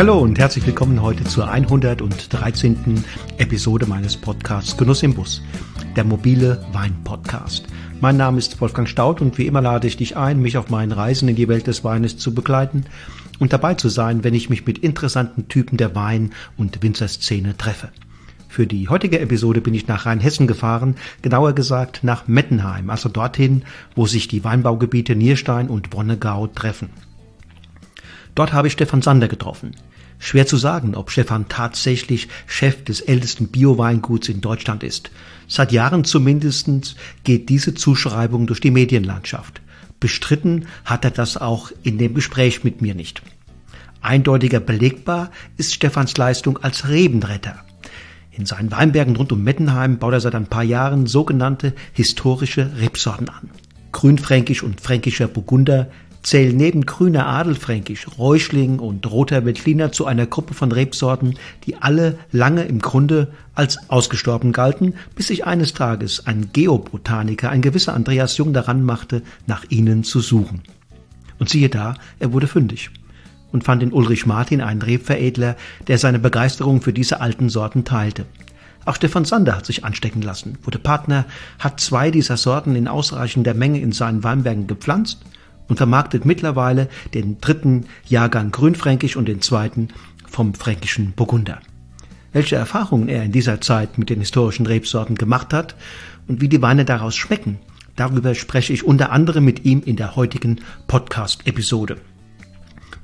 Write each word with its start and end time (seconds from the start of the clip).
Hallo 0.00 0.18
und 0.18 0.38
herzlich 0.38 0.66
willkommen 0.66 1.02
heute 1.02 1.24
zur 1.24 1.50
113. 1.50 3.04
Episode 3.36 3.84
meines 3.84 4.16
Podcasts 4.16 4.74
Genuss 4.78 5.02
im 5.02 5.12
Bus, 5.12 5.42
der 5.94 6.04
mobile 6.04 6.64
Wein-Podcast. 6.72 7.66
Mein 8.00 8.16
Name 8.16 8.38
ist 8.38 8.58
Wolfgang 8.62 8.88
Staud 8.88 9.20
und 9.20 9.36
wie 9.36 9.46
immer 9.46 9.60
lade 9.60 9.86
ich 9.86 9.98
dich 9.98 10.16
ein, 10.16 10.40
mich 10.40 10.56
auf 10.56 10.70
meinen 10.70 10.92
Reisen 10.92 11.28
in 11.28 11.36
die 11.36 11.48
Welt 11.48 11.66
des 11.66 11.84
Weines 11.84 12.16
zu 12.16 12.34
begleiten 12.34 12.86
und 13.40 13.52
dabei 13.52 13.74
zu 13.74 13.90
sein, 13.90 14.24
wenn 14.24 14.32
ich 14.32 14.48
mich 14.48 14.64
mit 14.64 14.78
interessanten 14.78 15.48
Typen 15.48 15.76
der 15.76 15.94
Wein- 15.94 16.32
und 16.56 16.82
Winzerszene 16.82 17.58
treffe. 17.58 17.90
Für 18.48 18.66
die 18.66 18.88
heutige 18.88 19.20
Episode 19.20 19.60
bin 19.60 19.74
ich 19.74 19.86
nach 19.86 20.06
Rheinhessen 20.06 20.46
gefahren, 20.46 20.96
genauer 21.20 21.52
gesagt 21.52 22.04
nach 22.04 22.26
Mettenheim, 22.26 22.88
also 22.88 23.10
dorthin, 23.10 23.64
wo 23.94 24.06
sich 24.06 24.28
die 24.28 24.44
Weinbaugebiete 24.44 25.14
Nierstein 25.14 25.68
und 25.68 25.92
Wonnegau 25.92 26.46
treffen. 26.46 26.88
Dort 28.40 28.54
habe 28.54 28.68
ich 28.68 28.72
Stefan 28.72 29.02
Sander 29.02 29.28
getroffen. 29.28 29.72
Schwer 30.18 30.46
zu 30.46 30.56
sagen, 30.56 30.94
ob 30.94 31.10
Stefan 31.10 31.50
tatsächlich 31.50 32.28
Chef 32.46 32.82
des 32.84 33.02
ältesten 33.02 33.48
Bio-Weinguts 33.48 34.30
in 34.30 34.40
Deutschland 34.40 34.82
ist. 34.82 35.10
Seit 35.46 35.72
Jahren 35.72 36.04
zumindest 36.04 36.96
geht 37.22 37.50
diese 37.50 37.74
Zuschreibung 37.74 38.46
durch 38.46 38.62
die 38.62 38.70
Medienlandschaft. 38.70 39.60
Bestritten 40.00 40.68
hat 40.86 41.04
er 41.04 41.10
das 41.10 41.36
auch 41.36 41.70
in 41.82 41.98
dem 41.98 42.14
Gespräch 42.14 42.64
mit 42.64 42.80
mir 42.80 42.94
nicht. 42.94 43.20
Eindeutiger 44.00 44.60
belegbar 44.60 45.30
ist 45.58 45.74
Stefans 45.74 46.16
Leistung 46.16 46.56
als 46.64 46.88
Rebenretter. 46.88 47.62
In 48.30 48.46
seinen 48.46 48.70
Weinbergen 48.70 49.16
rund 49.16 49.32
um 49.32 49.44
Mettenheim 49.44 49.98
baut 49.98 50.14
er 50.14 50.20
seit 50.20 50.34
ein 50.34 50.46
paar 50.46 50.64
Jahren 50.64 51.04
sogenannte 51.04 51.74
historische 51.92 52.70
Rebsorten 52.78 53.28
an. 53.28 53.50
Grünfränkisch 53.92 54.62
und 54.62 54.80
fränkischer 54.80 55.28
Burgunder, 55.28 55.90
zählen 56.22 56.56
neben 56.56 56.86
grüner 56.86 57.26
Adelfränkisch, 57.26 58.06
Räuschling 58.18 58.78
und 58.78 59.10
roter 59.10 59.44
Veltliner 59.44 59.92
zu 59.92 60.06
einer 60.06 60.26
Gruppe 60.26 60.54
von 60.54 60.72
Rebsorten, 60.72 61.36
die 61.64 61.76
alle 61.76 62.18
lange 62.30 62.64
im 62.64 62.80
Grunde 62.80 63.28
als 63.54 63.90
ausgestorben 63.90 64.52
galten, 64.52 64.94
bis 65.14 65.28
sich 65.28 65.46
eines 65.46 65.72
Tages 65.72 66.26
ein 66.26 66.50
Geobotaniker, 66.52 67.50
ein 67.50 67.62
gewisser 67.62 67.94
Andreas 67.94 68.36
Jung 68.36 68.52
daran 68.52 68.82
machte, 68.84 69.22
nach 69.46 69.64
ihnen 69.68 70.04
zu 70.04 70.20
suchen. 70.20 70.62
Und 71.38 71.48
siehe 71.48 71.70
da, 71.70 71.94
er 72.18 72.32
wurde 72.32 72.46
fündig 72.46 72.90
und 73.52 73.64
fand 73.64 73.82
in 73.82 73.92
Ulrich 73.92 74.26
Martin 74.26 74.60
einen 74.60 74.82
Rebveredler, 74.82 75.56
der 75.88 75.98
seine 75.98 76.18
Begeisterung 76.18 76.82
für 76.82 76.92
diese 76.92 77.20
alten 77.20 77.48
Sorten 77.48 77.84
teilte. 77.84 78.26
Auch 78.84 78.94
Stefan 78.94 79.24
Sander 79.24 79.56
hat 79.56 79.66
sich 79.66 79.84
anstecken 79.84 80.22
lassen, 80.22 80.58
wurde 80.62 80.78
Partner, 80.78 81.24
hat 81.58 81.80
zwei 81.80 82.10
dieser 82.10 82.36
Sorten 82.36 82.76
in 82.76 82.88
ausreichender 82.88 83.54
Menge 83.54 83.80
in 83.80 83.92
seinen 83.92 84.22
Weinbergen 84.22 84.66
gepflanzt 84.66 85.20
und 85.70 85.76
vermarktet 85.76 86.26
mittlerweile 86.26 86.88
den 87.14 87.40
dritten 87.40 87.86
Jahrgang 88.06 88.50
Grünfränkisch 88.50 89.16
und 89.16 89.26
den 89.26 89.40
zweiten 89.40 89.88
vom 90.26 90.52
fränkischen 90.52 91.12
Burgunder. 91.12 91.60
Welche 92.32 92.56
Erfahrungen 92.56 93.08
er 93.08 93.22
in 93.22 93.32
dieser 93.32 93.60
Zeit 93.60 93.96
mit 93.96 94.10
den 94.10 94.20
historischen 94.20 94.66
Rebsorten 94.66 95.16
gemacht 95.16 95.52
hat 95.54 95.76
und 96.28 96.40
wie 96.40 96.48
die 96.48 96.60
Weine 96.60 96.84
daraus 96.84 97.16
schmecken, 97.16 97.58
darüber 97.96 98.34
spreche 98.34 98.72
ich 98.72 98.84
unter 98.84 99.10
anderem 99.12 99.44
mit 99.44 99.64
ihm 99.64 99.82
in 99.84 99.96
der 99.96 100.16
heutigen 100.16 100.60
Podcast-Episode. 100.86 101.96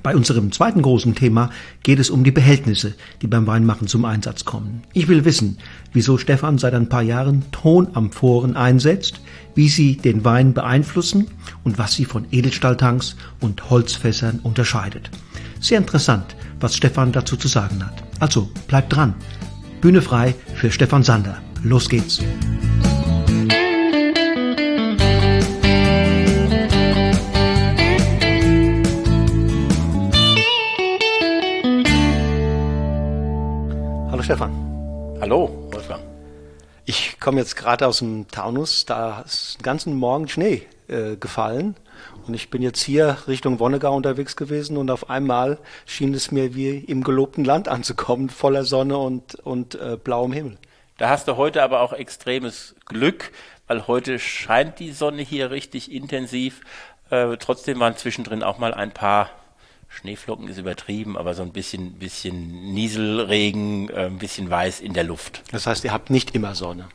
Bei 0.03 0.15
unserem 0.15 0.53
zweiten 0.53 0.83
großen 0.83 1.17
Thema 1.17 1.51
geht 1.83 1.99
es 1.99 2.11
um 2.11 2.23
die 2.23 2.31
Behältnisse, 2.31 2.95
die 3.23 3.27
beim 3.27 3.49
Weinmachen 3.49 3.89
zum 3.89 4.05
Einsatz 4.05 4.45
kommen. 4.45 4.83
Ich 4.93 5.09
will 5.09 5.25
wissen, 5.25 5.59
wieso 5.93 6.17
Stefan 6.17 6.59
seit 6.59 6.75
ein 6.75 6.89
paar 6.89 7.03
Jahren 7.03 7.45
Tonamphoren 7.51 8.55
einsetzt, 8.55 9.21
wie 9.57 9.69
sie 9.69 9.97
den 9.97 10.25
Wein 10.25 10.55
beeinflussen 10.55 11.27
und 11.65 11.79
was 11.79 11.95
sie 11.95 12.05
von 12.05 12.27
Edelstahltanks 12.31 13.17
und 13.41 13.69
Holzfässern 13.69 14.39
unterscheidet. 14.45 15.11
Sehr 15.59 15.79
interessant, 15.79 16.37
was 16.61 16.77
Stefan 16.77 17.11
dazu 17.11 17.37
zu 17.37 17.49
sagen 17.49 17.85
hat. 17.85 18.05
Also 18.21 18.49
bleibt 18.69 18.95
dran. 18.95 19.15
Bühne 19.81 20.03
frei 20.03 20.37
für 20.55 20.71
Stefan 20.71 21.03
Sander. 21.03 21.43
Los 21.65 21.89
geht's. 21.89 22.23
Stefan. 34.27 34.51
Hallo, 35.21 35.49
Wolfgang. 35.71 36.16
Ich 36.89 37.19
komme 37.19 37.41
jetzt 37.41 37.57
gerade 37.57 37.85
aus 37.85 37.99
dem 37.99 38.29
Taunus, 38.29 38.87
da 38.87 39.23
ist 39.23 39.59
den 39.59 39.65
ganzen 39.65 39.97
Morgen 39.97 40.29
Schnee 40.29 40.63
äh, 40.87 41.17
gefallen 41.17 41.75
und 42.29 42.35
ich 42.35 42.49
bin 42.49 42.63
jetzt 42.63 42.81
hier 42.81 43.19
Richtung 43.27 43.59
Wonnegau 43.59 43.97
unterwegs 43.97 44.37
gewesen 44.37 44.77
und 44.77 44.89
auf 44.93 45.11
einmal 45.11 45.59
schien 45.85 46.15
es 46.15 46.31
mir 46.31 46.55
wie 46.55 46.79
im 46.79 47.03
gelobten 47.03 47.45
Land 47.45 47.67
anzukommen, 47.67 48.31
voller 48.31 48.63
Sonne 48.63 48.99
und, 48.99 49.35
und 49.35 49.75
äh, 49.75 49.97
blauem 49.97 50.33
Himmel. 50.33 50.59
Da 50.97 51.09
hast 51.09 51.27
du 51.27 51.37
heute 51.37 51.65
aber 51.65 51.81
auch 51.81 51.93
extremes 51.93 52.77
Glück, 52.85 53.33
weil 53.67 53.89
heute 53.89 54.21
scheint 54.21 54.79
die 54.79 54.93
Sonne 54.93 55.23
hier 55.23 55.51
richtig 55.51 55.91
intensiv. 55.91 56.61
Äh, 57.11 57.37
trotzdem 57.39 57.81
waren 57.81 57.97
zwischendrin 57.97 58.45
auch 58.45 58.59
mal 58.59 58.73
ein 58.73 58.93
paar 58.93 59.31
Schneeflocken 59.97 60.49
ist 60.49 60.59
übertrieben, 60.59 61.17
aber 61.17 61.35
so 61.35 61.43
ein 61.43 61.53
bisschen, 61.53 61.93
bisschen 61.93 62.75
Nieselregen, 62.75 63.89
äh, 63.89 64.07
ein 64.07 64.19
bisschen 64.19 64.49
weiß 64.51 64.81
in 64.81 64.93
der 64.93 65.05
Luft. 65.05 65.43
Das 65.53 65.67
heißt, 65.67 65.85
ihr 65.85 65.93
habt 65.93 66.11
nicht 66.11 66.35
immer 66.35 66.55
Sonne. 66.55 66.89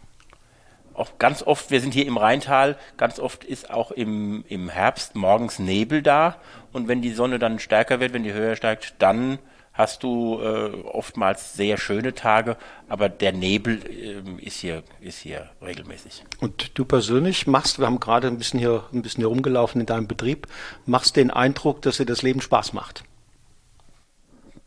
Auch 0.94 1.17
ganz 1.17 1.41
oft, 1.41 1.72
wir 1.72 1.81
sind 1.81 1.94
hier 1.94 2.06
im 2.06 2.17
Rheintal, 2.17 2.78
ganz 2.97 3.19
oft 3.19 3.44
ist 3.44 3.72
auch 3.72 3.91
im, 3.91 4.44
im 4.50 4.69
Herbst 4.69 5.16
morgens 5.16 5.57
Nebel 5.57 6.01
da 6.01 6.38
und 6.73 6.88
wenn 6.88 7.01
die 7.01 7.13
Sonne 7.13 7.39
dann 7.39 7.59
stärker 7.59 8.00
wird, 8.00 8.13
wenn 8.13 8.23
die 8.23 8.34
höher 8.34 8.56
steigt, 8.56 8.95
dann 9.00 9.39
hast 9.74 10.04
du 10.04 10.40
äh, 10.42 10.72
oftmals 10.84 11.54
sehr 11.54 11.78
schöne 11.78 12.14
Tage, 12.14 12.58
aber 12.90 13.09
der 13.09 13.32
Nebel 13.32 13.80
äh, 13.86 14.46
ist 14.46 14.59
hier 14.59 14.84
ist 15.00 15.20
hier 15.20 15.50
regelmäßig. 15.62 16.24
Und 16.40 16.78
du 16.78 16.86
persönlich 16.86 17.48
machst, 17.48 17.80
wir 17.80 17.86
haben 17.86 18.00
gerade 18.00 18.28
ein 18.28 18.38
bisschen 18.38 18.60
hier 18.60 18.84
ein 18.94 19.02
bisschen 19.02 19.22
hier 19.22 19.30
rumgelaufen 19.30 19.81
in 19.81 19.88
deinem 19.88 20.08
Betrieb, 20.08 20.48
machst 20.86 21.16
den 21.16 21.31
Eindruck, 21.31 21.81
dass 21.81 21.98
dir 21.98 22.06
das 22.06 22.22
Leben 22.22 22.42
Spaß 22.42 22.74
macht. 22.74 23.04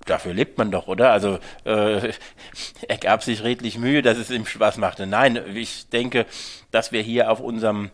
Dafür 0.07 0.35
lebt 0.35 0.59
man 0.59 0.71
doch, 0.71 0.87
oder? 0.87 1.13
Also 1.13 1.39
äh, 1.65 2.13
er 2.89 2.97
gab 2.99 3.23
sich 3.23 3.43
redlich 3.43 3.79
Mühe, 3.79 4.03
dass 4.03 4.19
es 4.19 4.31
ihm 4.31 4.47
Spaß 4.47 4.79
machte. 4.79 5.07
Nein, 5.07 5.41
ich 5.55 5.89
denke, 5.89 6.27
dass 6.71 6.93
wir 6.93 7.03
hier 7.03 7.31
auf 7.31 7.41
unserem 7.41 7.91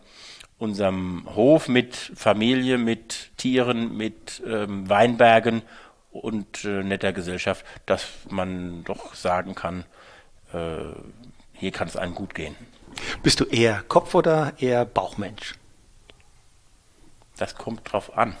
unserem 0.57 1.27
Hof 1.35 1.67
mit 1.67 1.95
Familie, 2.13 2.77
mit 2.77 3.31
Tieren, 3.35 3.97
mit 3.97 4.43
ähm, 4.45 4.87
Weinbergen 4.87 5.63
und 6.11 6.65
äh, 6.65 6.83
netter 6.83 7.13
Gesellschaft, 7.13 7.65
dass 7.85 8.07
man 8.29 8.83
doch 8.83 9.15
sagen 9.15 9.55
kann, 9.55 9.85
äh, 10.53 10.77
hier 11.53 11.71
kann 11.71 11.87
es 11.87 11.95
einem 11.95 12.15
gut 12.15 12.35
gehen. 12.35 12.55
Bist 13.23 13.39
du 13.39 13.45
eher 13.45 13.83
Kopf- 13.87 14.15
oder 14.15 14.53
eher 14.59 14.85
Bauchmensch? 14.85 15.55
Das 17.37 17.55
kommt 17.55 17.91
drauf 17.91 18.17
an. 18.17 18.35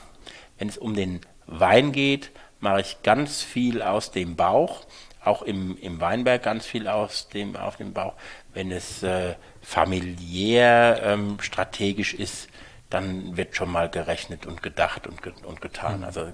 Wenn 0.57 0.69
es 0.69 0.77
um 0.77 0.95
den 0.95 1.21
Wein 1.47 1.91
geht, 1.91 2.31
mache 2.59 2.81
ich 2.81 3.01
ganz 3.03 3.41
viel 3.41 3.81
aus 3.81 4.11
dem 4.11 4.35
Bauch, 4.35 4.85
auch 5.23 5.41
im, 5.41 5.77
im 5.77 5.99
Weinberg 5.99 6.43
ganz 6.43 6.65
viel 6.65 6.87
aus 6.87 7.29
dem, 7.29 7.55
auf 7.55 7.77
dem 7.77 7.93
Bauch. 7.93 8.13
Wenn 8.53 8.71
es 8.71 9.03
äh, 9.03 9.35
familiär 9.61 11.01
ähm, 11.03 11.37
strategisch 11.41 12.13
ist, 12.13 12.49
dann 12.91 13.37
wird 13.37 13.55
schon 13.55 13.71
mal 13.71 13.89
gerechnet 13.89 14.45
und 14.45 14.61
gedacht 14.61 15.07
und, 15.07 15.23
ge 15.23 15.33
und 15.43 15.61
getan. 15.61 15.99
Mhm. 15.99 16.03
Also 16.03 16.27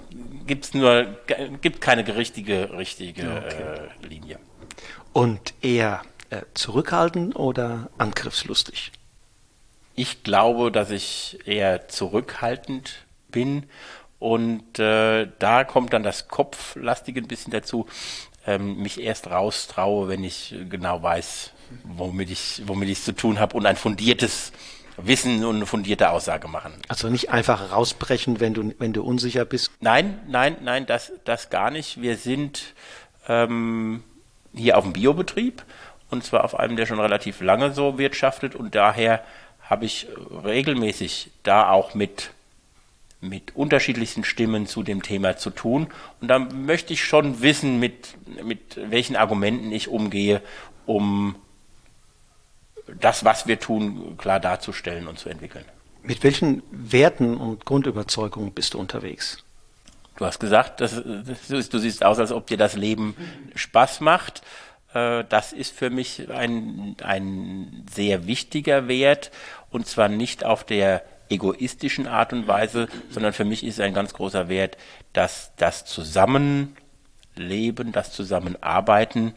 gibt's 0.46 0.74
nur 0.74 1.06
gibt 1.62 1.80
keine 1.80 2.06
richtige 2.16 2.72
richtige 2.74 3.24
okay. 3.24 3.90
äh, 4.04 4.08
Linie. 4.08 4.40
Und 5.14 5.54
eher 5.62 6.02
äh, 6.30 6.42
zurückhaltend 6.54 7.36
oder 7.36 7.90
angriffslustig? 7.98 8.92
Ich 9.96 10.24
glaube, 10.24 10.72
dass 10.72 10.92
ich 10.92 11.40
eher 11.46 11.88
zurückhaltend 11.88 13.06
bin 13.30 13.66
und 14.20 14.80
äh, 14.80 15.28
da 15.40 15.64
kommt 15.64 15.94
dann 15.94 16.04
das 16.04 16.28
Kopflastige 16.28 17.22
ein 17.22 17.28
bisschen 17.28 17.52
dazu. 17.52 17.88
Ähm, 18.46 18.78
mich 18.82 19.00
erst 19.00 19.28
raustraue, 19.28 20.08
wenn 20.08 20.24
ich 20.24 20.56
genau 20.70 21.04
weiß, 21.04 21.52
womit 21.84 22.32
ich 22.32 22.64
womit 22.66 22.90
ich 22.90 23.04
zu 23.04 23.14
tun 23.14 23.40
habe 23.40 23.58
und 23.58 23.66
ein 23.66 23.76
fundiertes 23.76 24.54
Wissen 24.98 25.46
und 25.46 25.58
eine 25.58 25.66
fundierte 25.66 26.10
Aussage 26.10 26.48
machen. 26.48 26.74
Also 26.88 27.10
nicht 27.10 27.30
einfach 27.30 27.72
rausbrechen, 27.72 28.40
wenn 28.40 28.54
du, 28.54 28.74
wenn 28.80 28.94
du 28.94 29.04
unsicher 29.04 29.46
bist? 29.46 29.72
Nein, 29.80 30.20
nein, 30.28 30.58
nein, 30.62 30.86
das, 30.86 31.12
das 31.24 31.50
gar 31.50 31.72
nicht. 31.72 32.02
Wir 32.02 32.18
sind 32.18 32.74
ähm, 33.28 34.04
hier 34.56 34.78
auf 34.78 34.84
dem 34.84 34.94
Biobetrieb 34.94 35.64
und 36.10 36.24
zwar 36.24 36.44
auf 36.44 36.60
einem, 36.60 36.78
der 36.78 36.86
schon 36.86 37.00
relativ 37.00 37.42
lange 37.42 37.74
so 37.74 37.98
wirtschaftet 37.98 38.56
und 38.56 38.74
daher 38.76 39.24
habe 39.62 39.86
ich 39.86 40.08
regelmäßig 40.44 41.32
da 41.44 41.70
auch 41.70 41.94
mit 41.94 42.32
mit 43.20 43.56
unterschiedlichsten 43.56 44.24
Stimmen 44.24 44.68
zu 44.68 44.84
dem 44.84 45.02
Thema 45.02 45.38
zu 45.38 45.50
tun. 45.50 45.88
Und 46.22 46.28
da 46.28 46.38
möchte 46.38 46.94
ich 46.94 47.04
schon 47.04 47.42
wissen, 47.42 47.80
mit, 47.80 48.16
mit 48.44 48.80
welchen 48.92 49.16
Argumenten 49.16 49.72
ich 49.72 49.88
umgehe, 49.88 50.42
um 50.86 51.36
das, 53.00 53.26
was 53.26 53.48
wir 53.48 53.60
tun, 53.60 54.18
klar 54.18 54.40
darzustellen 54.40 55.08
und 55.08 55.20
zu 55.20 55.30
entwickeln. 55.30 55.66
Mit 56.04 56.24
welchen 56.24 56.64
Werten 56.72 57.38
und 57.38 57.66
Grundüberzeugungen 57.66 58.52
bist 58.54 58.74
du 58.74 58.80
unterwegs? 58.80 59.44
Du 60.18 60.26
hast 60.26 60.40
gesagt, 60.40 60.82
das, 60.82 61.02
das, 61.50 61.70
du 61.70 61.80
siehst 61.80 62.04
aus, 62.04 62.18
als 62.18 62.32
ob 62.32 62.48
dir 62.48 62.58
das 62.58 62.76
Leben 62.76 63.16
Spaß 63.56 64.00
macht. 64.02 64.42
Äh, 64.94 65.26
das 65.30 65.54
ist 65.54 65.76
für 65.76 65.90
mich 65.90 66.30
ein, 66.32 66.96
ein 67.04 67.86
sehr 67.94 68.26
wichtiger 68.26 68.88
Wert 68.88 69.32
und 69.70 69.86
zwar 69.86 70.10
nicht 70.10 70.44
auf 70.44 70.64
der 70.64 71.04
egoistischen 71.30 72.08
Art 72.08 72.34
und 72.34 72.48
Weise, 72.48 72.88
sondern 73.10 73.34
für 73.34 73.46
mich 73.46 73.64
ist 73.64 73.80
ein 73.80 73.94
ganz 73.94 74.14
großer 74.14 74.50
Wert, 74.50 74.78
dass 75.14 75.52
das 75.58 75.86
Zusammenleben, 75.86 76.72
das 77.92 78.12
Zusammenarbeiten 78.14 79.34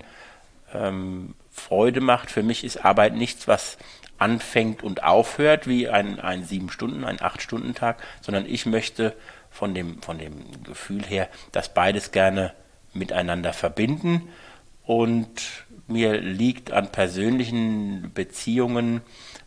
ähm, 0.73 1.35
Freude 1.51 2.01
macht. 2.01 2.31
Für 2.31 2.43
mich 2.43 2.65
ist 2.65 2.85
Arbeit 2.85 3.15
nichts, 3.15 3.49
was 3.49 3.77
anfängt 4.19 4.83
und 4.83 5.03
aufhört, 5.03 5.67
wie 5.67 5.89
ein, 5.89 6.21
ein 6.21 6.45
sieben 6.45 6.71
Stunden, 6.71 7.05
ein 7.05 7.23
acht 7.23 7.43
Stunden 7.43 7.75
Tag, 7.75 8.03
sondern 8.21 8.47
ich 8.47 8.67
möchte 8.67 9.17
von 9.51 9.75
dem, 9.75 10.03
von 10.03 10.19
dem 10.19 10.63
Gefühl 10.63 11.05
her, 11.05 11.29
dass 11.53 11.73
beides 11.73 12.13
gerne 12.13 12.53
miteinander 12.93 13.53
verbinden 13.53 14.29
und 14.85 15.65
mir 15.87 16.21
liegt 16.21 16.73
an 16.73 16.93
persönlichen 16.93 18.13
Beziehungen 18.13 19.01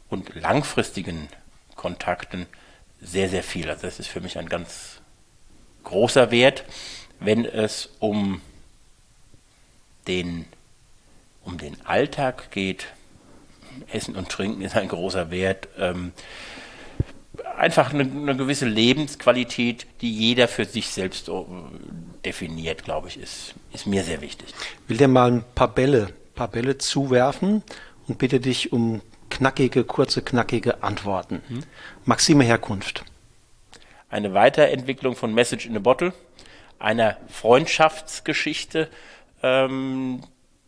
und 0.10 0.36
langfristigen 0.36 1.30
Kontakten 1.76 2.48
sehr, 3.02 3.30
sehr 3.30 3.44
viel. 3.44 3.70
Also 3.70 3.84
das 3.84 4.00
ist 4.00 4.08
für 4.08 4.22
mich 4.22 4.38
ein 4.38 4.50
ganz 4.50 5.02
großer 5.84 6.32
Wert, 6.32 6.64
wenn 7.20 7.46
es 7.46 7.90
um 8.00 8.42
den, 10.08 10.46
um 11.44 11.58
den 11.58 11.78
Alltag 11.86 12.52
geht. 12.52 12.88
Essen 13.92 14.16
und 14.16 14.30
Trinken 14.30 14.62
ist 14.62 14.76
ein 14.76 14.88
großer 14.88 15.32
Wert. 15.32 15.68
Ähm, 15.78 16.12
einfach 17.58 17.94
eine, 17.94 18.04
eine, 18.04 18.36
gewisse 18.36 18.66
Lebensqualität, 18.66 19.88
die 20.02 20.12
jeder 20.12 20.48
für 20.48 20.66
sich 20.66 20.90
selbst 20.90 21.30
äh, 21.30 21.44
definiert, 22.26 22.84
glaube 22.84 23.08
ich, 23.08 23.20
ist, 23.20 23.56
ist 23.74 23.88
mir 23.88 24.04
sehr 24.04 24.22
wichtig. 24.22 24.54
Ich 24.84 24.90
will 24.90 24.98
dir 24.98 25.08
mal 25.08 25.32
ein 25.32 25.44
paar 25.56 25.70
Bälle, 25.70 26.10
paar 26.36 26.48
Bälle 26.48 26.78
zuwerfen 26.78 27.64
und 28.08 28.18
bitte 28.18 28.40
dich 28.40 28.72
um 28.72 29.02
knackige, 29.30 29.84
kurze, 29.84 30.22
knackige 30.22 30.84
Antworten. 30.84 31.42
Hm? 31.48 31.64
Maxime 32.06 32.44
Herkunft. 32.44 33.04
Eine 34.10 34.34
Weiterentwicklung 34.34 35.16
von 35.16 35.34
Message 35.34 35.66
in 35.66 35.76
a 35.76 35.80
Bottle, 35.80 36.14
einer 36.78 37.18
Freundschaftsgeschichte, 37.30 38.90
ähm, 39.42 40.22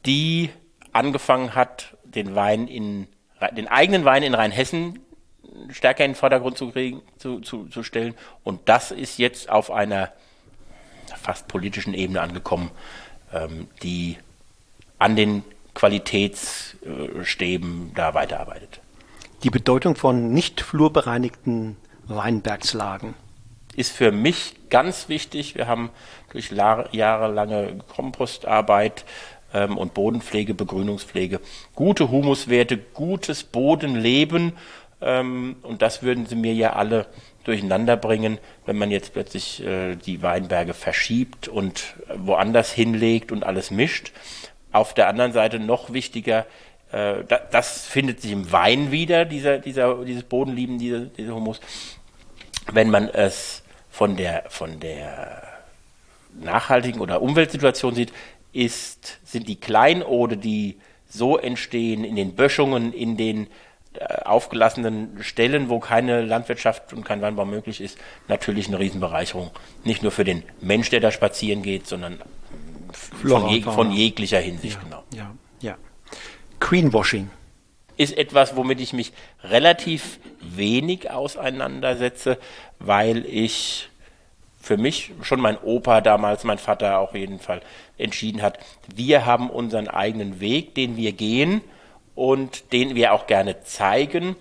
die 0.05 0.49
angefangen 0.95 1.55
hat, 1.55 1.97
den 2.03 2.35
Wein 2.35 2.67
in 2.67 3.07
den 3.51 3.67
eigenen 3.67 4.05
Wein 4.05 4.23
in 4.23 4.33
Rheinhessen 4.33 4.99
stärker 5.69 6.05
in 6.05 6.11
den 6.11 6.17
Vordergrund 6.17 6.57
zu, 6.57 6.71
kriegen, 6.71 7.01
zu, 7.17 7.41
zu, 7.41 7.65
zu 7.65 7.83
stellen. 7.83 8.15
Und 8.43 8.69
das 8.69 8.91
ist 8.91 9.17
jetzt 9.17 9.49
auf 9.49 9.71
einer 9.71 10.11
fast 11.21 11.47
politischen 11.47 11.93
Ebene 11.93 12.19
angekommen, 12.21 12.71
ähm, 13.33 13.67
die 13.83 14.17
an 14.97 15.15
den 15.15 15.43
Qualitätsstäben 15.73 17.91
da 17.93 18.13
weiterarbeitet. 18.13 18.81
Die 19.43 19.49
Bedeutung 19.49 19.95
von 19.95 20.33
nicht 20.33 20.61
flurbereinigten 20.61 21.77
Weinbergslagen 22.07 23.13
ist 23.75 23.91
für 23.91 24.11
mich 24.11 24.55
ganz 24.69 25.09
wichtig. 25.09 25.55
Wir 25.55 25.67
haben 25.67 25.89
durch 26.31 26.51
jahrelange 26.51 27.79
Kompostarbeit 27.93 29.03
ähm, 29.55 29.77
und 29.77 29.93
Bodenpflege, 29.93 30.53
Begrünungspflege 30.53 31.39
gute 31.73 32.11
Humuswerte, 32.11 32.77
gutes 32.77 33.43
Bodenleben 33.43 34.53
ähm, 35.01 35.55
und 35.63 35.81
das 35.81 36.03
würden 36.03 36.25
sie 36.25 36.35
mir 36.35 36.53
ja 36.53 36.73
alle 36.73 37.07
durcheinander 37.43 37.95
bringen, 37.95 38.39
wenn 38.65 38.77
man 38.77 38.91
jetzt 38.91 39.13
plötzlich 39.13 39.63
äh, 39.63 39.95
die 39.95 40.21
Weinberge 40.21 40.73
verschiebt 40.73 41.47
und 41.47 41.95
woanders 42.15 42.71
hinlegt 42.71 43.31
und 43.31 43.43
alles 43.43 43.71
mischt. 43.71 44.11
Auf 44.71 44.93
der 44.93 45.07
anderen 45.07 45.31
Seite 45.31 45.59
noch 45.59 45.93
wichtiger, 45.93 46.45
äh, 46.91 47.23
da, 47.27 47.39
das 47.51 47.85
findet 47.85 48.21
sich 48.21 48.31
im 48.31 48.51
Wein 48.51 48.91
wieder, 48.91 49.25
dieser, 49.25 49.59
dieser, 49.59 50.03
dieses 50.03 50.23
Bodenlieben, 50.23 50.79
dieser, 50.79 51.01
dieser 51.01 51.35
Humus. 51.35 51.61
Wenn 52.71 52.89
man 52.89 53.09
es 53.09 53.61
von 53.91 54.17
der, 54.17 54.45
von 54.49 54.79
der 54.79 55.43
nachhaltigen 56.41 56.99
oder 56.99 57.21
Umweltsituation 57.21 57.95
sieht, 57.95 58.11
ist, 58.55 59.19
sind 59.23 59.47
die 59.47 59.57
Kleinode, 59.57 60.37
die 60.37 60.77
so 61.07 61.37
entstehen 61.37 62.03
in 62.03 62.15
den 62.15 62.35
Böschungen, 62.35 62.93
in 62.93 63.17
den 63.17 63.47
äh, 63.93 64.23
aufgelassenen 64.23 65.17
Stellen, 65.21 65.69
wo 65.69 65.79
keine 65.79 66.21
Landwirtschaft 66.21 66.93
und 66.93 67.03
kein 67.03 67.21
Weinbau 67.21 67.45
möglich 67.45 67.81
ist, 67.81 67.97
natürlich 68.27 68.67
eine 68.67 68.79
Riesenbereicherung. 68.79 69.51
Nicht 69.83 70.03
nur 70.03 70.11
für 70.11 70.23
den 70.23 70.43
Mensch, 70.61 70.89
der 70.89 71.01
da 71.01 71.11
spazieren 71.11 71.61
geht, 71.61 71.85
sondern 71.85 72.21
von, 72.91 73.49
je, 73.49 73.61
von 73.61 73.91
jeglicher 73.91 74.39
Hinsicht, 74.39 74.77
ja, 74.77 74.83
genau. 74.83 75.03
Ja, 75.13 75.31
ja. 75.61 75.77
Greenwashing 76.59 77.29
ist 77.97 78.17
etwas, 78.17 78.55
womit 78.55 78.79
ich 78.79 78.93
mich 78.93 79.13
relativ 79.43 80.19
wenig 80.41 81.11
auseinandersetze, 81.11 82.37
weil 82.79 83.25
ich 83.25 83.89
für 84.65 84.77
mich 84.77 85.11
schon 85.21 85.39
mein 85.39 85.59
Opa 85.59 86.01
damals, 86.01 86.43
mein 86.43 86.57
Vater 86.57 86.97
auch 86.97 87.13
jeden 87.13 87.39
Fall 87.39 87.61
entschieden 87.99 88.41
hat, 88.41 88.57
wir 88.87 89.27
haben 89.27 89.51
unseren 89.51 89.87
eigenen 89.87 90.39
Weg, 90.39 90.73
den 90.73 90.97
wir 90.97 91.11
gehen 91.11 91.61
und 92.15 92.73
den 92.73 92.95
wir 92.95 93.13
auch 93.13 93.27
gerne 93.27 93.61
zeigen. 93.61 94.35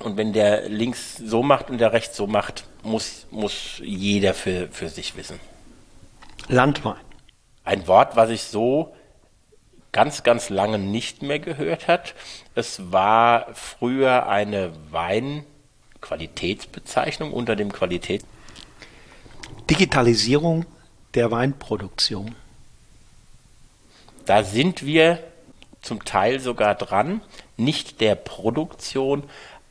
Und 0.00 0.18
wenn 0.18 0.34
der 0.34 0.68
links 0.68 1.16
so 1.16 1.42
macht 1.42 1.70
und 1.70 1.78
der 1.78 1.94
rechts 1.94 2.18
so 2.18 2.26
macht, 2.26 2.68
muss, 2.82 3.26
muss 3.30 3.80
jeder 3.82 4.34
für, 4.34 4.68
für 4.68 4.90
sich 4.90 5.16
wissen. 5.16 5.40
Landwein. 6.48 7.00
Ein 7.64 7.86
Wort, 7.86 8.16
was 8.16 8.28
ich 8.28 8.42
so 8.42 8.94
ganz, 9.92 10.22
ganz 10.22 10.50
lange 10.50 10.78
nicht 10.78 11.22
mehr 11.22 11.38
gehört 11.38 11.88
hat. 11.88 12.14
Es 12.54 12.92
war 12.92 13.46
früher 13.54 14.28
eine 14.28 14.72
Weinqualitätsbezeichnung 14.90 17.32
unter 17.32 17.56
dem 17.56 17.72
Qualität. 17.72 18.22
Digitalisierung 19.70 20.66
der 21.14 21.30
Weinproduktion. 21.30 22.34
Da 24.26 24.42
sind 24.42 24.84
wir 24.84 25.18
zum 25.82 26.04
Teil 26.04 26.40
sogar 26.40 26.74
dran, 26.74 27.20
nicht 27.56 28.00
der 28.00 28.14
Produktion, 28.14 29.24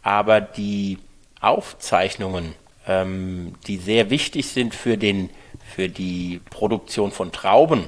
aber 0.04 0.42
die 0.42 1.00
Aufzeichnungen, 1.42 2.54
ähm, 2.88 3.56
die 3.68 3.78
sehr 3.78 4.10
wichtig 4.10 4.48
sind 4.48 4.76
für, 4.76 4.98
den, 4.98 5.30
für 5.76 5.90
die 5.90 6.40
Produktion 6.50 7.12
von 7.12 7.32
Trauben. 7.32 7.88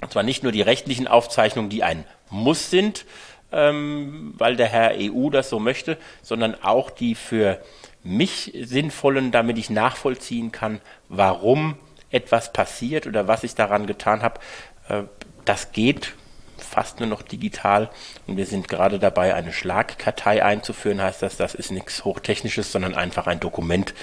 Und 0.00 0.12
zwar 0.12 0.22
nicht 0.22 0.42
nur 0.42 0.52
die 0.52 0.62
rechtlichen 0.62 1.08
Aufzeichnungen, 1.08 1.70
die 1.70 1.82
ein 1.82 2.04
Muss 2.30 2.70
sind, 2.70 3.06
ähm, 3.52 4.34
weil 4.38 4.56
der 4.56 4.68
Herr 4.68 4.92
EU 4.96 5.30
das 5.30 5.50
so 5.50 5.58
möchte, 5.58 5.98
sondern 6.22 6.54
auch 6.62 6.90
die 6.90 7.14
für 7.14 7.60
mich 8.02 8.52
sinnvollen, 8.62 9.30
damit 9.30 9.58
ich 9.58 9.70
nachvollziehen 9.70 10.52
kann, 10.52 10.80
warum 11.10 11.76
etwas 12.10 12.52
passiert 12.52 13.06
oder 13.06 13.28
was 13.28 13.44
ich 13.44 13.54
daran 13.54 13.86
getan 13.86 14.22
habe. 14.22 14.40
Äh, 14.88 15.02
das 15.44 15.72
geht 15.72 16.14
fast 16.56 17.00
nur 17.00 17.08
noch 17.08 17.22
digital 17.22 17.90
und 18.26 18.36
wir 18.36 18.46
sind 18.46 18.68
gerade 18.68 18.98
dabei, 18.98 19.34
eine 19.34 19.52
Schlagkartei 19.52 20.44
einzuführen, 20.44 21.00
heißt 21.00 21.22
das, 21.22 21.36
das 21.36 21.54
ist 21.54 21.70
nichts 21.70 22.04
Hochtechnisches, 22.04 22.70
sondern 22.70 22.94
einfach 22.94 23.26
ein 23.26 23.40
Dokument, 23.40 23.94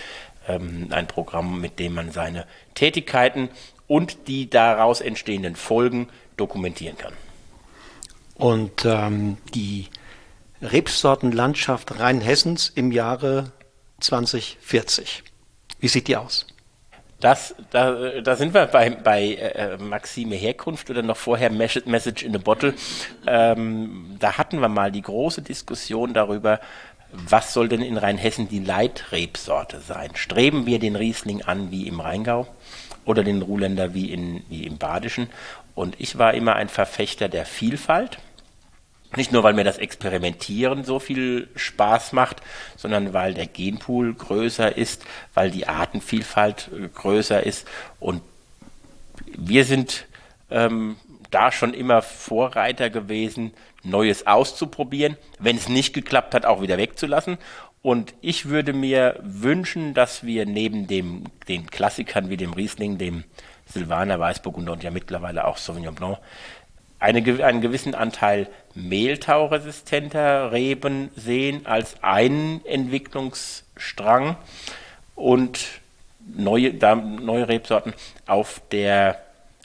ähm, 0.47 0.87
ein 0.91 1.07
Programm, 1.07 1.61
mit 1.61 1.79
dem 1.79 1.93
man 1.93 2.11
seine 2.11 2.45
Tätigkeiten 2.73 3.49
und 3.87 4.27
die 4.27 4.49
daraus 4.49 5.01
entstehenden 5.01 5.55
Folgen 5.55 6.09
dokumentieren 6.35 6.97
kann. 6.97 7.13
Und 8.35 8.85
ähm, 8.85 9.37
die 9.53 9.87
Rebsortenlandschaft 10.61 11.99
Rheinhessens 11.99 12.69
im 12.69 12.91
Jahre 12.91 13.51
2040, 13.99 15.23
wie 15.79 15.87
sieht 15.87 16.07
die 16.07 16.17
aus? 16.17 16.47
Das, 17.19 17.55
da, 17.71 18.19
da 18.21 18.35
sind 18.35 18.53
wir 18.53 18.67
bei, 18.67 18.91
bei 18.91 19.33
äh, 19.33 19.77
Maxime 19.77 20.35
Herkunft 20.35 20.89
oder 20.91 21.01
noch 21.01 21.17
vorher 21.17 21.49
Message 21.49 22.23
in 22.23 22.35
a 22.35 22.37
Bottle. 22.37 22.75
Ähm, 23.25 24.15
da 24.19 24.37
hatten 24.37 24.59
wir 24.59 24.69
mal 24.69 24.91
die 24.91 25.01
große 25.01 25.41
Diskussion 25.41 26.13
darüber, 26.13 26.59
was 27.11 27.53
soll 27.53 27.69
denn 27.69 27.81
in 27.81 27.97
Rheinhessen 27.97 28.49
die 28.49 28.59
Leitrebsorte 28.59 29.79
sein? 29.79 30.11
Streben 30.15 30.65
wir 30.65 30.77
den 30.77 30.95
Riesling 30.95 31.41
an 31.41 31.71
wie 31.71 31.87
im 31.87 31.99
Rheingau 31.99 32.47
oder 33.05 33.23
den 33.23 33.41
Ruhländer 33.41 33.93
wie, 33.93 34.11
in, 34.11 34.43
wie 34.49 34.67
im 34.67 34.77
Badischen? 34.77 35.29
Und 35.73 35.95
ich 35.99 36.17
war 36.17 36.33
immer 36.33 36.55
ein 36.55 36.69
Verfechter 36.69 37.29
der 37.29 37.45
Vielfalt. 37.45 38.19
Nicht 39.15 39.31
nur, 39.31 39.43
weil 39.43 39.53
mir 39.53 39.63
das 39.63 39.77
Experimentieren 39.77 40.83
so 40.83 40.99
viel 40.99 41.47
Spaß 41.55 42.11
macht, 42.13 42.41
sondern 42.75 43.13
weil 43.13 43.33
der 43.33 43.47
Genpool 43.47 44.13
größer 44.13 44.75
ist, 44.75 45.05
weil 45.33 45.49
die 45.49 45.67
Artenvielfalt 45.67 46.69
äh, 46.73 46.87
größer 46.89 47.43
ist. 47.45 47.67
Und 47.99 48.21
wir 49.37 49.63
sind 49.63 50.07
ähm, 50.51 50.97
da 51.31 51.51
schon 51.51 51.73
immer 51.73 52.01
Vorreiter 52.01 52.89
gewesen, 52.89 53.53
Neues 53.83 54.27
auszuprobieren, 54.27 55.17
wenn 55.39 55.55
es 55.55 55.69
nicht 55.69 55.93
geklappt 55.93 56.33
hat, 56.33 56.45
auch 56.45 56.61
wieder 56.61 56.77
wegzulassen. 56.77 57.37
Und 57.81 58.13
ich 58.21 58.49
würde 58.49 58.73
mir 58.73 59.19
wünschen, 59.23 59.93
dass 59.93 60.25
wir 60.25 60.45
neben 60.45 60.87
dem, 60.87 61.25
den 61.47 61.67
Klassikern 61.67 62.29
wie 62.29 62.37
dem 62.37 62.53
Riesling, 62.53 62.97
dem 62.97 63.23
Silvaner, 63.65 64.19
Weißburgunder 64.19 64.73
und 64.73 64.83
ja 64.83 64.91
mittlerweile 64.91 65.45
auch 65.45 65.57
Sauvignon 65.57 65.95
Blanc, 65.95 66.17
eine, 66.99 67.43
einen 67.43 67.61
gewissen 67.61 67.95
Anteil 67.95 68.47
mehltauresistenter 68.73 70.51
Reben 70.51 71.09
sehen 71.15 71.65
als 71.65 72.01
einen 72.03 72.65
Entwicklungsstrang 72.65 74.37
und 75.15 75.65
neue, 76.35 76.73
da, 76.73 76.95
neue 76.95 77.47
Rebsorten. 77.47 77.93
Auf 78.25 78.61
der 78.71 79.19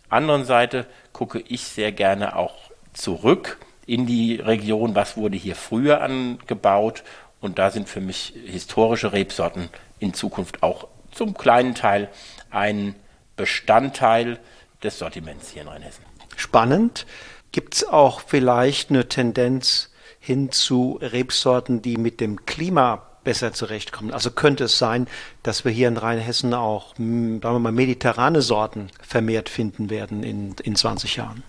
anderen 0.08 0.44
Seite 0.44 0.86
gucke 1.12 1.40
ich 1.40 1.64
sehr 1.64 1.92
gerne 1.92 2.36
auch 2.36 2.54
zurück 2.92 3.58
in 3.86 4.06
die 4.06 4.36
Region, 4.36 4.94
was 4.94 5.16
wurde 5.16 5.36
hier 5.36 5.56
früher 5.56 6.02
angebaut 6.02 7.02
und 7.40 7.58
da 7.58 7.70
sind 7.70 7.88
für 7.88 8.00
mich 8.00 8.34
historische 8.46 9.12
Rebsorten 9.12 9.68
in 9.98 10.14
Zukunft 10.14 10.62
auch 10.62 10.86
zum 11.10 11.34
kleinen 11.34 11.74
Teil 11.74 12.08
ein 12.50 12.94
Bestandteil 13.36 14.38
des 14.82 14.98
Sortiments 14.98 15.50
hier 15.50 15.62
in 15.62 15.68
Rheinhessen. 15.68 16.11
Spannend. 16.36 17.06
Gibt 17.52 17.74
es 17.74 17.84
auch 17.84 18.20
vielleicht 18.20 18.90
eine 18.90 19.08
Tendenz 19.08 19.90
hin 20.20 20.50
zu 20.50 20.98
Rebsorten, 21.02 21.82
die 21.82 21.96
mit 21.96 22.20
dem 22.20 22.46
Klima 22.46 23.02
besser 23.24 23.52
zurechtkommen? 23.52 24.12
Also 24.12 24.30
könnte 24.30 24.64
es 24.64 24.78
sein, 24.78 25.06
dass 25.42 25.64
wir 25.64 25.72
hier 25.72 25.88
in 25.88 25.96
Rheinhessen 25.96 26.54
auch, 26.54 26.96
hm, 26.96 27.42
sagen 27.42 27.54
wir 27.54 27.58
mal, 27.58 27.72
mediterrane 27.72 28.42
Sorten 28.42 28.90
vermehrt 29.00 29.48
finden 29.48 29.90
werden 29.90 30.22
in, 30.22 30.54
in 30.62 30.76
20 30.76 31.16
Jahren? 31.16 31.42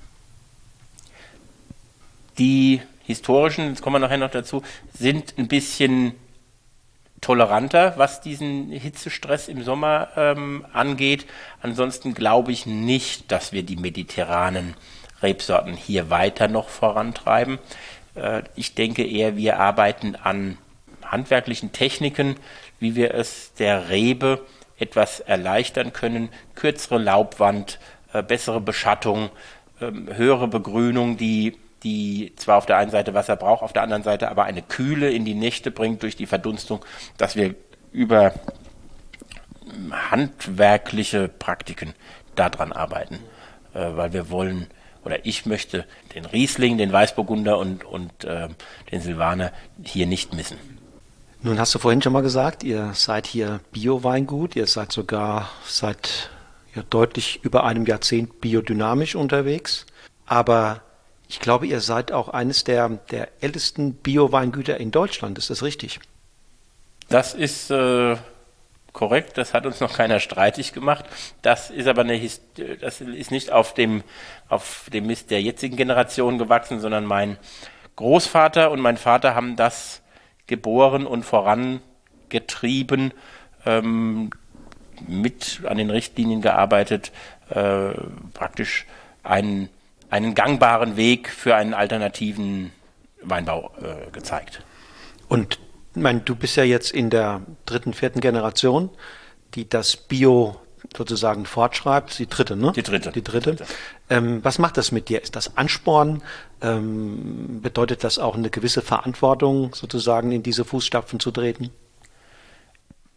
Die 2.38 2.82
historischen, 3.04 3.70
jetzt 3.70 3.82
kommen 3.82 3.96
wir 3.96 4.00
nachher 4.00 4.18
noch 4.18 4.32
dazu, 4.32 4.64
sind 4.98 5.36
ein 5.38 5.48
bisschen 5.48 6.16
toleranter, 7.24 7.94
was 7.98 8.22
diesen 8.22 8.70
Hitzestress 8.70 9.48
im 9.48 9.64
Sommer 9.64 10.10
ähm, 10.16 10.66
angeht. 10.74 11.26
Ansonsten 11.62 12.14
glaube 12.14 12.52
ich 12.52 12.66
nicht, 12.66 13.32
dass 13.32 13.52
wir 13.52 13.64
die 13.64 13.78
mediterranen 13.78 14.76
Rebsorten 15.22 15.74
hier 15.74 16.10
weiter 16.10 16.48
noch 16.48 16.70
vorantreiben. 16.70 17.60
Äh, 18.16 18.44
ich 18.56 18.76
denke 18.76 19.04
eher, 19.06 19.38
wir 19.38 19.60
arbeiten 19.60 20.16
an 20.16 20.58
handwerklichen 21.04 21.72
Techniken, 21.72 22.36
wie 22.80 22.96
wir 22.96 23.14
es 23.14 23.54
der 23.54 23.90
Rebe 23.90 24.42
etwas 24.78 25.22
erleichtern 25.22 25.94
können. 25.94 26.30
Kürzere 26.56 26.98
Laubwand, 26.98 27.80
äh, 28.12 28.22
bessere 28.22 28.60
Beschattung, 28.60 29.30
äh, 29.80 29.92
höhere 30.16 30.48
Begrünung, 30.48 31.18
die 31.18 31.58
die 31.84 32.34
zwar 32.36 32.58
auf 32.58 32.66
der 32.66 32.78
einen 32.78 32.92
Seite 32.92 33.14
Wasser 33.14 33.36
braucht, 33.36 33.64
auf 33.64 33.74
der 33.74 33.84
anderen 33.84 34.04
Seite 34.04 34.30
aber 34.30 34.46
eine 34.46 34.62
Kühle 34.62 35.12
in 35.12 35.26
die 35.26 35.34
Nächte 35.34 35.72
bringt 35.72 36.04
durch 36.04 36.16
die 36.16 36.26
Verdunstung, 36.26 36.84
dass 37.18 37.36
wir 37.36 37.56
über 37.92 38.34
handwerkliche 40.12 41.28
Praktiken 41.28 41.94
daran 42.36 42.72
arbeiten, 42.72 43.20
äh, 43.74 43.96
weil 43.96 44.14
wir 44.14 44.30
wollen 44.30 44.68
oder 45.06 45.26
ich 45.26 45.46
möchte 45.46 45.86
den 46.16 46.26
Riesling, 46.26 46.78
den 46.78 46.92
Weißburgunder 46.92 47.58
und, 47.58 47.84
und 47.84 48.24
äh, 48.24 48.48
den 48.92 49.02
Silvaner 49.02 49.52
hier 49.84 50.06
nicht 50.06 50.34
missen. 50.34 50.58
Nun 51.42 51.60
hast 51.60 51.76
du 51.76 51.80
vorhin 51.80 52.02
schon 52.02 52.14
mal 52.14 52.22
gesagt, 52.22 52.64
ihr 52.64 52.92
seid 52.94 53.28
hier 53.28 53.60
Bio-Weingut, 53.74 54.56
ihr 54.56 54.66
seid 54.66 54.94
sogar 54.94 55.50
seit 55.66 56.30
ja, 56.74 56.84
deutlich 56.90 57.42
über 57.44 57.66
einem 57.66 57.86
Jahrzehnt 57.86 58.40
biodynamisch 58.40 59.16
unterwegs, 59.16 59.86
aber 60.26 60.82
ich 61.34 61.40
glaube, 61.40 61.66
ihr 61.66 61.82
seid 61.82 62.12
auch 62.12 62.30
eines 62.30 62.64
der, 62.64 62.88
der 63.10 63.28
ältesten 63.42 63.96
Bio-Weingüter 63.96 64.78
in 64.80 64.92
Deutschland. 64.92 65.40
Ist 65.40 65.50
das 65.50 65.64
richtig? 65.64 66.00
Das 67.10 67.34
ist 67.34 67.72
äh, 67.72 68.18
korrekt. 68.92 69.40
Das 69.40 69.56
hat 69.56 69.66
uns 69.66 69.80
noch 69.80 69.94
keiner 69.94 70.20
streitig 70.20 70.74
gemacht. 70.74 71.06
Das 71.42 71.72
ist 71.72 71.88
aber 71.88 72.02
eine, 72.02 72.22
das 72.80 73.02
ist 73.02 73.32
nicht 73.32 73.52
auf 73.52 73.74
dem, 73.74 74.04
auf 74.48 74.88
dem 74.94 75.08
Mist 75.08 75.32
der 75.32 75.42
jetzigen 75.42 75.76
Generation 75.76 76.38
gewachsen, 76.38 76.80
sondern 76.80 77.04
mein 77.04 77.38
Großvater 77.96 78.70
und 78.70 78.80
mein 78.80 78.98
Vater 78.98 79.34
haben 79.34 79.56
das 79.56 80.04
geboren 80.46 81.08
und 81.08 81.24
vorangetrieben, 81.24 83.12
ähm, 83.66 84.30
mit 85.08 85.62
an 85.68 85.80
den 85.80 85.90
Richtlinien 85.90 86.44
gearbeitet, 86.44 87.12
äh, 87.50 87.94
praktisch 88.36 88.86
einen 89.24 89.70
einen 90.14 90.36
gangbaren 90.36 90.96
Weg 90.96 91.28
für 91.32 91.56
einen 91.56 91.74
alternativen 91.74 92.72
Weinbau 93.24 93.72
äh, 93.82 94.12
gezeigt. 94.12 94.62
Und 95.28 95.58
mein, 95.96 96.24
du 96.24 96.36
bist 96.36 96.56
ja 96.56 96.64
jetzt 96.64 96.92
in 96.92 97.10
der 97.10 97.42
dritten, 97.66 97.94
vierten 97.94 98.22
Generation, 98.22 98.92
die 99.56 99.68
das 99.68 99.98
Bio 99.98 100.56
sozusagen 100.96 101.48
fortschreibt. 101.48 102.20
Die 102.20 102.28
dritte, 102.28 102.56
ne? 102.56 102.74
Die 102.76 102.84
dritte. 102.84 103.12
Die 103.12 103.24
dritte. 103.24 103.56
dritte. 103.56 103.74
Ähm, 104.08 104.44
was 104.44 104.60
macht 104.60 104.78
das 104.78 104.92
mit 104.92 105.10
dir? 105.10 105.20
Ist 105.20 105.36
das 105.36 105.58
Ansporn? 105.58 106.22
Ähm, 106.62 107.62
bedeutet 107.64 108.04
das 108.04 108.20
auch 108.20 108.36
eine 108.36 108.52
gewisse 108.52 108.84
Verantwortung, 108.84 109.74
sozusagen 109.74 110.32
in 110.32 110.44
diese 110.44 110.64
Fußstapfen 110.64 111.20
zu 111.20 111.32
treten? 111.32 111.72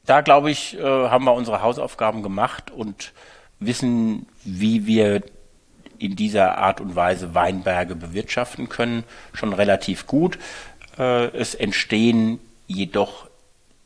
Da 0.06 0.22
glaube 0.22 0.50
ich, 0.50 0.78
äh, 0.78 0.82
haben 0.82 1.26
wir 1.26 1.34
unsere 1.34 1.60
Hausaufgaben 1.60 2.22
gemacht 2.22 2.70
und 2.70 3.12
wissen, 3.58 4.26
wie 4.44 4.86
wir 4.86 5.22
in 5.98 6.16
dieser 6.16 6.58
Art 6.58 6.80
und 6.80 6.96
Weise 6.96 7.34
Weinberge 7.34 7.94
bewirtschaften 7.94 8.68
können, 8.68 9.04
schon 9.32 9.52
relativ 9.52 10.06
gut. 10.06 10.38
Äh, 10.98 11.26
es 11.36 11.54
entstehen 11.54 12.40
jedoch 12.66 13.26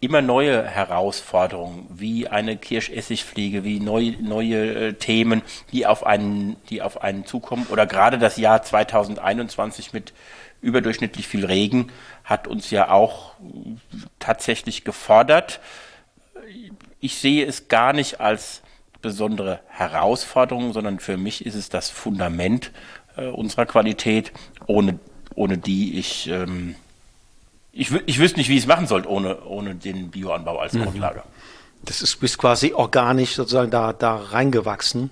immer 0.00 0.22
neue 0.22 0.66
Herausforderungen, 0.66 1.86
wie 1.90 2.26
eine 2.26 2.56
Kirschessigfliege, 2.56 3.64
wie 3.64 3.80
neu, 3.80 4.14
neue 4.20 4.88
äh, 4.88 4.92
Themen, 4.94 5.42
die 5.72 5.86
auf 5.86 6.06
einen, 6.06 6.56
die 6.70 6.80
auf 6.80 7.02
einen 7.02 7.26
zukommen. 7.26 7.66
Oder 7.70 7.86
gerade 7.86 8.18
das 8.18 8.38
Jahr 8.38 8.62
2021 8.62 9.92
mit 9.92 10.14
überdurchschnittlich 10.62 11.28
viel 11.28 11.44
Regen 11.44 11.90
hat 12.24 12.48
uns 12.48 12.70
ja 12.70 12.90
auch 12.90 13.34
tatsächlich 14.18 14.84
gefordert. 14.84 15.60
Ich 17.00 17.16
sehe 17.16 17.46
es 17.46 17.68
gar 17.68 17.92
nicht 17.92 18.20
als 18.20 18.62
besondere 19.02 19.60
Herausforderung, 19.68 20.72
sondern 20.72 21.00
für 21.00 21.16
mich 21.16 21.46
ist 21.46 21.54
es 21.54 21.68
das 21.68 21.90
Fundament 21.90 22.72
äh, 23.16 23.26
unserer 23.26 23.66
Qualität, 23.66 24.32
ohne, 24.66 24.98
ohne 25.34 25.58
die 25.58 25.98
ich, 25.98 26.28
ähm, 26.28 26.74
ich, 27.72 27.92
ich 28.06 28.18
wüsste 28.18 28.38
nicht, 28.38 28.48
wie 28.48 28.56
ich 28.56 28.62
es 28.62 28.66
machen 28.66 28.86
sollte, 28.86 29.08
ohne, 29.08 29.42
ohne 29.44 29.74
den 29.74 30.10
Bioanbau 30.10 30.58
als 30.58 30.72
mhm. 30.72 30.84
Grundlage. 30.84 31.22
Das 31.82 32.02
ist 32.02 32.20
bist 32.20 32.38
quasi 32.38 32.74
organisch 32.74 33.34
sozusagen 33.34 33.70
da, 33.70 33.92
da 33.92 34.16
reingewachsen 34.16 35.10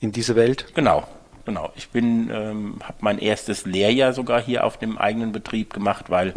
in 0.00 0.12
diese 0.12 0.34
Welt. 0.34 0.66
Genau, 0.74 1.06
genau. 1.44 1.70
Ich 1.76 1.90
bin, 1.90 2.30
ähm, 2.30 2.76
habe 2.82 2.98
mein 3.00 3.18
erstes 3.18 3.66
Lehrjahr 3.66 4.14
sogar 4.14 4.40
hier 4.40 4.64
auf 4.64 4.78
dem 4.78 4.96
eigenen 4.96 5.32
Betrieb 5.32 5.74
gemacht, 5.74 6.06
weil 6.08 6.32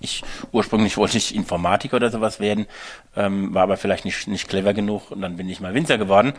ich 0.00 0.22
ursprünglich 0.52 0.96
wollte 0.96 1.16
ich 1.16 1.34
Informatiker 1.34 1.96
oder 1.96 2.10
sowas 2.10 2.38
werden, 2.38 2.66
ähm, 3.16 3.54
war 3.54 3.62
aber 3.64 3.76
vielleicht 3.76 4.04
nicht, 4.04 4.28
nicht 4.28 4.48
clever 4.48 4.74
genug 4.74 5.10
und 5.10 5.20
dann 5.22 5.36
bin 5.36 5.48
ich 5.48 5.60
mal 5.60 5.74
Winzer 5.74 5.98
geworden 5.98 6.34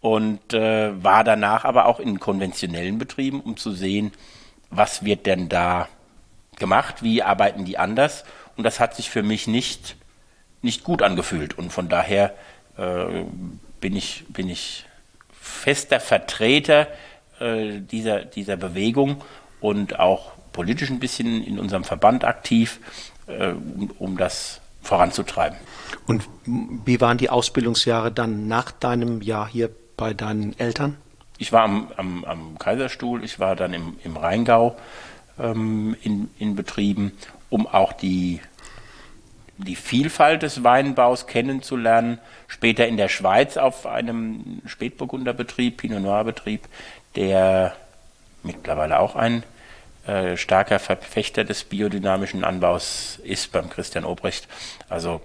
und 0.00 0.52
äh, 0.52 1.02
war 1.02 1.24
danach 1.24 1.64
aber 1.64 1.86
auch 1.86 2.00
in 2.00 2.20
konventionellen 2.20 2.98
Betrieben, 2.98 3.40
um 3.40 3.56
zu 3.56 3.72
sehen, 3.72 4.12
was 4.70 5.04
wird 5.04 5.26
denn 5.26 5.48
da 5.48 5.88
gemacht, 6.56 7.02
wie 7.02 7.22
arbeiten 7.22 7.64
die 7.64 7.78
anders 7.78 8.24
und 8.56 8.64
das 8.64 8.80
hat 8.80 8.96
sich 8.96 9.10
für 9.10 9.22
mich 9.22 9.46
nicht, 9.46 9.96
nicht 10.62 10.84
gut 10.84 11.02
angefühlt 11.02 11.56
und 11.56 11.72
von 11.72 11.88
daher 11.88 12.34
äh, 12.76 13.24
bin 13.80 13.96
ich, 13.96 14.24
bin 14.28 14.48
ich 14.48 14.84
fester 15.40 16.00
Vertreter 16.00 16.88
äh, 17.38 17.80
dieser, 17.80 18.24
dieser 18.24 18.56
Bewegung 18.56 19.22
und 19.60 19.98
auch 19.98 20.32
politisch 20.52 20.90
ein 20.90 21.00
bisschen 21.00 21.44
in 21.44 21.58
unserem 21.58 21.84
Verband 21.84 22.24
aktiv, 22.24 22.80
äh, 23.26 23.48
um, 23.48 23.90
um 23.98 24.16
das 24.16 24.60
voranzutreiben. 24.86 25.58
Und 26.06 26.28
wie 26.44 27.00
waren 27.00 27.18
die 27.18 27.30
Ausbildungsjahre 27.30 28.12
dann 28.12 28.48
nach 28.48 28.70
deinem 28.70 29.20
Jahr 29.22 29.48
hier 29.48 29.70
bei 29.96 30.14
deinen 30.14 30.58
Eltern? 30.58 30.96
Ich 31.38 31.52
war 31.52 31.64
am, 31.64 31.92
am, 31.96 32.24
am 32.24 32.58
Kaiserstuhl, 32.58 33.22
ich 33.24 33.38
war 33.38 33.56
dann 33.56 33.74
im, 33.74 33.96
im 34.04 34.16
Rheingau 34.16 34.76
ähm, 35.38 35.96
in, 36.02 36.30
in 36.38 36.56
Betrieben, 36.56 37.12
um 37.50 37.66
auch 37.66 37.92
die, 37.92 38.40
die 39.58 39.76
Vielfalt 39.76 40.42
des 40.42 40.64
Weinbaus 40.64 41.26
kennenzulernen. 41.26 42.18
Später 42.46 42.86
in 42.86 42.96
der 42.96 43.08
Schweiz 43.08 43.56
auf 43.56 43.86
einem 43.86 44.62
Spätburgunderbetrieb, 44.64 45.78
Pinot 45.78 46.02
Noir 46.02 46.24
Betrieb, 46.24 46.62
der 47.16 47.76
mittlerweile 48.42 49.00
auch 49.00 49.16
ein 49.16 49.42
äh, 50.06 50.36
starker 50.36 50.78
Verfechter 50.78 51.44
des 51.44 51.64
biodynamischen 51.64 52.44
Anbaus 52.44 53.20
ist 53.22 53.52
beim 53.52 53.68
Christian 53.70 54.04
Obrecht. 54.04 54.48
Also 54.88 55.20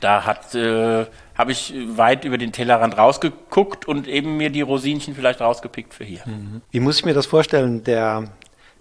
da 0.00 0.24
hat 0.24 0.54
äh, 0.54 1.06
habe 1.34 1.52
ich 1.52 1.74
weit 1.96 2.24
über 2.24 2.38
den 2.38 2.52
Tellerrand 2.52 2.96
rausgeguckt 2.96 3.86
und 3.86 4.06
eben 4.06 4.36
mir 4.36 4.50
die 4.50 4.60
Rosinchen 4.60 5.14
vielleicht 5.14 5.40
rausgepickt 5.40 5.94
für 5.94 6.04
hier. 6.04 6.22
Mhm. 6.26 6.62
Wie 6.70 6.80
muss 6.80 6.98
ich 6.98 7.04
mir 7.04 7.14
das 7.14 7.26
vorstellen? 7.26 7.84
Der, 7.84 8.30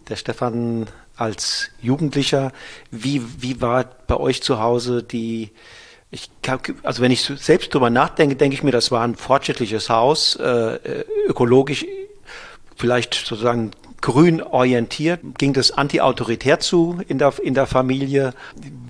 der 0.10 0.16
Stefan 0.16 0.88
als 1.16 1.70
Jugendlicher. 1.82 2.52
Wie, 2.90 3.22
wie 3.42 3.62
war 3.62 3.86
bei 4.08 4.18
euch 4.18 4.42
zu 4.42 4.60
Hause 4.60 5.04
die, 5.04 5.52
ich 6.10 6.30
also 6.84 7.02
wenn 7.02 7.12
ich 7.12 7.22
selbst 7.22 7.74
drüber 7.74 7.90
nachdenke, 7.90 8.36
denke 8.36 8.56
ich 8.56 8.64
mir, 8.64 8.72
das 8.72 8.92
war 8.92 9.04
ein 9.04 9.16
fortschrittliches 9.16 9.90
Haus, 9.90 10.36
äh, 10.36 11.04
ökologisch 11.28 11.86
vielleicht 12.76 13.14
sozusagen 13.14 13.72
grün 14.02 14.42
orientiert. 14.42 15.22
Ging 15.38 15.54
das 15.54 15.72
anti-autoritär 15.72 16.60
zu 16.60 17.02
in 17.08 17.18
der, 17.18 17.34
in 17.42 17.54
der 17.54 17.68
Familie? 17.68 18.34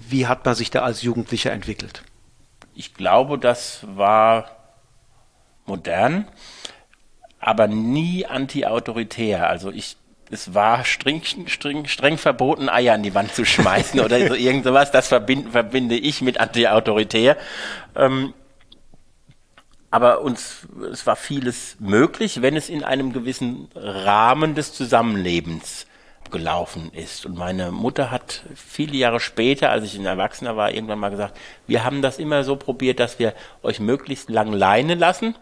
Wie 0.10 0.28
hat 0.28 0.46
man 0.46 0.56
sich 0.56 0.72
da 0.72 0.82
als 0.82 1.02
Jugendlicher 1.02 1.52
entwickelt? 1.52 2.04
Ich 2.74 2.94
glaube, 2.94 3.38
das 3.38 3.86
war 3.96 4.50
modern, 5.66 6.28
aber 7.40 7.68
nie 7.68 8.26
anti-autoritär. 8.26 9.48
Also 9.48 9.72
ich 9.72 9.98
es 10.34 10.54
war 10.54 10.86
streng, 10.86 11.22
streng, 11.48 11.88
streng 11.88 12.18
verboten, 12.18 12.70
Eier 12.70 12.94
an 12.94 13.04
die 13.04 13.14
Wand 13.14 13.36
zu 13.36 13.44
schmeißen 13.44 14.00
oder 14.00 14.28
so 14.28 14.34
irgend 14.36 14.64
sowas. 14.64 14.90
Das 14.92 15.10
verbinde, 15.10 15.52
verbinde 15.52 15.96
ich 15.96 16.22
mit 16.22 16.40
anti-autoritär. 16.40 17.36
Ähm, 17.96 18.34
aber 19.92 20.22
uns, 20.22 20.68
es 20.92 21.06
war 21.06 21.18
vieles 21.18 21.76
möglich, 21.80 22.42
wenn 22.42 22.56
es 22.56 22.70
in 22.70 22.84
einem 22.84 23.12
gewissen 23.12 23.70
Rahmen 23.76 24.56
des 24.56 24.74
Zusammenlebens 24.74 25.86
gelaufen 26.32 26.92
ist. 26.94 27.26
Und 27.26 27.38
meine 27.38 27.72
Mutter 27.72 28.10
hat 28.10 28.44
viele 28.56 28.96
Jahre 28.96 29.20
später, 29.20 29.70
als 29.70 29.84
ich 29.84 30.00
ein 30.00 30.06
Erwachsener 30.06 30.56
war, 30.56 30.72
irgendwann 30.72 31.00
mal 31.00 31.10
gesagt, 31.10 31.38
wir 31.68 31.84
haben 31.84 32.02
das 32.02 32.20
immer 32.20 32.46
so 32.46 32.56
probiert, 32.56 33.02
dass 33.02 33.20
wir 33.20 33.34
euch 33.64 33.82
möglichst 33.82 34.30
lang 34.30 34.54
Leine 34.54 34.96
lassen. 34.96 35.36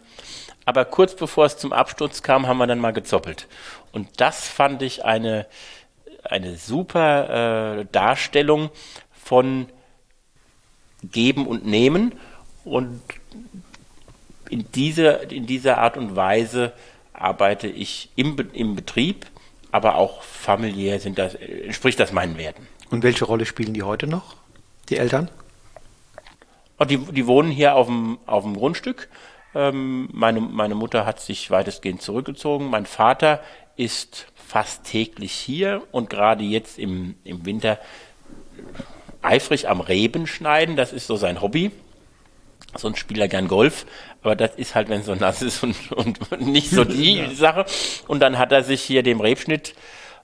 Aber 0.65 0.83
kurz 0.85 1.15
bevor 1.15 1.45
es 1.45 1.57
zum 1.57 1.71
Absturz 1.71 2.23
kam, 2.23 2.47
haben 2.47 2.57
wir 2.57 2.67
dann 2.67 2.79
mal 2.79 2.93
gezoppelt. 2.93 3.47
Und 3.91 4.19
das 4.19 4.47
fand 4.47 4.81
ich 4.81 5.05
eine, 5.05 5.45
eine 6.23 6.57
super 6.57 7.79
äh, 7.79 7.85
Darstellung 7.91 8.71
von 9.13 9.67
Geben 11.03 11.45
und 11.45 11.67
Nehmen. 11.67 12.13
Und 12.65 13.01
in, 14.49 14.65
diese, 14.73 15.07
in 15.29 15.45
dieser 15.45 15.77
Art 15.77 15.97
und 15.97 16.15
Weise 16.15 16.73
arbeite 17.13 17.67
ich 17.67 18.09
im, 18.15 18.37
im 18.53 18.75
Betrieb, 18.75 19.25
aber 19.71 19.95
auch 19.95 20.23
familiär 20.23 20.99
sind 20.99 21.17
das, 21.17 21.35
entspricht 21.35 21.99
das 21.99 22.11
meinen 22.11 22.37
Werten. 22.37 22.67
Und 22.89 23.03
welche 23.03 23.25
Rolle 23.25 23.45
spielen 23.45 23.73
die 23.73 23.83
heute 23.83 24.07
noch, 24.07 24.35
die 24.89 24.97
Eltern? 24.97 25.29
Oh, 26.79 26.85
die, 26.85 26.97
die 26.97 27.27
wohnen 27.27 27.51
hier 27.51 27.75
auf 27.75 27.87
dem, 27.87 28.17
auf 28.25 28.43
dem 28.43 28.55
Grundstück. 28.55 29.09
Ähm, 29.53 30.09
meine, 30.11 30.39
meine 30.39 30.75
Mutter 30.75 31.05
hat 31.05 31.19
sich 31.19 31.51
weitestgehend 31.51 32.01
zurückgezogen. 32.01 32.69
Mein 32.69 32.85
Vater 32.85 33.41
ist 33.75 34.27
fast 34.35 34.85
täglich 34.85 35.31
hier 35.31 35.83
und 35.91 36.09
gerade 36.09 36.43
jetzt 36.43 36.79
im, 36.79 37.15
im 37.23 37.45
Winter 37.45 37.79
eifrig 39.21 39.67
am 39.67 39.81
Reben 39.81 40.25
schneiden. 40.25 40.75
Das 40.75 40.93
ist 40.93 41.07
so 41.07 41.15
sein 41.15 41.41
Hobby. 41.41 41.71
Sonst 42.75 42.99
spielt 42.99 43.19
er 43.19 43.27
gern 43.27 43.47
Golf, 43.47 43.85
aber 44.21 44.35
das 44.35 44.55
ist 44.55 44.75
halt, 44.75 44.89
wenn 44.89 45.01
es 45.01 45.07
so 45.07 45.15
nass 45.15 45.41
ist 45.41 45.63
und, 45.63 45.75
und 45.91 46.41
nicht 46.41 46.69
so 46.69 46.83
die 46.83 47.17
ja. 47.17 47.31
Sache. 47.31 47.65
Und 48.07 48.19
dann 48.19 48.37
hat 48.37 48.51
er 48.51 48.63
sich 48.63 48.81
hier 48.81 49.03
dem 49.03 49.21
Rebschnitt 49.21 49.75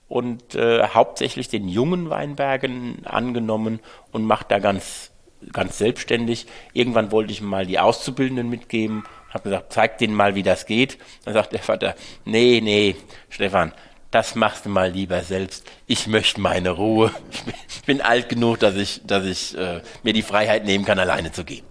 und 0.07 0.55
äh, 0.55 0.87
hauptsächlich 0.89 1.49
den 1.49 1.67
jungen 1.67 2.09
Weinbergen 2.09 3.05
angenommen 3.05 3.79
und 4.11 4.23
macht 4.25 4.51
da 4.51 4.59
ganz, 4.59 5.11
ganz 5.51 5.77
selbstständig. 5.77 6.45
Irgendwann 6.73 7.11
wollte 7.11 7.31
ich 7.31 7.41
mal 7.41 7.65
die 7.65 7.79
Auszubildenden 7.79 8.49
mitgeben, 8.49 9.03
habe 9.29 9.45
gesagt, 9.45 9.73
zeig 9.73 9.97
denen 9.97 10.13
mal, 10.13 10.35
wie 10.35 10.43
das 10.43 10.65
geht. 10.65 10.97
Dann 11.25 11.33
sagt 11.33 11.53
der 11.53 11.61
Vater, 11.61 11.95
nee, 12.23 12.61
nee, 12.63 12.95
Stefan, 13.29 13.73
das 14.11 14.35
machst 14.35 14.65
du 14.65 14.69
mal 14.69 14.91
lieber 14.91 15.21
selbst. 15.23 15.69
Ich 15.87 16.07
möchte 16.07 16.39
meine 16.39 16.69
Ruhe. 16.69 17.11
Ich 17.31 17.43
bin, 17.43 17.53
ich 17.67 17.81
bin 17.81 18.01
alt 18.01 18.29
genug, 18.29 18.59
dass 18.59 18.75
ich, 18.75 19.01
dass 19.05 19.25
ich 19.25 19.57
äh, 19.57 19.81
mir 20.03 20.13
die 20.13 20.21
Freiheit 20.21 20.63
nehmen 20.63 20.85
kann, 20.85 20.99
alleine 20.99 21.31
zu 21.31 21.43
gehen. 21.43 21.65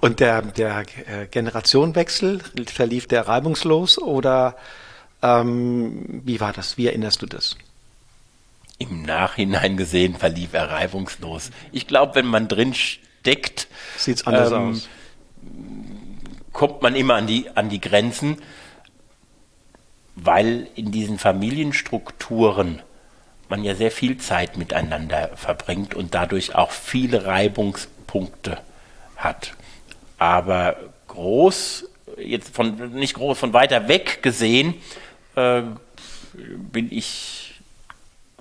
Und 0.00 0.20
der, 0.20 0.42
der 0.42 0.84
äh, 1.06 1.26
Generationenwechsel, 1.30 2.40
verlief 2.66 3.06
der 3.06 3.26
reibungslos 3.26 3.98
oder 3.98 4.56
ähm, 5.22 6.20
wie 6.24 6.40
war 6.40 6.52
das? 6.52 6.76
Wie 6.76 6.86
erinnerst 6.86 7.22
du 7.22 7.26
das? 7.26 7.56
Im 8.78 9.02
Nachhinein 9.02 9.76
gesehen 9.76 10.16
verlief 10.16 10.52
er 10.52 10.70
reibungslos. 10.70 11.50
Ich 11.72 11.86
glaube, 11.86 12.16
wenn 12.16 12.26
man 12.26 12.48
drin 12.48 12.74
steckt, 12.74 13.68
sieht's 13.96 14.26
anders 14.26 14.50
ähm, 14.50 14.70
aus. 14.70 14.88
Kommt 16.52 16.82
man 16.82 16.94
immer 16.94 17.14
an 17.14 17.26
die, 17.26 17.48
an 17.54 17.68
die 17.68 17.80
Grenzen, 17.80 18.38
weil 20.16 20.68
in 20.74 20.92
diesen 20.92 21.18
Familienstrukturen 21.18 22.82
man 23.48 23.64
ja 23.64 23.74
sehr 23.74 23.90
viel 23.90 24.18
Zeit 24.18 24.56
miteinander 24.56 25.30
verbringt 25.36 25.94
und 25.94 26.14
dadurch 26.14 26.54
auch 26.54 26.70
viele 26.70 27.24
Reibungspunkte 27.24 28.58
hat 29.16 29.54
aber 30.24 30.76
groß, 31.08 31.86
jetzt 32.16 32.54
von 32.54 32.92
nicht 32.94 33.14
groß, 33.14 33.38
von 33.38 33.52
weiter 33.52 33.88
weg 33.88 34.22
gesehen, 34.22 34.74
äh, 35.36 35.62
bin 36.72 36.88
ich 36.90 37.60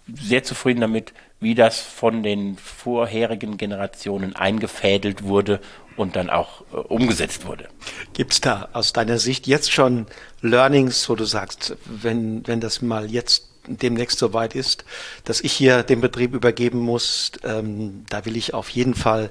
sehr 0.08 0.44
zufrieden 0.44 0.82
damit, 0.82 1.14
wie 1.42 1.56
das 1.56 1.82
von 1.82 2.24
den 2.24 2.58
vorherigen 2.58 3.58
Generationen 3.58 4.36
eingefädelt 4.36 5.24
wurde 5.24 5.60
und 5.98 6.16
dann 6.16 6.30
auch 6.30 6.62
äh, 6.72 6.78
umgesetzt 6.78 7.46
wurde. 7.46 7.68
Gibt 8.14 8.32
es 8.32 8.42
da 8.42 8.70
aus 8.72 8.94
deiner 8.94 9.20
Sicht 9.20 9.46
jetzt 9.46 9.72
schon 9.72 10.08
Learnings, 10.42 11.10
wo 11.10 11.16
du 11.16 11.26
sagst, 11.26 11.76
wenn, 11.86 12.48
wenn 12.48 12.62
das 12.62 12.82
mal 12.82 13.12
jetzt 13.12 13.50
demnächst 13.68 14.20
soweit 14.20 14.56
ist, 14.56 14.86
dass 15.26 15.42
ich 15.42 15.52
hier 15.52 15.84
den 15.84 16.00
Betrieb 16.00 16.34
übergeben 16.34 16.80
muss, 16.80 17.34
ähm, 17.44 18.06
da 18.10 18.26
will 18.26 18.38
ich 18.38 18.54
auf 18.54 18.70
jeden 18.70 18.96
Fall 18.96 19.30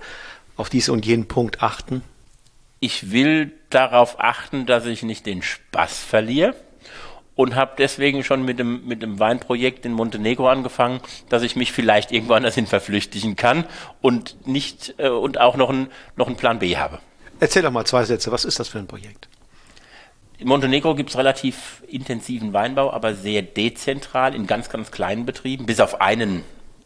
auf 0.57 0.69
diesen 0.69 0.93
und 0.93 1.07
jenen 1.07 1.29
Punkt 1.29 1.63
achten? 1.63 2.03
Ich 2.83 3.13
will 3.13 3.53
darauf 3.71 4.19
achten, 4.19 4.67
dass 4.67 4.87
ich 4.87 5.05
nicht 5.05 5.25
den 5.25 5.41
Spaß 5.41 6.01
verliere 6.01 6.57
und 7.37 7.55
habe 7.55 7.75
deswegen 7.79 8.25
schon 8.25 8.45
mit 8.45 8.59
dem, 8.59 8.85
mit 8.87 9.03
dem 9.03 9.21
Weinprojekt 9.21 9.87
in 9.87 9.93
Montenegro 9.93 10.49
angefangen, 10.49 11.01
dass 11.29 11.45
ich 11.45 11.55
mich 11.55 11.71
vielleicht 11.71 12.11
irgendwo 12.11 12.35
anders 12.35 12.57
hin 12.57 12.67
verflüchtigen 12.67 13.37
kann 13.37 13.67
und 14.01 14.49
nicht 14.49 14.97
äh, 14.99 15.09
und 15.09 15.41
auch 15.41 15.57
noch, 15.57 15.71
ein, 15.71 15.91
noch 16.17 16.27
einen 16.27 16.35
Plan 16.35 16.59
B 16.59 16.77
habe. 16.77 16.99
Erzähl 17.39 17.63
doch 17.63 17.71
mal 17.71 17.87
zwei 17.87 18.05
Sätze, 18.05 18.33
was 18.33 18.45
ist 18.45 18.59
das 18.59 18.67
für 18.67 18.81
ein 18.81 18.89
Projekt? 18.89 19.29
In 20.39 20.49
Montenegro 20.49 20.97
gibt 20.97 21.11
es 21.11 21.17
relativ 21.17 21.85
intensiven 21.87 22.53
Weinbau, 22.53 22.93
aber 22.93 23.15
sehr 23.15 23.43
dezentral 23.43 24.35
in 24.35 24.49
ganz, 24.49 24.71
ganz 24.71 24.91
kleinen 24.91 25.25
Betrieben, 25.25 25.67
bis 25.67 25.79
auf 25.79 26.01
einen 26.01 26.43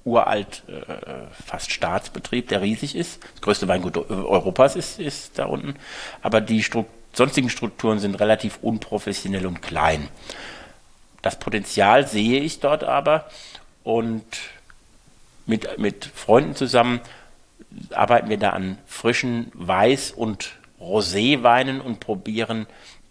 uralt, 0.07 0.63
äh, 0.69 1.35
fast 1.45 1.71
Staatsbetrieb, 1.73 2.49
der 2.49 2.63
riesig 2.63 2.95
ist. 2.95 3.23
Das 3.35 3.43
größte 3.43 3.69
Weingut 3.69 3.97
Europas 4.11 4.77
ist, 4.77 4.99
ist 4.99 5.39
da 5.39 5.47
unten. 5.47 5.75
Aber 6.23 6.41
die 6.41 6.63
Stru 6.63 6.87
sonstigen 7.13 7.49
Strukturen 7.49 7.99
sind 7.99 8.15
relativ 8.21 8.59
unprofessionell 8.61 9.47
und 9.47 9.63
klein. 9.63 10.09
Das 11.23 11.39
Potenzial 11.39 12.07
sehe 12.07 12.41
ich 12.41 12.61
dort 12.61 12.85
aber 12.85 13.29
und 13.85 14.25
mit, 15.47 15.79
mit 15.79 16.05
Freunden 16.05 16.55
zusammen 16.55 17.01
arbeiten 17.91 18.29
wir 18.29 18.37
da 18.37 18.51
an 18.51 18.79
frischen 18.87 19.51
Weiß- 19.53 20.13
und 20.15 20.53
Roséweinen 20.81 21.81
und 21.81 22.01
probieren 22.01 22.67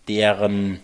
deren 0.07 0.79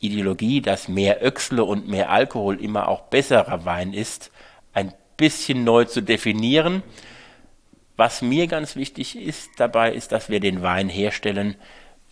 Ideologie, 0.00 0.60
dass 0.60 0.88
mehr 0.88 1.22
Öchsle 1.22 1.64
und 1.64 1.88
mehr 1.88 2.10
Alkohol 2.10 2.60
immer 2.60 2.88
auch 2.88 3.02
besserer 3.02 3.64
Wein 3.64 3.92
ist, 3.92 4.30
ein 4.72 4.92
bisschen 5.16 5.64
neu 5.64 5.84
zu 5.84 6.00
definieren. 6.00 6.82
Was 7.96 8.20
mir 8.20 8.46
ganz 8.46 8.76
wichtig 8.76 9.16
ist 9.16 9.48
dabei, 9.56 9.92
ist, 9.92 10.12
dass 10.12 10.28
wir 10.28 10.40
den 10.40 10.62
Wein 10.62 10.88
herstellen 10.88 11.56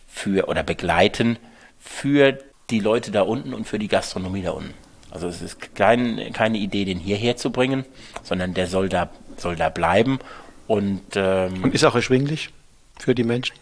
für 0.07 0.47
oder 0.47 0.63
begleiten 0.63 1.37
für 1.79 2.39
die 2.71 2.79
Leute 2.79 3.11
da 3.11 3.21
unten 3.21 3.53
und 3.53 3.67
für 3.67 3.77
die 3.77 3.87
Gastronomie 3.87 4.41
da 4.41 4.51
unten. 4.51 4.73
Also 5.11 5.27
es 5.27 5.41
ist 5.41 5.75
kein, 5.75 6.33
keine 6.33 6.57
Idee, 6.57 6.85
den 6.85 6.97
hierher 6.97 7.37
zu 7.37 7.51
bringen, 7.51 7.85
sondern 8.23 8.53
der 8.53 8.67
soll 8.67 8.89
da, 8.89 9.09
soll 9.37 9.55
da 9.55 9.69
bleiben. 9.69 10.19
Und, 10.67 11.03
ähm, 11.15 11.63
und 11.63 11.75
ist 11.75 11.83
auch 11.83 11.93
erschwinglich 11.93 12.49
für 12.97 13.13
die 13.13 13.23
Menschen? 13.23 13.55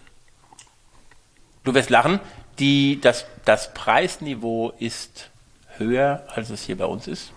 Du 1.65 1.73
wirst 1.73 1.89
lachen, 1.89 2.21
die, 2.60 2.99
das, 3.01 3.25
das 3.43 3.73
Preisniveau 3.73 4.71
ist 4.79 5.29
höher, 5.77 6.23
als 6.29 6.49
es 6.49 6.63
hier 6.63 6.77
bei 6.77 6.86
uns 6.86 7.08
ist 7.08 7.33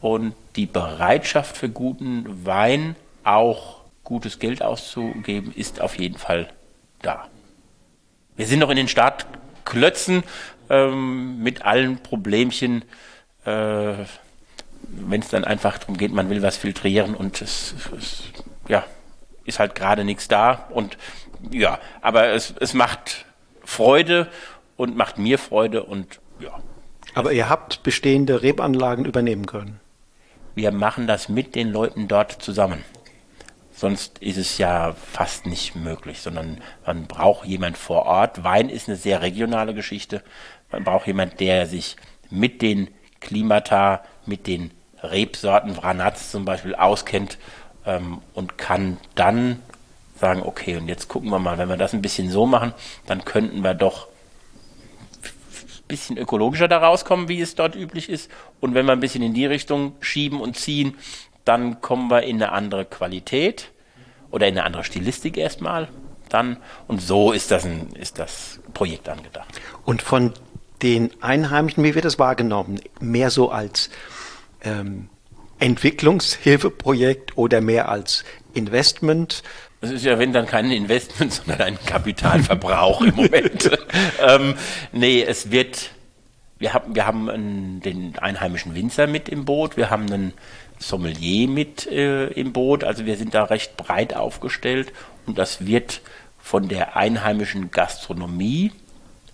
und 0.00 0.34
die 0.56 0.66
Bereitschaft 0.66 1.56
für 1.56 1.68
guten 1.68 2.46
Wein 2.46 2.96
auch 3.24 3.80
gutes 4.04 4.38
Geld 4.38 4.62
auszugeben, 4.62 5.52
ist 5.54 5.80
auf 5.80 5.98
jeden 5.98 6.18
Fall 6.18 6.48
da. 7.02 7.28
Wir 8.36 8.46
sind 8.46 8.60
noch 8.60 8.70
in 8.70 8.76
den 8.76 8.88
Startklötzen 8.88 10.24
ähm, 10.68 11.42
mit 11.42 11.62
allen 11.62 11.98
Problemchen, 11.98 12.82
äh, 13.44 13.94
wenn 14.82 15.20
es 15.20 15.28
dann 15.28 15.44
einfach 15.44 15.78
darum 15.78 15.96
geht, 15.96 16.12
man 16.12 16.30
will 16.30 16.42
was 16.42 16.56
filtrieren 16.56 17.14
und 17.14 17.42
es, 17.42 17.74
es 17.96 18.22
ja, 18.68 18.84
ist 19.44 19.58
halt 19.58 19.74
gerade 19.74 20.04
nichts 20.04 20.28
da 20.28 20.66
und 20.70 20.96
ja, 21.50 21.78
aber 22.00 22.28
es, 22.28 22.54
es 22.60 22.74
macht 22.74 23.24
Freude 23.64 24.28
und 24.76 24.96
macht 24.96 25.18
mir 25.18 25.38
Freude 25.38 25.84
und 25.84 26.20
ja. 26.40 26.58
Aber 27.14 27.32
ihr 27.32 27.48
habt 27.48 27.82
bestehende 27.82 28.42
Rebanlagen 28.42 29.04
übernehmen 29.04 29.46
können. 29.46 29.80
Wir 30.54 30.72
machen 30.72 31.06
das 31.06 31.28
mit 31.28 31.54
den 31.54 31.70
Leuten 31.70 32.08
dort 32.08 32.32
zusammen. 32.42 32.84
Sonst 33.72 34.18
ist 34.18 34.36
es 34.36 34.58
ja 34.58 34.92
fast 34.92 35.46
nicht 35.46 35.74
möglich, 35.74 36.20
sondern 36.20 36.60
man 36.84 37.06
braucht 37.06 37.46
jemand 37.46 37.78
vor 37.78 38.04
Ort. 38.04 38.44
Wein 38.44 38.68
ist 38.68 38.88
eine 38.88 38.96
sehr 38.96 39.22
regionale 39.22 39.72
Geschichte. 39.72 40.22
Man 40.70 40.84
braucht 40.84 41.06
jemand, 41.06 41.40
der 41.40 41.66
sich 41.66 41.96
mit 42.28 42.60
den 42.60 42.88
Klimata, 43.20 44.02
mit 44.26 44.46
den 44.46 44.70
Rebsorten, 45.02 45.74
Vranatz 45.74 46.30
zum 46.30 46.44
Beispiel, 46.44 46.74
auskennt 46.74 47.38
ähm, 47.86 48.20
und 48.34 48.58
kann 48.58 48.98
dann 49.14 49.62
sagen, 50.14 50.42
okay, 50.42 50.76
und 50.76 50.88
jetzt 50.88 51.08
gucken 51.08 51.30
wir 51.30 51.38
mal, 51.38 51.56
wenn 51.56 51.70
wir 51.70 51.78
das 51.78 51.94
ein 51.94 52.02
bisschen 52.02 52.30
so 52.30 52.44
machen, 52.44 52.74
dann 53.06 53.24
könnten 53.24 53.62
wir 53.62 53.74
doch 53.74 54.08
bisschen 55.90 56.16
ökologischer 56.16 56.68
da 56.68 56.78
rauskommen, 56.78 57.28
wie 57.28 57.40
es 57.40 57.54
dort 57.54 57.76
üblich 57.76 58.08
ist. 58.08 58.30
Und 58.60 58.74
wenn 58.74 58.86
wir 58.86 58.92
ein 58.92 59.00
bisschen 59.00 59.22
in 59.22 59.34
die 59.34 59.46
Richtung 59.46 59.94
schieben 60.00 60.40
und 60.40 60.56
ziehen, 60.56 60.96
dann 61.44 61.80
kommen 61.80 62.10
wir 62.10 62.22
in 62.22 62.36
eine 62.36 62.52
andere 62.52 62.84
Qualität 62.84 63.70
oder 64.30 64.46
in 64.46 64.56
eine 64.56 64.64
andere 64.64 64.84
Stilistik 64.84 65.36
erstmal. 65.36 65.88
Dann, 66.28 66.58
und 66.86 67.02
so 67.02 67.32
ist 67.32 67.50
das, 67.50 67.64
ein, 67.64 67.88
ist 67.94 68.18
das 68.18 68.60
Projekt 68.72 69.08
angedacht. 69.08 69.60
Und 69.84 70.02
von 70.02 70.32
den 70.82 71.10
Einheimischen, 71.20 71.84
wie 71.84 71.94
wird 71.94 72.04
das 72.04 72.18
wahrgenommen? 72.18 72.80
Mehr 73.00 73.30
so 73.30 73.50
als 73.50 73.90
ähm, 74.62 75.08
Entwicklungshilfeprojekt 75.58 77.36
oder 77.36 77.60
mehr 77.60 77.88
als 77.88 78.24
Investment? 78.54 79.42
Es 79.82 79.90
ist 79.90 80.04
ja, 80.04 80.18
wenn 80.18 80.32
dann 80.32 80.46
kein 80.46 80.70
Investment, 80.70 81.32
sondern 81.46 81.60
ein 81.62 81.78
Kapitalverbrauch 81.84 83.02
im 83.02 83.14
Moment. 83.14 83.70
ähm, 84.26 84.54
nee, 84.92 85.22
es 85.22 85.50
wird, 85.50 85.90
wir 86.58 86.74
haben, 86.74 86.94
wir 86.94 87.06
haben 87.06 87.30
einen, 87.30 87.80
den 87.80 88.18
einheimischen 88.18 88.74
Winzer 88.74 89.06
mit 89.06 89.28
im 89.28 89.44
Boot, 89.44 89.76
wir 89.76 89.90
haben 89.90 90.10
einen 90.12 90.32
Sommelier 90.78 91.48
mit 91.48 91.86
äh, 91.86 92.26
im 92.28 92.52
Boot, 92.52 92.84
also 92.84 93.06
wir 93.06 93.16
sind 93.16 93.34
da 93.34 93.44
recht 93.44 93.76
breit 93.76 94.14
aufgestellt. 94.14 94.92
Und 95.26 95.38
das 95.38 95.66
wird 95.66 96.00
von 96.38 96.68
der 96.68 96.96
einheimischen 96.96 97.70
Gastronomie 97.70 98.72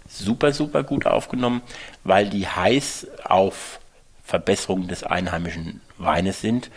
super, 0.09 0.53
super 0.53 0.83
gut 0.83 1.07
aufgenommen, 1.07 1.63
weil 2.05 2.29
die 2.29 2.47
heiß 2.47 3.09
auf 3.25 3.81
Verbesserung 4.25 4.89
des 4.89 5.05
einheimischen 5.05 5.81
Weines 5.99 6.41
sind, 6.41 6.71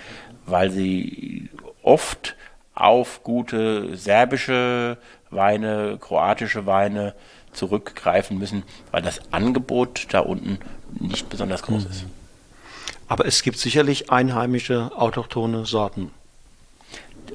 weil 0.46 0.72
sie 0.72 1.50
oft 1.82 2.36
auf 2.76 3.24
gute 3.24 3.96
serbische 3.98 4.98
Weine, 5.30 5.98
kroatische 6.00 6.66
Weine 6.66 7.14
zurückgreifen 7.52 8.38
müssen, 8.38 8.64
weil 8.92 9.02
das 9.02 9.20
Angebot 9.32 10.08
da 10.12 10.20
unten 10.20 10.60
nicht 11.00 11.30
besonders 11.30 11.62
groß 11.64 11.86
ist. 11.86 12.06
Aber 13.08 13.26
es 13.26 13.42
gibt 13.42 13.58
sicherlich 13.58 14.12
einheimische 14.12 14.92
autochtone 14.96 15.66
Sorten. 15.66 16.12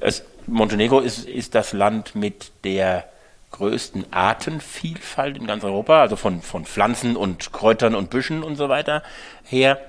Es, 0.01 0.25
Montenegro 0.47 1.01
ist, 1.01 1.27
ist 1.27 1.55
das 1.55 1.73
Land 1.73 2.15
mit 2.15 2.53
der 2.63 3.09
größten 3.51 4.13
Artenvielfalt 4.13 5.37
in 5.37 5.47
ganz 5.47 5.63
Europa, 5.63 6.01
also 6.01 6.17
von, 6.17 6.43
von 6.43 6.65
Pflanzen 6.65 7.17
und 7.17 7.53
Kräutern 7.53 7.95
und 7.95 8.11
Büschen 8.11 8.43
und 8.43 8.57
so 8.57 8.69
weiter 8.69 9.03
her. 9.45 9.81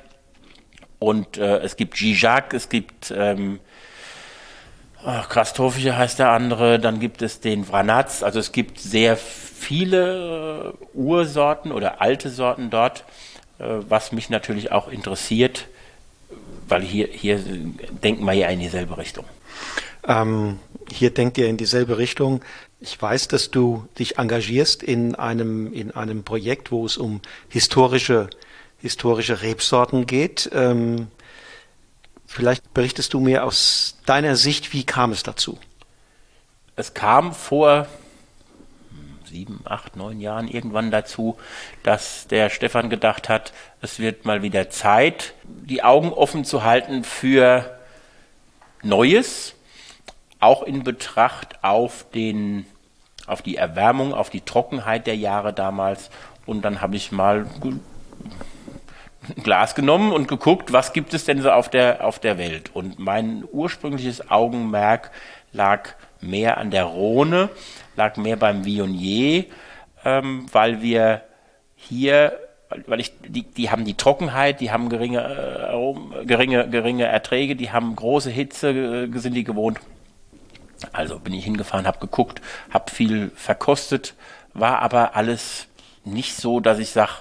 Und 1.00 1.38
äh, 1.38 1.58
es 1.58 1.76
gibt 1.76 1.98
Zizak, 1.98 2.54
es 2.54 2.70
gibt 2.70 3.14
ähm, 3.16 3.60
Krastofische 5.06 5.96
heißt 5.96 6.20
der 6.20 6.32
andere, 6.32 6.80
dann 6.80 7.00
gibt 7.00 7.22
es 7.22 7.40
den 7.40 7.64
Vranatz, 7.64 8.24
also 8.24 8.40
es 8.40 8.52
gibt 8.52 8.80
sehr 8.80 9.18
viele 9.18 10.74
äh, 10.74 10.98
Ursorten 10.98 11.72
oder 11.72 12.02
alte 12.02 12.30
Sorten 12.30 12.70
dort, 12.70 13.04
äh, 13.60 13.66
was 13.88 14.12
mich 14.12 14.30
natürlich 14.30 14.72
auch 14.72 14.88
interessiert, 14.88 15.68
weil 16.68 16.82
hier, 16.82 17.08
hier 17.08 17.40
denken 18.04 18.26
wir 18.26 18.34
ja 18.34 18.48
in 18.48 18.60
dieselbe 18.60 18.98
Richtung. 18.98 19.26
Ähm, 20.08 20.60
hier 20.92 21.12
denkt 21.12 21.38
ihr 21.38 21.48
in 21.48 21.58
dieselbe 21.58 21.98
Richtung. 21.98 22.42
Ich 22.80 23.00
weiß, 23.00 23.28
dass 23.28 23.52
du 23.52 23.88
dich 23.98 24.18
engagierst 24.18 24.84
in 24.84 25.16
einem, 25.16 25.72
in 25.72 25.92
einem 25.92 26.24
Projekt, 26.24 26.72
wo 26.72 26.86
es 26.86 26.98
um 26.98 27.22
historische, 27.50 28.30
historische 28.80 29.42
Rebsorten 29.42 30.06
geht. 30.06 30.50
Ähm, 30.54 31.08
Vielleicht 32.28 32.74
berichtest 32.74 33.14
du 33.14 33.20
mir 33.20 33.44
aus 33.44 33.98
deiner 34.06 34.36
Sicht, 34.36 34.74
wie 34.74 34.84
kam 34.84 35.12
es 35.12 35.24
dazu? 35.24 35.58
Es 36.76 36.94
kam 36.94 37.34
vor 37.34 37.88
sieben, 39.26 39.62
acht, 39.66 39.96
neun 39.96 40.22
Jahren 40.22 40.48
irgendwann 40.48 40.92
dazu, 40.92 41.38
dass 41.84 42.28
der 42.28 42.50
Stefan 42.50 42.90
gedacht 42.90 43.28
hat, 43.28 43.54
es 43.82 44.00
wird 44.00 44.26
mal 44.26 44.42
wieder 44.44 44.70
Zeit, 44.70 45.34
die 45.44 45.84
Augen 45.84 46.14
offen 46.14 46.46
zu 46.46 46.64
halten 46.64 47.04
für 47.04 47.78
Neues, 48.82 49.56
auch 50.40 50.64
in 50.64 50.84
Betracht 50.84 51.64
auf 51.64 52.06
den, 52.14 52.66
auf 53.28 53.42
die 53.42 53.58
Erwärmung, 53.58 54.14
auf 54.14 54.30
die 54.30 54.42
Trockenheit 54.42 55.08
der 55.08 55.18
Jahre 55.18 55.54
damals. 55.54 56.10
Und 56.46 56.62
dann 56.62 56.82
habe 56.82 56.96
ich 56.96 57.12
mal 57.12 57.46
Glas 59.44 59.76
genommen 59.76 60.12
und 60.12 60.28
geguckt, 60.28 60.74
was 60.74 60.94
gibt 60.94 61.14
es 61.14 61.26
denn 61.26 61.42
so 61.42 61.52
auf 61.52 61.70
der, 61.70 62.06
auf 62.06 62.20
der 62.20 62.38
Welt. 62.38 62.72
Und 62.74 63.00
mein 63.00 63.44
ursprüngliches 63.52 64.30
Augenmerk 64.30 65.12
lag 65.52 65.90
mehr 66.22 66.58
an 66.58 66.72
der 66.72 66.86
Rhone, 66.86 67.50
lag 67.96 68.18
mehr 68.18 68.36
beim 68.36 68.66
Viognier, 68.66 69.46
ähm, 70.04 70.46
weil 70.52 70.82
wir 70.82 71.22
hier, 71.76 72.38
weil 72.88 73.00
ich, 73.00 73.14
die, 73.28 73.44
die 73.44 73.70
haben 73.70 73.86
die 73.86 73.96
Trockenheit, 73.96 74.60
die 74.60 74.72
haben 74.72 74.90
geringe, 74.90 75.22
äh, 75.22 76.26
geringe, 76.26 76.70
geringe 76.70 77.06
Erträge, 77.06 77.56
die 77.56 77.72
haben 77.72 77.96
große 77.96 78.30
Hitze, 78.30 78.70
äh, 78.70 79.18
sind 79.18 79.34
die 79.34 79.44
gewohnt. 79.44 79.80
Also 80.92 81.20
bin 81.20 81.34
ich 81.34 81.46
hingefahren, 81.46 81.88
habe 81.88 82.00
geguckt, 82.00 82.42
habe 82.70 82.92
viel 82.92 83.32
verkostet, 83.36 84.14
war 84.54 84.80
aber 84.80 85.16
alles 85.16 85.68
nicht 86.04 86.36
so, 86.36 86.60
dass 86.60 86.80
ich 86.80 86.90
sage, 86.90 87.12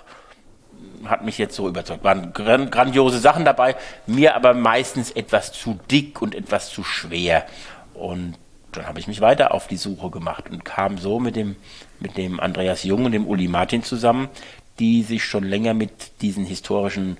hat 1.08 1.24
mich 1.24 1.38
jetzt 1.38 1.56
so 1.56 1.68
überzeugt. 1.68 2.04
Waren 2.04 2.32
grandiose 2.32 3.18
Sachen 3.18 3.44
dabei, 3.44 3.76
mir 4.06 4.34
aber 4.34 4.54
meistens 4.54 5.10
etwas 5.10 5.52
zu 5.52 5.78
dick 5.90 6.22
und 6.22 6.34
etwas 6.34 6.70
zu 6.70 6.84
schwer. 6.84 7.46
Und 7.94 8.34
dann 8.72 8.86
habe 8.86 8.98
ich 8.98 9.06
mich 9.06 9.20
weiter 9.20 9.52
auf 9.54 9.66
die 9.66 9.76
Suche 9.76 10.10
gemacht 10.10 10.50
und 10.50 10.64
kam 10.64 10.98
so 10.98 11.20
mit 11.20 11.36
dem, 11.36 11.56
mit 12.00 12.16
dem 12.16 12.40
Andreas 12.40 12.82
Jung 12.84 13.04
und 13.04 13.12
dem 13.12 13.26
Uli 13.26 13.48
Martin 13.48 13.82
zusammen, 13.82 14.28
die 14.78 15.02
sich 15.02 15.24
schon 15.24 15.44
länger 15.44 15.74
mit 15.74 16.20
diesen 16.20 16.44
historischen 16.44 17.16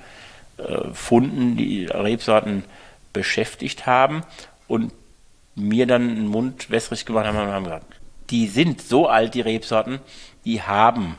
äh, 0.59 0.92
Funden, 0.92 1.57
die 1.57 1.87
Rebsorten 1.87 2.64
beschäftigt 3.12 3.87
haben 3.87 4.23
und 4.66 4.92
mir 5.55 5.87
dann 5.87 6.16
den 6.16 6.27
Mund 6.27 6.70
wässrig 6.70 7.07
gemacht 7.07 7.27
haben 7.27 7.38
und 7.38 7.47
haben 7.47 7.64
gesagt, 7.64 8.01
die 8.31 8.49
sind 8.49 8.83
so 8.83 9.09
alt, 9.09 9.35
die 9.35 9.40
Rebsorten, 9.40 10.01
die 10.44 10.62
haben 10.62 11.16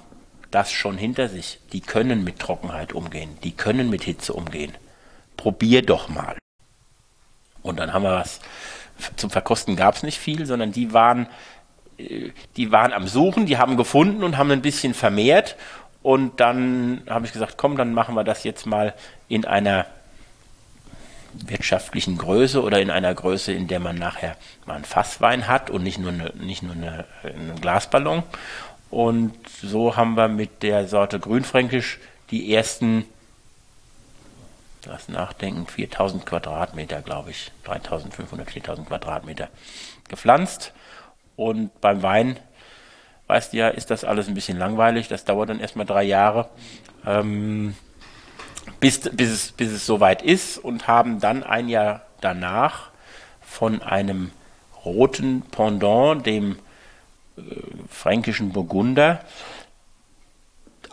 das 0.55 0.71
schon 0.71 0.97
hinter 0.97 1.27
sich. 1.27 1.59
Die 1.73 1.81
können 1.81 2.23
mit 2.23 2.39
Trockenheit 2.39 2.93
umgehen, 2.93 3.37
die 3.43 3.51
können 3.51 3.89
mit 3.89 4.03
Hitze 4.03 4.31
umgehen. 4.31 4.71
Probier 5.35 5.85
doch 5.85 6.07
mal. 6.07 6.37
Und 7.61 7.77
dann 7.77 7.91
haben 7.93 8.03
wir 8.03 8.13
was. 8.13 8.39
Zum 9.17 9.29
Verkosten 9.29 9.75
gab 9.75 9.95
es 9.95 10.03
nicht 10.03 10.17
viel, 10.17 10.45
sondern 10.45 10.71
die 10.71 10.93
waren, 10.93 11.27
äh, 11.97 12.29
die 12.55 12.71
waren 12.71 12.93
am 12.93 13.05
Suchen, 13.09 13.45
die 13.45 13.57
haben 13.57 13.75
gefunden 13.75 14.23
und 14.23 14.37
haben 14.37 14.49
ein 14.49 14.61
bisschen 14.61 14.93
vermehrt. 14.93 15.57
Und 16.01 16.39
dann 16.39 17.01
habe 17.09 17.25
ich 17.25 17.33
gesagt, 17.33 17.57
komm, 17.57 17.75
dann 17.75 17.93
machen 17.93 18.15
wir 18.15 18.23
das 18.23 18.45
jetzt 18.45 18.65
mal 18.65 18.93
in 19.27 19.43
einer 19.43 19.85
wirtschaftlichen 21.33 22.17
Größe 22.17 22.63
oder 22.63 22.79
in 22.79 22.89
einer 22.89 23.13
Größe, 23.13 23.51
in 23.51 23.67
der 23.67 23.81
man 23.81 23.97
nachher 23.97 24.37
mal 24.65 24.75
einen 24.75 24.85
Fasswein 24.85 25.49
hat 25.49 25.69
und 25.69 25.83
nicht 25.83 25.97
nur, 25.97 26.13
eine, 26.13 26.31
nicht 26.35 26.63
nur 26.63 26.75
eine, 26.75 27.05
einen 27.23 27.59
Glasballon. 27.59 28.23
Und 28.95 29.33
so 29.61 29.97
haben 29.97 30.15
wir 30.15 30.29
mit 30.29 30.63
der 30.63 30.87
Sorte 30.87 31.19
Grünfränkisch 31.19 31.99
die 32.31 32.53
ersten, 32.53 33.03
lass 34.85 35.09
nachdenken, 35.09 35.67
4000 35.67 36.25
Quadratmeter, 36.25 37.01
glaube 37.01 37.31
ich, 37.31 37.51
3500, 37.65 38.49
4000 38.49 38.87
Quadratmeter 38.87 39.49
gepflanzt. 40.07 40.71
Und 41.35 41.81
beim 41.81 42.03
Wein, 42.03 42.39
weißt 43.27 43.51
du 43.51 43.57
ja, 43.57 43.67
ist 43.67 43.91
das 43.91 44.05
alles 44.05 44.29
ein 44.29 44.33
bisschen 44.33 44.57
langweilig. 44.57 45.09
Das 45.09 45.25
dauert 45.25 45.49
dann 45.49 45.59
erstmal 45.59 45.85
drei 45.85 46.03
Jahre, 46.03 46.47
ähm, 47.05 47.75
bis, 48.79 49.01
bis, 49.01 49.29
es, 49.29 49.51
bis 49.51 49.73
es 49.73 49.85
soweit 49.85 50.21
ist 50.21 50.57
und 50.57 50.87
haben 50.87 51.19
dann 51.19 51.43
ein 51.43 51.67
Jahr 51.67 52.05
danach 52.21 52.91
von 53.41 53.81
einem 53.81 54.31
roten 54.85 55.41
Pendant, 55.41 56.25
dem 56.25 56.55
fränkischen 57.89 58.51
Burgunder 58.51 59.21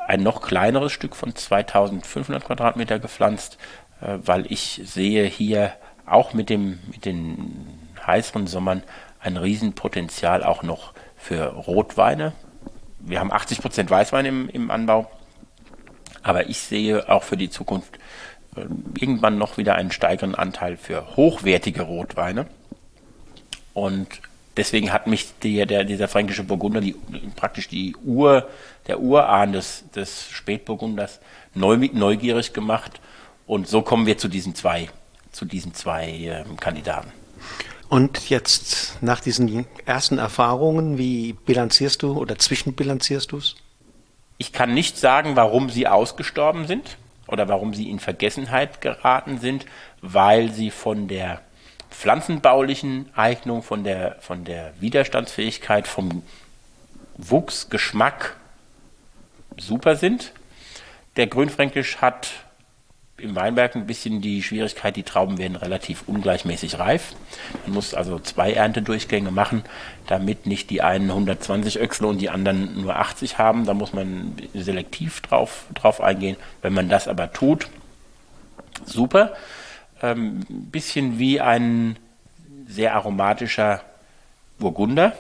ein 0.07 0.23
noch 0.23 0.43
kleineres 0.43 0.93
Stück 0.93 1.15
von 1.15 1.35
2500 1.35 2.45
Quadratmeter 2.45 2.99
gepflanzt, 2.99 3.59
äh, 4.01 4.19
weil 4.25 4.51
ich 4.51 4.81
sehe 4.85 5.25
hier 5.25 5.73
auch 6.07 6.33
mit, 6.35 6.51
dem, 6.51 6.81
mit 6.91 7.05
den 7.05 7.79
heißeren 8.05 8.47
Sommern 8.47 8.83
ein 9.21 9.37
Riesenpotenzial 9.37 10.43
auch 10.43 10.63
noch 10.63 10.93
für 11.17 11.45
Rotweine. 11.45 12.33
Wir 12.99 13.21
haben 13.21 13.33
80 13.33 13.61
Prozent 13.61 13.91
Weißwein 13.91 14.27
im, 14.27 14.49
im 14.49 14.71
Anbau, 14.71 15.11
aber 16.23 16.49
ich 16.49 16.59
sehe 16.59 17.09
auch 17.09 17.23
für 17.23 17.37
die 17.37 17.51
Zukunft 17.51 17.99
äh, 18.57 18.63
irgendwann 18.99 19.39
noch 19.39 19.57
wieder 19.57 19.77
einen 19.77 19.93
steigeren 19.93 20.35
Anteil 20.35 20.77
für 20.77 21.17
hochwertige 21.17 21.83
Rotweine. 21.83 22.47
Und 23.75 24.21
deswegen 24.57 24.93
hat 24.93 25.07
mich 25.07 25.29
die, 25.43 25.65
der, 25.67 25.85
dieser 25.85 26.09
fränkische 26.09 26.45
Burgunder, 26.45 26.81
die, 26.81 26.97
praktisch 27.37 27.69
die 27.69 27.97
Ur, 28.05 28.49
der 28.87 29.01
Urahn 29.01 29.53
des, 29.53 29.85
des 29.95 30.29
Spätburgunders, 30.31 31.21
neu, 31.55 31.77
neugierig 31.93 32.53
gemacht. 32.53 33.01
Und 33.47 33.69
so 33.69 33.83
kommen 33.83 34.07
wir 34.07 34.19
zu 34.19 34.29
diesen 34.29 34.55
zwei, 34.55 34.89
zu 35.31 35.45
diesen 35.45 35.75
zwei 35.75 36.09
äh, 36.09 36.45
Kandidaten. 36.59 37.13
Und 37.89 38.31
jetzt 38.31 39.03
nach 39.03 39.21
diesen 39.21 39.67
ersten 39.85 40.17
Erfahrungen, 40.17 40.97
wie 40.97 41.35
bilanzierst 41.35 42.03
du 42.03 42.17
oder 42.19 42.39
zwischenbilanzierst 42.39 43.33
du 43.33 43.37
es? 43.37 43.57
Ich 44.39 44.53
kann 44.53 44.73
nicht 44.73 44.97
sagen, 44.97 45.37
warum 45.37 45.69
sie 45.69 45.87
ausgestorben 45.87 46.67
sind 46.67 46.97
oder 47.29 47.49
warum 47.49 47.75
sie 47.75 47.91
in 47.91 47.99
Vergessenheit 47.99 48.81
geraten 48.81 49.39
sind, 49.39 49.67
weil 50.01 50.51
sie 50.51 50.71
von 50.71 51.07
der 51.07 51.43
pflanzenbaulichen 51.93 53.09
Eignung, 53.15 53.63
von 53.63 53.85
der, 53.85 54.17
von 54.21 54.45
der 54.45 54.73
Widerstandsfähigkeit, 54.81 55.87
vom 55.87 56.23
Wuchs, 57.17 57.71
Geschmack 57.71 58.37
super 59.57 59.97
sind. 59.97 60.33
Der 61.17 61.27
Grünfränkisch 61.27 61.99
hat 61.99 62.31
im 63.19 63.37
Weinberg 63.37 63.77
ein 63.77 63.87
bisschen 63.87 64.21
die 64.21 64.43
Schwierigkeit, 64.43 64.97
die 64.97 65.05
Trauben 65.05 65.39
werden 65.39 65.57
relativ 65.57 66.03
ungleichmäßig 66.07 66.79
reif. 66.79 67.15
Man 67.65 67.75
muss 67.75 67.95
also 67.95 68.19
zwei 68.19 68.53
Erntedurchgänge 68.53 69.31
machen, 69.31 69.63
damit 70.09 70.47
nicht 70.47 70.71
die 70.71 70.83
einen 70.83 71.11
120 71.11 71.79
Öchsel 71.79 72.07
und 72.07 72.19
die 72.19 72.31
anderen 72.31 72.83
nur 72.83 72.97
80 72.97 73.39
haben. 73.39 73.65
Da 73.65 73.75
muss 73.75 73.93
man 73.93 74.35
selektiv 74.55 75.21
drauf, 75.21 75.67
drauf 75.75 76.01
eingehen. 76.01 76.37
Wenn 76.63 76.73
man 76.73 76.89
das 76.89 77.07
aber 77.07 77.33
tut, 77.33 77.69
super. 78.85 79.35
Ähm, 80.03 80.45
bisschen 80.49 81.19
wie 81.19 81.41
ein 81.41 81.97
sehr 82.67 82.95
aromatischer 82.95 83.83
Burgunder. 84.59 85.17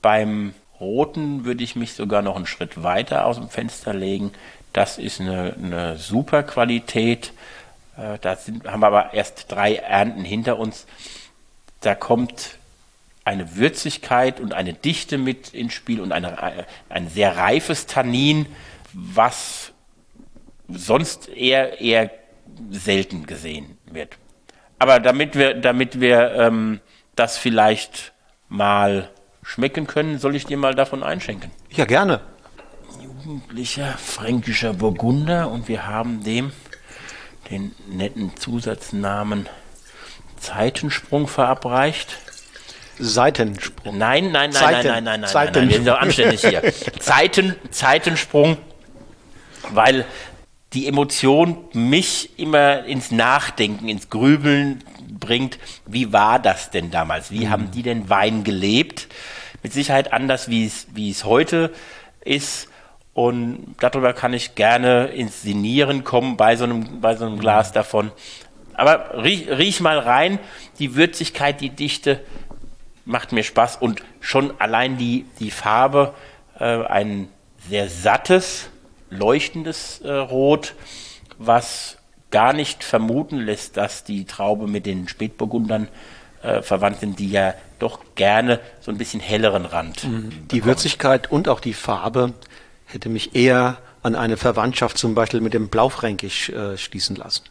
Beim 0.00 0.54
Roten 0.80 1.44
würde 1.44 1.62
ich 1.62 1.76
mich 1.76 1.92
sogar 1.92 2.22
noch 2.22 2.36
einen 2.36 2.46
Schritt 2.46 2.82
weiter 2.82 3.26
aus 3.26 3.36
dem 3.36 3.48
Fenster 3.48 3.92
legen. 3.92 4.32
Das 4.72 4.98
ist 4.98 5.20
eine, 5.20 5.54
eine 5.54 5.98
super 5.98 6.42
Qualität. 6.42 7.32
Äh, 7.96 8.18
da 8.20 8.36
sind, 8.36 8.66
haben 8.66 8.80
wir 8.80 8.86
aber 8.86 9.14
erst 9.14 9.52
drei 9.52 9.76
Ernten 9.76 10.24
hinter 10.24 10.58
uns. 10.58 10.86
Da 11.80 11.94
kommt 11.94 12.58
eine 13.24 13.56
Würzigkeit 13.56 14.40
und 14.40 14.54
eine 14.54 14.72
Dichte 14.72 15.18
mit 15.18 15.54
ins 15.54 15.74
Spiel 15.74 16.00
und 16.00 16.12
eine, 16.12 16.66
ein 16.88 17.08
sehr 17.08 17.36
reifes 17.36 17.86
Tannin, 17.86 18.46
was 18.92 19.72
sonst 20.68 21.28
eher, 21.28 21.80
eher 21.80 22.10
selten 22.70 23.26
gesehen 23.26 23.78
wird. 23.90 24.16
Aber 24.78 25.00
damit 25.00 25.36
wir, 25.36 25.54
damit 25.54 26.00
wir 26.00 26.32
ähm, 26.32 26.80
das 27.14 27.38
vielleicht 27.38 28.12
mal 28.48 29.10
schmecken 29.42 29.86
können, 29.86 30.18
soll 30.18 30.36
ich 30.36 30.44
dir 30.44 30.56
mal 30.56 30.74
davon 30.74 31.02
einschenken. 31.02 31.50
Ja, 31.70 31.84
gerne 31.84 32.20
jugendlicher 33.24 33.94
fränkischer 33.98 34.74
Burgunder 34.74 35.50
und 35.50 35.68
wir 35.68 35.86
haben 35.86 36.24
dem 36.24 36.52
den 37.50 37.74
netten 37.88 38.36
Zusatznamen 38.36 39.48
Zeitensprung 40.38 41.28
verabreicht. 41.28 42.18
Seitensprung. 42.98 43.98
Nein, 43.98 44.32
nein, 44.32 44.50
nein, 44.50 44.52
Zeiten, 44.52 44.88
nein, 44.88 45.04
nein, 45.04 45.20
nein, 45.20 45.30
nein, 45.32 45.32
nein, 45.32 45.52
nein, 45.52 45.68
wir 45.68 45.76
sind 45.76 45.88
doch 45.88 46.00
anständig 46.00 46.40
hier. 46.40 46.62
Zeiten, 46.98 47.56
Zeitensprung, 47.70 48.58
weil 49.70 50.04
die 50.74 50.86
Emotion 50.86 51.58
mich 51.72 52.38
immer 52.38 52.84
ins 52.84 53.10
Nachdenken, 53.10 53.88
ins 53.88 54.08
Grübeln 54.08 54.82
bringt. 55.20 55.58
Wie 55.86 56.12
war 56.12 56.38
das 56.38 56.70
denn 56.70 56.90
damals? 56.90 57.30
Wie 57.30 57.46
mhm. 57.46 57.50
haben 57.50 57.70
die 57.70 57.82
denn 57.82 58.08
Wein 58.08 58.44
gelebt? 58.44 59.08
Mit 59.62 59.72
Sicherheit 59.72 60.12
anders, 60.12 60.48
wie 60.48 60.66
es, 60.66 60.86
wie 60.94 61.10
es 61.10 61.24
heute 61.24 61.72
ist. 62.24 62.68
Und 63.14 63.76
darüber 63.80 64.14
kann 64.14 64.32
ich 64.32 64.54
gerne 64.54 65.06
ins 65.08 65.42
Sinieren 65.42 66.02
kommen 66.02 66.36
bei 66.36 66.56
so 66.56 66.64
einem, 66.64 67.00
bei 67.00 67.14
so 67.14 67.26
einem 67.26 67.38
Glas 67.38 67.72
davon. 67.72 68.10
Aber 68.74 69.22
riech, 69.22 69.48
riech 69.50 69.80
mal 69.80 69.98
rein, 69.98 70.38
die 70.78 70.94
Würzigkeit, 70.94 71.60
die 71.60 71.70
Dichte 71.70 72.20
macht 73.04 73.32
mir 73.32 73.42
Spaß 73.42 73.76
und 73.76 74.02
schon 74.20 74.58
allein 74.60 74.96
die, 74.96 75.26
die 75.40 75.50
Farbe, 75.50 76.14
äh, 76.58 76.84
ein 76.86 77.28
sehr 77.68 77.88
sattes, 77.88 78.70
leuchtendes 79.12 80.00
äh, 80.00 80.10
Rot, 80.10 80.74
was 81.38 81.98
gar 82.30 82.52
nicht 82.52 82.82
vermuten 82.82 83.38
lässt, 83.38 83.76
dass 83.76 84.04
die 84.04 84.24
Traube 84.24 84.66
mit 84.66 84.86
den 84.86 85.06
Spätburgundern 85.06 85.88
äh, 86.42 86.62
verwandt 86.62 87.00
sind, 87.00 87.18
die 87.18 87.30
ja 87.30 87.54
doch 87.78 88.00
gerne 88.14 88.58
so 88.80 88.90
ein 88.90 88.98
bisschen 88.98 89.20
helleren 89.20 89.66
Rand. 89.66 90.04
Mhm. 90.04 90.48
Die 90.50 90.64
Würzigkeit 90.64 91.30
und 91.30 91.48
auch 91.48 91.60
die 91.60 91.74
Farbe 91.74 92.32
hätte 92.86 93.08
mich 93.08 93.34
eher 93.34 93.78
an 94.02 94.14
eine 94.14 94.36
Verwandtschaft 94.36 94.98
zum 94.98 95.14
Beispiel 95.14 95.40
mit 95.40 95.54
dem 95.54 95.68
Blaufränkisch 95.68 96.48
äh, 96.50 96.76
schließen 96.76 97.16
lassen. 97.16 97.44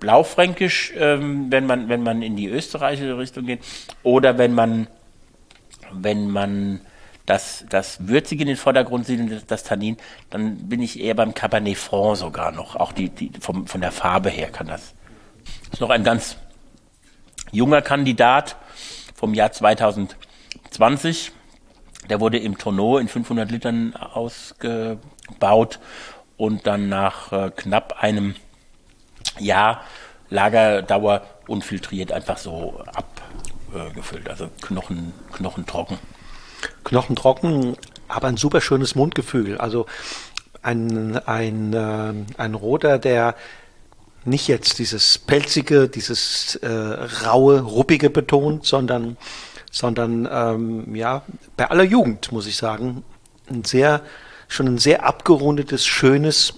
Blaufränkisch, 0.00 0.92
ähm, 0.96 1.46
wenn 1.50 1.66
man 1.66 1.88
wenn 1.88 2.02
man 2.02 2.22
in 2.22 2.36
die 2.36 2.46
österreichische 2.46 3.18
Richtung 3.18 3.46
geht, 3.46 3.60
oder 4.02 4.38
wenn 4.38 4.54
man 4.54 4.86
wenn 5.92 6.30
man 6.30 6.80
das, 7.26 7.64
das 7.68 8.08
Würzige 8.08 8.42
in 8.42 8.48
den 8.48 8.56
Vordergrund 8.56 9.04
sieht 9.06 9.20
und 9.20 9.50
das, 9.50 9.64
Tannin, 9.64 9.96
dann 10.30 10.68
bin 10.68 10.80
ich 10.80 11.00
eher 11.00 11.14
beim 11.14 11.34
Cabernet 11.34 11.76
Franc 11.76 12.16
sogar 12.16 12.52
noch. 12.52 12.76
Auch 12.76 12.92
die, 12.92 13.08
die 13.10 13.32
vom, 13.40 13.66
von 13.66 13.80
der 13.80 13.92
Farbe 13.92 14.30
her 14.30 14.50
kann 14.50 14.68
das. 14.68 14.94
Ist 15.72 15.80
noch 15.80 15.90
ein 15.90 16.04
ganz 16.04 16.36
junger 17.50 17.82
Kandidat 17.82 18.56
vom 19.14 19.34
Jahr 19.34 19.50
2020. 19.50 21.32
Der 22.08 22.20
wurde 22.20 22.38
im 22.38 22.56
Tonneau 22.58 22.98
in 22.98 23.08
500 23.08 23.50
Litern 23.50 23.96
ausgebaut 23.96 25.80
und 26.36 26.66
dann 26.66 26.88
nach 26.88 27.32
äh, 27.32 27.50
knapp 27.50 27.96
einem 28.00 28.36
Jahr 29.38 29.82
Lagerdauer 30.28 31.22
unfiltriert 31.46 32.12
einfach 32.12 32.38
so 32.38 32.82
abgefüllt. 32.94 34.28
also 34.28 34.48
Knochen, 34.60 35.12
Knochen 35.32 35.66
trocken. 36.62 36.84
Knochen 36.84 37.16
trocken, 37.16 37.76
aber 38.08 38.28
ein 38.28 38.36
super 38.36 38.60
schönes 38.60 38.94
Mundgefühl. 38.94 39.58
Also 39.58 39.86
ein, 40.62 41.16
ein, 41.26 41.72
äh, 41.72 42.12
ein 42.36 42.54
Roter, 42.54 42.98
der 42.98 43.34
nicht 44.24 44.48
jetzt 44.48 44.78
dieses 44.80 45.18
pelzige, 45.18 45.88
dieses 45.88 46.56
äh, 46.56 46.68
raue, 47.24 47.60
ruppige 47.60 48.10
betont, 48.10 48.66
sondern 48.66 49.16
sondern 49.76 50.26
ähm, 50.30 50.94
ja, 50.94 51.22
bei 51.56 51.68
aller 51.70 51.84
Jugend, 51.84 52.32
muss 52.32 52.46
ich 52.46 52.56
sagen, 52.56 53.04
ein 53.48 53.64
sehr, 53.64 54.00
schon 54.48 54.66
ein 54.66 54.78
sehr 54.78 55.04
abgerundetes, 55.04 55.84
schönes 55.84 56.54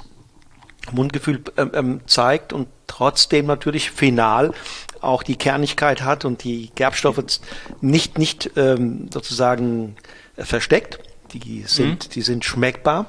Mundgefühl 0.92 1.42
ähm, 1.56 1.70
ähm, 1.74 2.00
zeigt 2.06 2.52
und 2.52 2.68
trotzdem 2.98 3.46
natürlich 3.46 3.92
final 3.92 4.52
auch 5.00 5.22
die 5.22 5.36
Kernigkeit 5.36 6.02
hat 6.02 6.24
und 6.24 6.42
die 6.42 6.72
Gerbstoffe 6.74 7.22
nicht, 7.80 8.18
nicht 8.18 8.50
ähm, 8.56 9.08
sozusagen 9.12 9.94
äh, 10.36 10.44
versteckt. 10.44 10.98
Die 11.32 11.62
sind, 11.62 12.08
mhm. 12.08 12.10
die 12.10 12.22
sind 12.22 12.44
schmeckbar, 12.44 13.06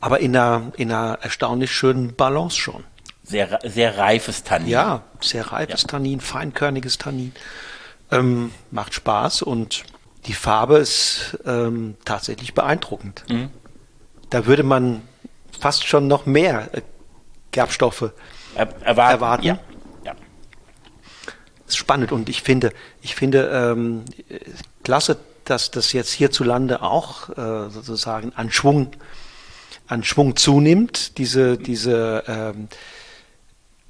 aber 0.00 0.20
in 0.20 0.36
einer, 0.36 0.72
in 0.76 0.92
einer 0.92 1.18
erstaunlich 1.20 1.72
schönen 1.72 2.14
Balance 2.14 2.56
schon. 2.58 2.84
Sehr, 3.24 3.58
sehr 3.64 3.98
reifes 3.98 4.44
Tannin. 4.44 4.68
Ja, 4.68 5.02
sehr 5.20 5.50
reifes 5.50 5.82
ja. 5.82 5.88
Tannin, 5.88 6.20
feinkörniges 6.20 6.98
Tannin. 6.98 7.32
Ähm, 8.12 8.52
macht 8.70 8.94
Spaß 8.94 9.42
und 9.42 9.84
die 10.26 10.34
Farbe 10.34 10.78
ist 10.78 11.38
ähm, 11.44 11.96
tatsächlich 12.04 12.54
beeindruckend. 12.54 13.24
Mhm. 13.28 13.50
Da 14.30 14.46
würde 14.46 14.62
man 14.62 15.02
fast 15.58 15.86
schon 15.86 16.06
noch 16.06 16.26
mehr 16.26 16.68
äh, 16.72 16.82
Gerbstoffe 17.52 18.12
er 18.54 18.68
erwarten. 18.82 19.14
erwarten. 19.14 19.44
Ja. 19.44 19.58
ja. 20.04 20.14
Ist 21.66 21.76
spannend 21.76 22.12
und 22.12 22.28
ich 22.28 22.42
finde, 22.42 22.72
ich 23.00 23.14
finde 23.14 23.50
ähm, 23.52 24.04
klasse, 24.82 25.18
dass 25.44 25.70
das 25.70 25.92
jetzt 25.92 26.12
hierzulande 26.12 26.82
auch 26.82 27.28
äh, 27.30 27.70
sozusagen 27.70 28.32
an 28.36 28.50
Schwung, 28.50 28.92
an 29.86 30.04
Schwung 30.04 30.36
zunimmt. 30.36 31.18
Diese, 31.18 31.58
diese 31.58 32.24
ähm, 32.26 32.68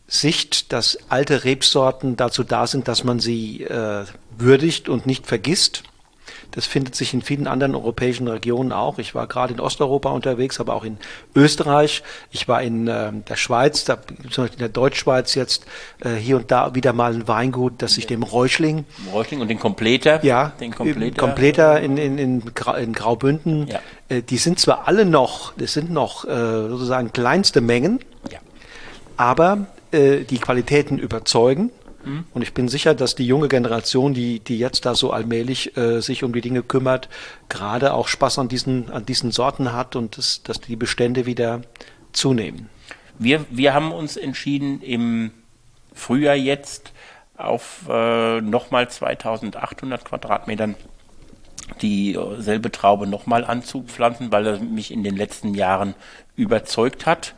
Sicht, 0.07 0.73
dass 0.73 0.99
alte 1.09 1.45
Rebsorten 1.45 2.17
dazu 2.17 2.45
da 2.45 2.67
sind, 2.67 2.89
dass 2.89 3.05
man 3.05 3.21
sie 3.21 3.63
äh, 3.65 4.05
würdigt 4.37 4.89
und 4.89 5.07
nicht 5.07 5.27
vergisst. 5.27 5.85
Das 6.53 6.67
findet 6.67 6.95
sich 6.95 7.13
in 7.13 7.23
vielen 7.23 7.47
anderen 7.47 7.75
europäischen 7.75 8.29
Regionen 8.29 8.73
auch. 8.73 8.99
Ich 8.99 9.15
war 9.15 9.27
gerade 9.27 9.53
in 9.55 9.61
Osteuropa 9.61 10.11
unterwegs, 10.11 10.61
aber 10.61 10.75
auch 10.75 10.85
in 10.85 10.99
Österreich. 11.35 12.03
Ich 12.31 12.49
war 12.49 12.63
in 12.63 12.89
äh, 12.89 13.13
der 13.29 13.37
Schweiz, 13.37 13.85
da, 13.85 13.99
zum 14.31 14.45
Beispiel 14.45 14.53
in 14.53 14.59
der 14.59 14.69
Deutschschweiz 14.69 15.35
jetzt 15.35 15.67
äh, 16.01 16.15
hier 16.15 16.37
und 16.37 16.51
da 16.51 16.75
wieder 16.75 16.93
mal 16.93 17.15
ein 17.15 17.29
Weingut, 17.29 17.75
das 17.79 17.95
sich 17.95 18.07
dem 18.07 18.23
Räuschling. 18.23 18.85
Räuschling 19.13 19.41
und 19.41 19.49
den 19.49 19.59
Kompleter. 19.59 20.25
Ja, 20.25 20.53
den 20.61 20.73
Kompleter, 20.73 21.17
Kompleter 21.17 21.81
in, 21.81 21.97
in, 21.97 22.19
in, 22.19 22.43
in 22.79 22.93
Graubünden. 22.93 23.67
Ja. 23.67 23.81
Äh, 24.09 24.23
die 24.23 24.39
sind 24.39 24.61
zwar 24.61 24.87
alle 24.87 25.05
noch, 25.05 25.53
das 25.57 25.73
sind 25.73 25.91
noch 25.91 26.25
äh, 26.25 26.29
sozusagen 26.29 27.13
kleinste 27.13 27.61
Mengen. 27.61 28.01
Ja 28.31 28.39
aber 29.17 29.67
äh, 29.93 30.25
die 30.25 30.39
Qualitäten 30.39 30.99
überzeugen. 30.99 31.71
Mhm. 32.05 32.25
Und 32.33 32.43
ich 32.43 32.55
bin 32.55 32.69
sicher, 32.69 32.95
dass 32.95 33.15
die 33.15 33.27
junge 33.27 33.49
Generation, 33.49 34.15
die, 34.15 34.41
die 34.41 34.59
jetzt 34.59 34.87
da 34.87 34.95
so 34.95 35.13
allmählich 35.13 35.77
äh, 35.77 36.01
sich 36.01 36.25
um 36.25 36.33
die 36.33 36.41
Dinge 36.41 36.63
kümmert, 36.63 37.09
gerade 37.49 37.95
auch 37.95 38.09
Spaß 38.09 38.39
an 38.39 38.49
diesen, 38.49 38.91
an 38.91 39.07
diesen 39.07 39.31
Sorten 39.31 39.73
hat 39.73 39.97
und 39.97 40.19
das, 40.19 40.43
dass 40.43 40.61
die 40.61 40.77
Bestände 40.77 41.27
wieder 41.27 41.63
zunehmen. 42.13 42.69
Wir, 43.19 43.45
wir 43.51 43.75
haben 43.75 43.93
uns 43.93 44.17
entschieden, 44.17 44.81
im 44.83 45.31
Frühjahr 45.95 46.37
jetzt 46.37 46.93
auf 47.37 47.89
äh, 47.89 48.41
nochmal 48.41 48.89
2800 48.89 50.05
Quadratmetern 50.05 50.77
dieselbe 51.81 52.71
Traube 52.71 53.07
nochmal 53.07 53.45
anzupflanzen, 53.45 54.33
weil 54.33 54.47
er 54.47 54.59
mich 54.59 54.91
in 54.91 55.05
den 55.05 55.17
letzten 55.17 55.55
Jahren 55.55 55.95
überzeugt 56.37 57.07
hat. 57.07 57.35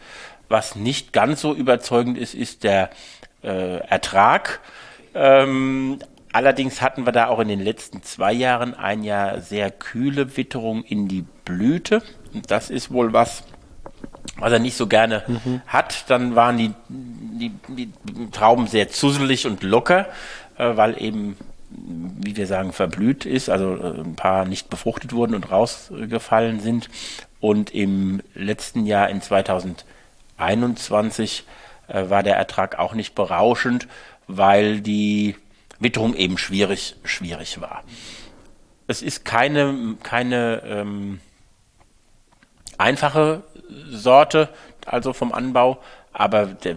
Was 0.49 0.77
nicht 0.77 1.13
ganz 1.13 1.41
so 1.41 1.55
überzeugend 1.55 2.19
ist, 2.19 2.35
ist 2.35 2.65
der 2.65 2.91
äh, 3.45 3.79
Ertrag. 3.79 4.61
Ähm, 5.15 5.99
allerdings 6.33 6.83
hatten 6.83 7.07
wir 7.07 7.13
da 7.13 7.29
auch 7.29 7.39
in 7.39 7.49
den 7.49 7.61
letzten 7.61 8.03
zwei 8.03 8.33
Jahren 8.33 8.75
ein 8.75 9.05
Jahr 9.05 9.41
sehr 9.41 9.71
kühle 9.71 10.37
Witterung 10.37 10.83
in 10.83 11.09
die 11.09 11.25
Blüte. 11.45 12.03
Und 12.33 12.51
das 12.51 12.71
ist 12.71 12.91
wohl 12.91 13.13
was, 13.13 13.45
was 14.37 14.53
er 14.53 14.59
nicht 14.59 14.77
so 14.77 14.87
gerne 14.87 15.23
mhm. 15.27 15.63
hat. 15.67 16.11
Dann 16.11 16.35
waren 16.35 16.59
die, 16.59 16.73
die, 16.89 17.53
die, 17.69 17.91
Trauben 18.33 18.67
sehr 18.67 18.91
zusselig 18.91 19.47
und 19.47 19.63
locker, 19.63 20.07
äh, 20.59 20.77
weil 20.77 21.01
eben, 21.01 21.37
wie 21.71 22.37
wir 22.37 22.47
sagen, 22.47 22.73
verblüht 22.73 23.25
ist, 23.27 23.49
also 23.49 23.77
äh, 23.77 24.01
ein 24.01 24.17
paar 24.17 24.45
nicht 24.45 24.71
befruchtet 24.71 25.13
wurden 25.13 25.35
und 25.35 25.51
rausgefallen 25.51 26.61
sind. 26.61 26.89
Und 27.41 27.75
im 27.75 28.23
letzten 28.35 28.87
Jahr, 28.87 29.11
in 29.11 29.21
2021, 29.21 31.41
äh, 31.41 31.43
war 31.89 32.23
der 32.23 32.37
Ertrag 32.37 32.79
auch 32.79 32.95
nicht 32.95 33.15
berauschend, 33.15 33.89
weil 34.27 34.81
die 34.81 35.37
Witterung 35.79 36.15
eben 36.15 36.39
schwierig, 36.39 36.97
schwierig 37.05 37.61
war. 37.61 37.83
Es 38.87 39.03
ist 39.03 39.25
keine, 39.25 39.97
keine 40.03 40.63
ähm, 40.65 41.21
einfache 42.79 43.43
Sorte, 43.89 44.49
also 44.87 45.13
vom 45.13 45.33
Anbau, 45.33 45.83
aber 46.13 46.47
der, 46.47 46.77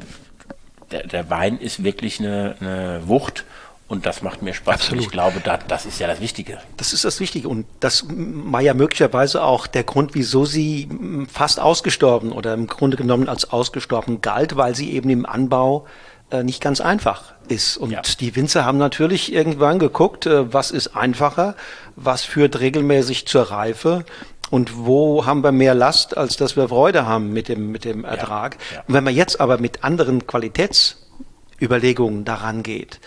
der, 0.91 1.07
der 1.07 1.29
Wein 1.29 1.57
ist 1.57 1.83
wirklich 1.83 2.19
eine, 2.19 2.55
eine 2.59 3.07
Wucht 3.07 3.45
und 3.87 4.05
das 4.05 4.21
macht 4.21 4.41
mir 4.41 4.53
Spaß. 4.53 4.75
Absolut. 4.75 4.99
Und 4.99 5.05
ich 5.05 5.11
glaube, 5.11 5.39
da, 5.39 5.57
das 5.57 5.85
ist 5.85 5.99
ja 5.99 6.07
das 6.07 6.19
Wichtige. 6.19 6.57
Das 6.75 6.91
ist 6.91 7.05
das 7.05 7.21
Wichtige. 7.21 7.47
Und 7.47 7.65
das 7.79 8.05
war 8.09 8.59
ja 8.61 8.73
möglicherweise 8.73 9.43
auch 9.43 9.65
der 9.65 9.83
Grund, 9.83 10.13
wieso 10.13 10.43
sie 10.43 10.89
fast 11.31 11.59
ausgestorben 11.61 12.33
oder 12.33 12.53
im 12.53 12.67
Grunde 12.67 12.97
genommen 12.97 13.29
als 13.29 13.49
ausgestorben 13.49 14.19
galt, 14.21 14.57
weil 14.57 14.75
sie 14.75 14.91
eben 14.91 15.09
im 15.09 15.25
Anbau 15.25 15.85
äh, 16.31 16.43
nicht 16.43 16.61
ganz 16.61 16.81
einfach 16.81 17.33
ist. 17.47 17.77
Und 17.77 17.91
ja. 17.91 18.01
die 18.01 18.35
Winzer 18.35 18.65
haben 18.65 18.77
natürlich 18.77 19.31
irgendwann 19.31 19.79
geguckt, 19.79 20.25
äh, 20.25 20.53
was 20.53 20.71
ist 20.71 20.97
einfacher, 20.97 21.55
was 21.95 22.25
führt 22.25 22.59
regelmäßig 22.59 23.25
zur 23.25 23.43
Reife 23.43 24.03
und 24.49 24.85
wo 24.85 25.25
haben 25.25 25.45
wir 25.45 25.53
mehr 25.53 25.75
Last, 25.75 26.17
als 26.17 26.35
dass 26.35 26.57
wir 26.57 26.67
Freude 26.67 27.05
haben 27.05 27.31
mit 27.31 27.47
dem, 27.47 27.71
mit 27.71 27.85
dem 27.85 28.03
Ertrag. 28.03 28.57
Ja. 28.71 28.77
Ja. 28.77 28.83
Und 28.85 28.93
wenn 28.95 29.05
man 29.05 29.15
jetzt 29.15 29.39
aber 29.39 29.59
mit 29.59 29.85
anderen 29.85 30.27
Qualitätsüberlegungen 30.27 32.25
daran 32.25 32.63
geht 32.63 32.99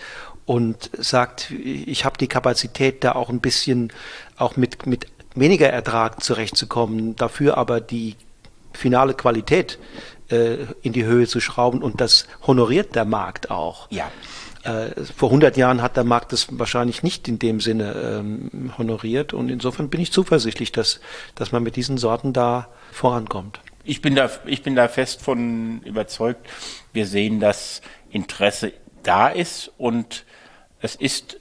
und 0.45 0.89
sagt, 0.97 1.51
ich 1.51 2.05
habe 2.05 2.17
die 2.17 2.27
Kapazität, 2.27 3.03
da 3.03 3.13
auch 3.13 3.29
ein 3.29 3.39
bisschen 3.39 3.91
auch 4.37 4.57
mit, 4.57 4.85
mit 4.85 5.07
weniger 5.35 5.69
Ertrag 5.69 6.23
zurechtzukommen, 6.23 7.15
dafür 7.15 7.57
aber 7.57 7.79
die 7.81 8.15
finale 8.73 9.13
Qualität 9.13 9.79
äh, 10.29 10.57
in 10.81 10.93
die 10.93 11.05
Höhe 11.05 11.27
zu 11.27 11.39
schrauben 11.39 11.81
und 11.81 12.01
das 12.01 12.27
honoriert 12.45 12.95
der 12.95 13.05
Markt 13.05 13.51
auch. 13.51 13.89
Ja. 13.91 14.09
Äh, 14.63 15.05
vor 15.15 15.29
100 15.29 15.57
Jahren 15.57 15.81
hat 15.81 15.97
der 15.97 16.03
Markt 16.03 16.33
das 16.33 16.47
wahrscheinlich 16.51 17.01
nicht 17.01 17.27
in 17.27 17.39
dem 17.39 17.59
Sinne 17.59 17.93
ähm, 17.93 18.73
honoriert 18.77 19.33
und 19.33 19.49
insofern 19.49 19.89
bin 19.89 19.99
ich 19.99 20.11
zuversichtlich, 20.11 20.71
dass, 20.71 20.99
dass 21.35 21.51
man 21.51 21.63
mit 21.63 21.75
diesen 21.75 21.97
Sorten 21.97 22.31
da 22.33 22.67
vorankommt. 22.91 23.59
Ich 23.83 24.01
bin 24.01 24.15
da, 24.15 24.29
ich 24.45 24.61
bin 24.61 24.75
da 24.75 24.87
fest 24.87 25.21
von 25.21 25.81
überzeugt. 25.81 26.47
Wir 26.93 27.07
sehen, 27.07 27.39
dass 27.39 27.81
Interesse 28.11 28.73
da 29.01 29.29
ist 29.29 29.71
und 29.77 30.25
es 30.81 30.95
ist 30.95 31.37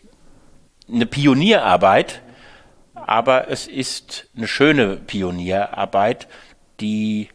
eine 0.89 1.07
Pionierarbeit, 1.07 2.21
aber 2.95 3.49
es 3.49 3.67
ist 3.67 4.29
eine 4.37 4.47
schöne 4.47 4.97
Pionierarbeit, 4.97 6.29
die, 6.81 7.29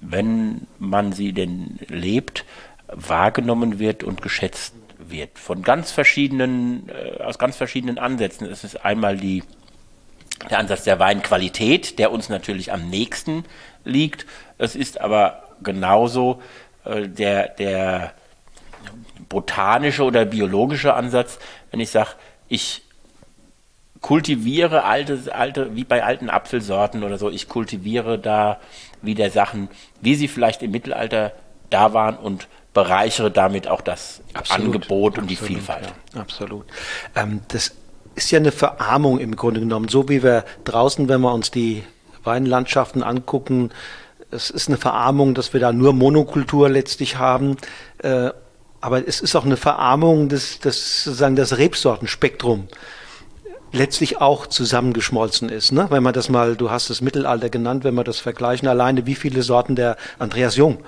wenn 0.00 0.66
man 0.78 1.12
sie 1.12 1.32
denn 1.32 1.78
lebt, 1.88 2.44
wahrgenommen 2.88 3.78
wird 3.78 4.04
und 4.04 4.22
geschätzt 4.22 4.74
wird. 4.98 5.38
Von 5.38 5.62
ganz 5.62 5.90
verschiedenen, 5.90 6.88
äh, 6.88 7.22
aus 7.22 7.38
ganz 7.38 7.56
verschiedenen 7.56 7.98
Ansätzen. 7.98 8.46
Es 8.46 8.64
ist 8.64 8.84
einmal 8.84 9.16
die, 9.16 9.42
der 10.50 10.58
Ansatz 10.58 10.84
der 10.84 10.98
Weinqualität, 10.98 11.98
der 11.98 12.12
uns 12.12 12.28
natürlich 12.28 12.72
am 12.72 12.88
nächsten 12.88 13.44
liegt. 13.84 14.26
Es 14.58 14.76
ist 14.76 15.00
aber 15.00 15.42
genauso 15.62 16.40
äh, 16.84 17.08
der, 17.08 17.48
der 17.48 18.14
botanische 19.28 20.04
oder 20.04 20.24
biologische 20.24 20.94
Ansatz, 20.94 21.38
wenn 21.70 21.80
ich 21.80 21.90
sage, 21.90 22.10
ich 22.48 22.82
kultiviere 24.00 24.84
alte, 24.84 25.34
alte, 25.34 25.74
wie 25.74 25.84
bei 25.84 26.04
alten 26.04 26.30
Apfelsorten 26.30 27.02
oder 27.02 27.18
so, 27.18 27.30
ich 27.30 27.48
kultiviere 27.48 28.18
da 28.18 28.60
wieder 29.02 29.30
Sachen, 29.30 29.68
wie 30.00 30.14
sie 30.14 30.28
vielleicht 30.28 30.62
im 30.62 30.70
Mittelalter 30.70 31.32
da 31.70 31.92
waren 31.92 32.16
und 32.16 32.48
bereichere 32.72 33.30
damit 33.30 33.68
auch 33.68 33.80
das 33.80 34.20
absolut, 34.34 34.66
Angebot 34.66 35.18
und 35.18 35.24
absolut, 35.24 35.30
die 35.30 35.36
Vielfalt. 35.36 35.92
Ja, 36.14 36.20
absolut. 36.20 36.66
Ähm, 37.14 37.40
das 37.48 37.72
ist 38.14 38.30
ja 38.30 38.38
eine 38.38 38.52
Verarmung 38.52 39.18
im 39.18 39.34
Grunde 39.34 39.60
genommen, 39.60 39.88
so 39.88 40.08
wie 40.08 40.22
wir 40.22 40.44
draußen, 40.64 41.08
wenn 41.08 41.20
wir 41.20 41.32
uns 41.32 41.50
die 41.50 41.82
Weinlandschaften 42.22 43.02
angucken, 43.02 43.70
es 44.30 44.50
ist 44.50 44.68
eine 44.68 44.76
Verarmung, 44.76 45.34
dass 45.34 45.52
wir 45.52 45.60
da 45.60 45.72
nur 45.72 45.92
Monokultur 45.92 46.68
letztlich 46.68 47.16
haben. 47.16 47.56
Äh, 47.98 48.30
aber 48.80 49.06
es 49.06 49.20
ist 49.20 49.34
auch 49.36 49.44
eine 49.44 49.56
Verarmung 49.56 50.28
des, 50.28 50.60
des 50.60 51.04
sozusagen 51.04 51.36
das 51.36 51.58
Rebsortenspektrum 51.58 52.68
letztlich 53.72 54.20
auch 54.20 54.46
zusammengeschmolzen 54.46 55.48
ist. 55.48 55.72
Ne? 55.72 55.86
Wenn 55.90 56.02
man 56.02 56.14
das 56.14 56.28
mal, 56.28 56.56
du 56.56 56.70
hast 56.70 56.90
das 56.90 57.00
Mittelalter 57.00 57.50
genannt, 57.50 57.84
wenn 57.84 57.94
wir 57.94 58.04
das 58.04 58.18
vergleichen, 58.18 58.68
alleine 58.68 59.06
wie 59.06 59.14
viele 59.14 59.42
Sorten 59.42 59.76
der 59.76 59.96
Andreas 60.18 60.56
Jung 60.56 60.78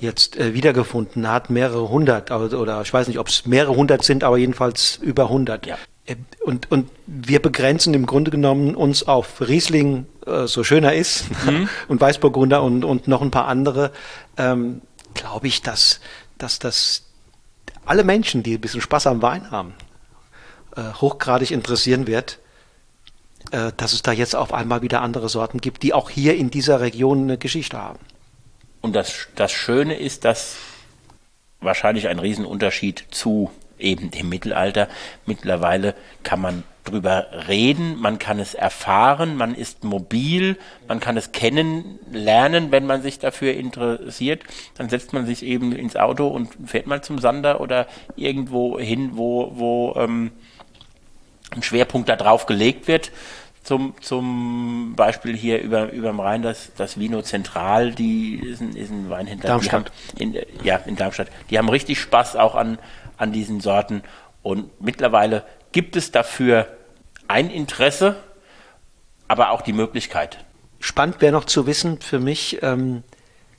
jetzt 0.00 0.36
äh, 0.36 0.52
wiedergefunden 0.52 1.28
hat, 1.28 1.50
mehrere 1.50 1.88
hundert, 1.88 2.30
oder, 2.30 2.58
oder 2.58 2.82
ich 2.82 2.92
weiß 2.92 3.06
nicht, 3.08 3.18
ob 3.18 3.28
es 3.28 3.46
mehrere 3.46 3.76
hundert 3.76 4.02
sind, 4.02 4.24
aber 4.24 4.36
jedenfalls 4.36 4.98
über 5.00 5.28
hundert. 5.28 5.66
Ja. 5.66 5.76
Äh, 6.06 6.16
und, 6.44 6.70
und 6.70 6.90
wir 7.06 7.40
begrenzen 7.40 7.94
im 7.94 8.06
Grunde 8.06 8.30
genommen 8.30 8.74
uns 8.74 9.06
auf 9.06 9.40
Riesling, 9.40 10.06
äh, 10.26 10.46
so 10.46 10.64
schöner 10.64 10.94
ist, 10.94 11.26
mhm. 11.46 11.68
und 11.88 12.00
Weißburgunder 12.00 12.62
und, 12.62 12.84
und 12.84 13.06
noch 13.06 13.22
ein 13.22 13.30
paar 13.30 13.46
andere. 13.46 13.92
Ähm, 14.36 14.82
Glaube 15.14 15.46
ich, 15.46 15.60
dass, 15.60 16.00
dass 16.38 16.58
das 16.58 17.04
alle 17.84 18.04
Menschen, 18.04 18.42
die 18.42 18.54
ein 18.54 18.60
bisschen 18.60 18.80
Spaß 18.80 19.06
am 19.06 19.22
Wein 19.22 19.50
haben, 19.50 19.74
äh, 20.76 20.82
hochgradig 20.94 21.50
interessieren 21.50 22.06
wird, 22.06 22.38
äh, 23.50 23.72
dass 23.76 23.92
es 23.92 24.02
da 24.02 24.12
jetzt 24.12 24.34
auf 24.36 24.52
einmal 24.54 24.82
wieder 24.82 25.02
andere 25.02 25.28
Sorten 25.28 25.60
gibt, 25.60 25.82
die 25.82 25.92
auch 25.92 26.10
hier 26.10 26.36
in 26.36 26.50
dieser 26.50 26.80
Region 26.80 27.22
eine 27.22 27.38
Geschichte 27.38 27.78
haben. 27.78 27.98
Und 28.80 28.94
das, 28.94 29.28
das 29.36 29.52
Schöne 29.52 29.98
ist, 29.98 30.24
dass 30.24 30.56
wahrscheinlich 31.60 32.08
ein 32.08 32.18
Riesenunterschied 32.18 33.04
zu 33.10 33.50
eben 33.78 34.10
dem 34.10 34.28
Mittelalter. 34.28 34.88
Mittlerweile 35.26 35.94
kann 36.22 36.40
man 36.40 36.64
drüber 36.84 37.26
reden, 37.48 38.00
man 38.00 38.18
kann 38.18 38.40
es 38.40 38.54
erfahren, 38.54 39.36
man 39.36 39.54
ist 39.54 39.84
mobil, 39.84 40.58
man 40.88 41.00
kann 41.00 41.16
es 41.16 41.32
kennenlernen, 41.32 42.72
wenn 42.72 42.86
man 42.86 43.02
sich 43.02 43.18
dafür 43.18 43.54
interessiert. 43.54 44.42
Dann 44.76 44.88
setzt 44.88 45.12
man 45.12 45.26
sich 45.26 45.44
eben 45.44 45.72
ins 45.72 45.96
Auto 45.96 46.26
und 46.26 46.50
fährt 46.66 46.86
mal 46.86 47.02
zum 47.02 47.18
Sander 47.18 47.60
oder 47.60 47.86
irgendwo 48.16 48.78
hin, 48.78 49.12
wo, 49.14 49.52
wo 49.54 49.94
ähm, 49.96 50.32
ein 51.50 51.62
Schwerpunkt 51.62 52.08
darauf 52.08 52.46
gelegt 52.46 52.88
wird. 52.88 53.12
Zum, 53.62 53.94
zum 54.00 54.94
Beispiel 54.96 55.36
hier 55.36 55.60
über, 55.62 55.86
dem 55.86 56.18
Rhein, 56.18 56.42
das, 56.42 56.72
das 56.76 56.98
Vino 56.98 57.22
Zentral, 57.22 57.92
die 57.92 58.34
ist 58.34 58.60
ein, 58.60 58.74
ist 58.74 58.90
ein 58.90 59.08
Weinhändler. 59.08 59.50
Darmstadt. 59.50 59.92
In, 60.18 60.36
ja, 60.64 60.76
in 60.78 60.96
Darmstadt. 60.96 61.28
Die 61.48 61.58
haben 61.58 61.68
richtig 61.68 62.00
Spaß 62.00 62.34
auch 62.34 62.56
an, 62.56 62.78
an 63.18 63.30
diesen 63.30 63.60
Sorten. 63.60 64.02
Und 64.42 64.82
mittlerweile 64.82 65.44
gibt 65.72 65.96
es 65.96 66.12
dafür 66.12 66.68
ein 67.28 67.50
Interesse, 67.50 68.16
aber 69.28 69.50
auch 69.50 69.62
die 69.62 69.72
Möglichkeit. 69.72 70.44
Spannend 70.80 71.20
wäre 71.20 71.32
noch 71.32 71.44
zu 71.44 71.66
wissen 71.66 72.00
für 72.00 72.18
mich, 72.18 72.62
ähm, 72.62 73.02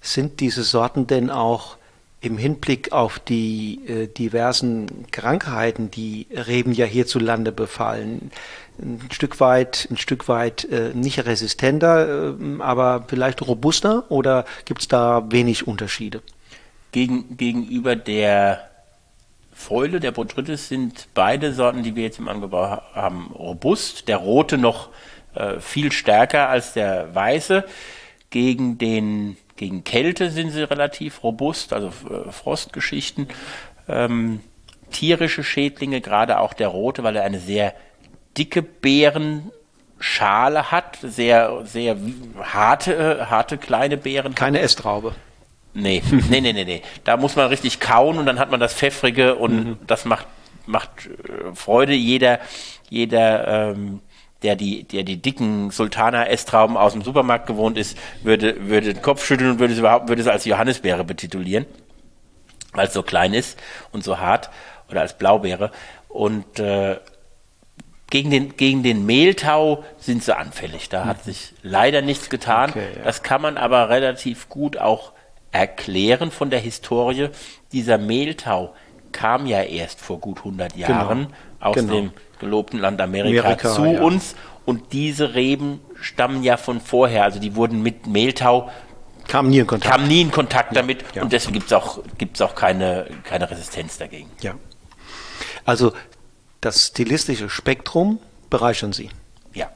sind 0.01 0.39
diese 0.39 0.63
Sorten 0.63 1.07
denn 1.07 1.29
auch 1.29 1.77
im 2.21 2.37
Hinblick 2.37 2.93
auf 2.93 3.19
die 3.19 3.81
äh, 3.87 4.07
diversen 4.07 5.07
Krankheiten, 5.11 5.91
die 5.91 6.27
Reben 6.31 6.71
ja 6.71 6.85
hierzulande 6.85 7.51
befallen, 7.51 8.31
ein 8.79 9.09
Stück 9.11 9.39
weit, 9.39 9.87
ein 9.91 9.97
Stück 9.97 10.27
weit 10.27 10.63
äh, 10.65 10.91
nicht 10.93 11.25
resistenter, 11.25 12.29
äh, 12.29 12.61
aber 12.61 13.05
vielleicht 13.07 13.41
robuster 13.41 14.09
oder 14.09 14.45
gibt 14.65 14.81
es 14.81 14.87
da 14.87 15.25
wenig 15.31 15.67
Unterschiede? 15.67 16.21
Gegen, 16.91 17.35
gegenüber 17.35 17.95
der 17.95 18.69
Fäule, 19.53 19.99
der 19.99 20.11
Botrytis, 20.11 20.67
sind 20.67 21.07
beide 21.13 21.53
Sorten, 21.53 21.83
die 21.83 21.95
wir 21.95 22.03
jetzt 22.03 22.19
im 22.19 22.27
Angebot 22.27 22.81
haben, 22.93 23.31
robust. 23.33 24.07
Der 24.07 24.17
rote 24.17 24.57
noch 24.57 24.89
äh, 25.35 25.59
viel 25.59 25.91
stärker 25.91 26.49
als 26.49 26.73
der 26.73 27.13
weiße. 27.13 27.63
Gegen, 28.29 28.77
den, 28.77 29.37
gegen 29.55 29.83
Kälte 29.83 30.31
sind 30.31 30.51
sie 30.51 30.63
relativ 30.63 31.23
robust, 31.23 31.73
also 31.73 31.87
äh, 31.87 32.31
Frostgeschichten. 32.31 33.27
Ähm, 33.87 34.41
tierische 34.91 35.43
Schädlinge, 35.43 36.01
gerade 36.01 36.39
auch 36.39 36.53
der 36.53 36.69
rote, 36.69 37.03
weil 37.03 37.15
er 37.15 37.23
eine 37.23 37.39
sehr 37.39 37.73
dicke 38.37 38.61
Beerenschale 38.61 39.51
hat, 40.71 40.97
sehr, 41.01 41.65
sehr 41.65 41.97
harte, 42.41 42.95
äh, 42.95 43.25
harte 43.25 43.57
kleine 43.57 43.97
Beeren. 43.97 44.35
Keine 44.35 44.59
Estraube. 44.59 45.13
Nee, 45.73 46.03
nee, 46.29 46.41
nee, 46.41 46.53
nee, 46.53 46.65
nee. 46.65 46.81
Da 47.03 47.17
muss 47.17 47.35
man 47.35 47.47
richtig 47.47 47.79
kauen 47.79 48.17
und 48.17 48.25
dann 48.25 48.39
hat 48.39 48.51
man 48.51 48.59
das 48.59 48.73
Pfeffrige 48.73 49.35
und 49.35 49.65
mhm. 49.65 49.77
das 49.87 50.05
macht, 50.05 50.27
macht 50.65 50.89
äh, 51.07 51.55
Freude. 51.55 51.93
Jeder, 51.93 52.39
jeder, 52.89 53.71
ähm, 53.71 54.01
der 54.43 54.55
die, 54.55 54.83
der 54.83 55.03
die 55.03 55.21
dicken 55.21 55.71
Sultana-Estrauben 55.71 56.77
aus 56.77 56.93
dem 56.93 57.01
Supermarkt 57.01 57.47
gewohnt 57.47 57.77
ist, 57.77 57.97
würde, 58.21 58.67
würde 58.67 58.93
den 58.93 59.01
Kopf 59.01 59.25
schütteln 59.25 59.51
und 59.51 59.59
würde 59.59 59.73
es 59.73 59.79
überhaupt, 59.79 60.09
würde 60.09 60.21
es 60.21 60.27
als 60.27 60.45
Johannisbeere 60.45 61.03
betitulieren, 61.03 61.65
weil 62.73 62.87
es 62.87 62.93
so 62.93 63.03
klein 63.03 63.33
ist 63.33 63.57
und 63.91 64.03
so 64.03 64.19
hart 64.19 64.49
oder 64.89 65.01
als 65.01 65.17
Blaubeere. 65.17 65.71
Und 66.09 66.59
äh, 66.59 66.97
gegen 68.11 68.29
den, 68.29 68.57
gegen 68.57 68.83
den 68.83 69.07
Mehltau 69.07 69.83
sind 69.97 70.23
sie 70.23 70.37
anfällig. 70.37 70.89
Da 70.89 71.05
hat 71.05 71.25
mhm. 71.25 71.31
sich 71.31 71.53
leider 71.63 72.03
nichts 72.03 72.29
getan. 72.29 72.69
Okay, 72.69 72.87
ja. 72.97 73.03
Das 73.03 73.23
kann 73.23 73.41
man 73.41 73.57
aber 73.57 73.89
relativ 73.89 74.49
gut 74.49 74.77
auch 74.77 75.13
erklären 75.53 76.31
von 76.31 76.49
der 76.49 76.59
Historie. 76.59 77.29
Dieser 77.71 77.97
Mehltau 77.97 78.75
kam 79.13 79.45
ja 79.45 79.61
erst 79.61 80.01
vor 80.01 80.19
gut 80.19 80.39
100 80.39 80.73
genau. 80.73 80.87
Jahren 80.87 81.19
genau. 81.19 81.35
aus 81.59 81.75
genau. 81.75 81.93
dem 81.93 82.11
gelobten 82.39 82.79
Land 82.79 82.99
Amerika, 82.99 83.43
Amerika 83.43 83.69
zu 83.73 83.85
ja. 83.85 84.01
uns. 84.01 84.35
Und 84.65 84.91
diese 84.91 85.35
Reben 85.35 85.79
stammen 86.01 86.43
ja 86.43 86.57
von 86.57 86.81
vorher. 86.81 87.23
Also 87.23 87.39
die 87.39 87.55
wurden 87.55 87.81
mit 87.81 88.07
Mehltau 88.07 88.69
Kam 89.27 89.49
nie 89.49 89.59
in 89.59 89.67
Kontakt. 89.67 89.95
Kam 89.95 90.07
nie 90.07 90.21
in 90.21 90.31
Kontakt 90.31 90.75
damit 90.75 91.03
ja. 91.15 91.23
und 91.23 91.31
deswegen 91.31 91.53
gibt 91.53 91.67
es 91.67 91.73
auch, 91.73 91.99
gibt's 92.17 92.41
auch 92.41 92.55
keine, 92.55 93.07
keine 93.23 93.49
Resistenz 93.49 93.97
dagegen. 93.97 94.29
Ja. 94.41 94.55
Also 95.63 95.93
das 96.59 96.87
stilistische 96.87 97.49
Spektrum 97.49 98.19
bereichern 98.49 98.91
Sie. 98.91 99.09
Ja. 99.53 99.69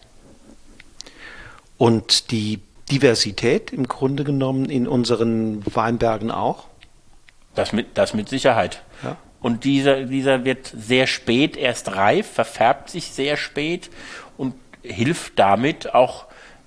Und 1.77 2.31
die 2.31 2.59
Diversität 2.91 3.73
im 3.73 3.87
Grunde 3.87 4.23
genommen 4.23 4.69
in 4.69 4.87
unseren 4.87 5.63
Weinbergen 5.75 6.31
auch? 6.31 6.65
Das 7.55 7.73
mit, 7.73 7.97
das 7.97 8.13
mit 8.13 8.29
Sicherheit. 8.29 8.83
Ja. 9.03 9.17
Und 9.41 9.63
dieser, 9.63 10.03
dieser 10.03 10.45
wird 10.45 10.71
sehr 10.75 11.07
spät 11.07 11.57
erst 11.57 11.95
reif, 11.95 12.27
verfärbt 12.27 12.89
sich 12.89 13.11
sehr 13.11 13.37
spät 13.37 13.89
und 14.37 14.55
hilft 14.83 15.37
damit 15.37 15.93
auch 15.93 16.25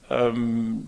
ähm, 0.08 0.86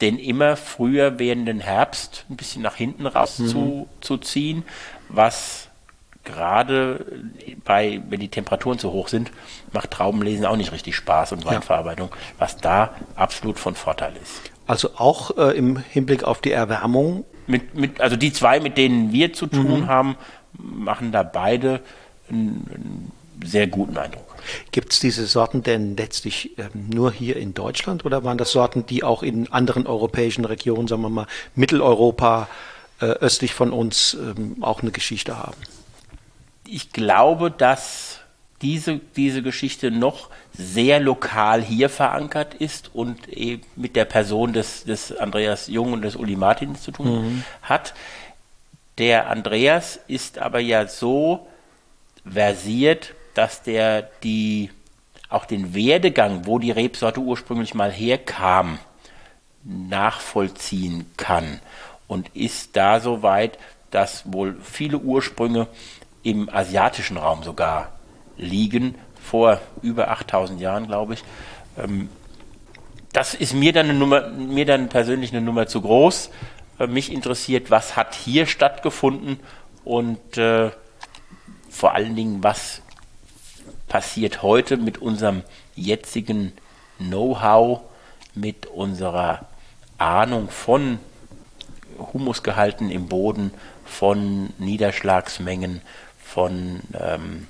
den 0.00 0.18
immer 0.18 0.56
früher 0.56 1.18
werdenden 1.18 1.60
Herbst 1.60 2.24
ein 2.28 2.36
bisschen 2.36 2.62
nach 2.62 2.74
hinten 2.74 3.06
rauszuziehen, 3.06 4.58
mhm. 4.58 4.64
was 5.08 5.68
gerade 6.24 7.04
bei, 7.64 8.00
wenn 8.08 8.20
die 8.20 8.28
Temperaturen 8.28 8.78
zu 8.78 8.92
hoch 8.92 9.08
sind, 9.08 9.32
macht 9.72 9.90
Traubenlesen 9.90 10.46
auch 10.46 10.56
nicht 10.56 10.72
richtig 10.72 10.96
Spaß 10.96 11.32
und 11.32 11.44
Weinverarbeitung, 11.44 12.10
ja. 12.10 12.16
was 12.38 12.56
da 12.58 12.94
absolut 13.16 13.58
von 13.58 13.74
Vorteil 13.74 14.14
ist. 14.22 14.51
Also 14.66 14.90
auch 14.96 15.36
äh, 15.36 15.56
im 15.56 15.76
Hinblick 15.76 16.24
auf 16.24 16.40
die 16.40 16.52
Erwärmung? 16.52 17.24
Mit, 17.46 17.74
mit, 17.74 18.00
also 18.00 18.16
die 18.16 18.32
zwei, 18.32 18.60
mit 18.60 18.78
denen 18.78 19.12
wir 19.12 19.32
zu 19.32 19.46
tun 19.46 19.82
mhm. 19.82 19.86
haben, 19.86 20.16
machen 20.52 21.12
da 21.12 21.22
beide 21.22 21.80
einen, 22.28 22.68
einen 22.74 23.12
sehr 23.44 23.66
guten 23.66 23.96
Eindruck. 23.96 24.36
Gibt 24.70 24.92
es 24.92 25.00
diese 25.00 25.26
Sorten 25.26 25.62
denn 25.62 25.96
letztlich 25.96 26.56
ähm, 26.58 26.88
nur 26.88 27.12
hier 27.12 27.36
in 27.36 27.54
Deutschland 27.54 28.04
oder 28.04 28.24
waren 28.24 28.38
das 28.38 28.52
Sorten, 28.52 28.86
die 28.86 29.02
auch 29.02 29.22
in 29.22 29.52
anderen 29.52 29.86
europäischen 29.86 30.44
Regionen, 30.44 30.88
sagen 30.88 31.02
wir 31.02 31.10
mal 31.10 31.26
Mitteleuropa, 31.54 32.48
äh, 33.00 33.06
östlich 33.06 33.54
von 33.54 33.72
uns, 33.72 34.14
ähm, 34.14 34.56
auch 34.62 34.82
eine 34.82 34.90
Geschichte 34.92 35.38
haben? 35.38 35.56
ich 36.72 36.90
glaube, 36.90 37.50
dass 37.50 38.20
diese, 38.62 39.00
diese 39.16 39.42
Geschichte 39.42 39.90
noch 39.90 40.30
sehr 40.52 41.00
lokal 41.00 41.62
hier 41.62 41.88
verankert 41.88 42.54
ist 42.54 42.94
und 42.94 43.28
eben 43.28 43.62
mit 43.76 43.96
der 43.96 44.04
Person 44.04 44.52
des, 44.52 44.84
des 44.84 45.14
Andreas 45.16 45.66
Jung 45.66 45.92
und 45.92 46.02
des 46.02 46.16
Uli 46.16 46.36
Martins 46.36 46.82
zu 46.82 46.92
tun 46.92 47.06
mhm. 47.06 47.44
hat. 47.62 47.94
Der 48.98 49.28
Andreas 49.28 49.98
ist 50.06 50.38
aber 50.38 50.60
ja 50.60 50.86
so 50.86 51.46
versiert, 52.24 53.14
dass 53.34 53.62
der 53.62 54.02
die 54.22 54.70
auch 55.28 55.46
den 55.46 55.74
Werdegang, 55.74 56.46
wo 56.46 56.58
die 56.58 56.70
Rebsorte 56.70 57.20
ursprünglich 57.20 57.74
mal 57.74 57.90
herkam, 57.90 58.78
nachvollziehen 59.64 61.10
kann 61.16 61.60
und 62.06 62.28
ist 62.34 62.76
da 62.76 63.00
so 63.00 63.22
weit, 63.22 63.58
dass 63.90 64.30
wohl 64.30 64.56
viele 64.62 64.98
Ursprünge 64.98 65.68
im 66.22 66.48
asiatischen 66.50 67.16
Raum 67.16 67.42
sogar 67.42 67.91
liegen, 68.36 68.94
vor 69.22 69.60
über 69.82 70.10
8000 70.10 70.60
Jahren, 70.60 70.86
glaube 70.86 71.14
ich. 71.14 71.24
Ähm, 71.78 72.08
das 73.12 73.34
ist 73.34 73.54
mir 73.54 73.72
dann, 73.72 73.90
eine 73.90 73.98
Nummer, 73.98 74.28
mir 74.28 74.64
dann 74.64 74.88
persönlich 74.88 75.32
eine 75.32 75.42
Nummer 75.42 75.66
zu 75.66 75.80
groß. 75.80 76.30
Äh, 76.78 76.86
mich 76.86 77.12
interessiert, 77.12 77.70
was 77.70 77.96
hat 77.96 78.14
hier 78.14 78.46
stattgefunden 78.46 79.40
und 79.84 80.36
äh, 80.38 80.70
vor 81.70 81.94
allen 81.94 82.16
Dingen, 82.16 82.42
was 82.42 82.82
passiert 83.88 84.42
heute 84.42 84.76
mit 84.76 84.98
unserem 84.98 85.42
jetzigen 85.74 86.52
Know-how, 86.98 87.80
mit 88.34 88.66
unserer 88.66 89.46
Ahnung 89.98 90.48
von 90.50 90.98
Humusgehalten 92.12 92.90
im 92.90 93.08
Boden, 93.08 93.52
von 93.84 94.50
Niederschlagsmengen, 94.58 95.82
von 96.22 96.80
ähm, 96.98 97.46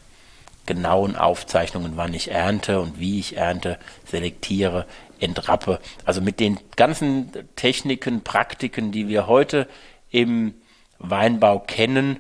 genauen 0.66 1.16
Aufzeichnungen, 1.16 1.92
wann 1.96 2.14
ich 2.14 2.30
ernte 2.30 2.80
und 2.80 2.98
wie 2.98 3.18
ich 3.18 3.36
ernte, 3.36 3.78
selektiere, 4.04 4.86
entrappe. 5.18 5.80
Also 6.04 6.20
mit 6.20 6.40
den 6.40 6.58
ganzen 6.76 7.32
Techniken, 7.56 8.22
Praktiken, 8.22 8.92
die 8.92 9.08
wir 9.08 9.26
heute 9.26 9.68
im 10.10 10.54
Weinbau 10.98 11.58
kennen, 11.58 12.18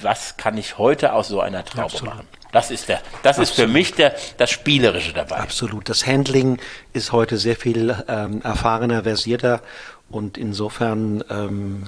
was 0.00 0.36
kann 0.36 0.58
ich 0.58 0.78
heute 0.78 1.12
aus 1.12 1.28
so 1.28 1.40
einer 1.40 1.64
Traube 1.64 1.84
Absolut. 1.84 2.14
machen? 2.14 2.28
Das 2.52 2.70
ist 2.70 2.88
der, 2.88 3.00
das 3.22 3.38
Absolut. 3.38 3.48
ist 3.48 3.54
für 3.56 3.66
mich 3.66 3.94
der, 3.94 4.14
das 4.36 4.50
Spielerische 4.50 5.12
dabei. 5.12 5.38
Absolut. 5.38 5.88
Das 5.88 6.06
Handling 6.06 6.58
ist 6.92 7.10
heute 7.10 7.36
sehr 7.36 7.56
viel 7.56 7.96
ähm, 8.06 8.42
erfahrener, 8.42 9.02
versierter 9.02 9.60
und 10.08 10.38
insofern 10.38 11.24
ähm, 11.30 11.84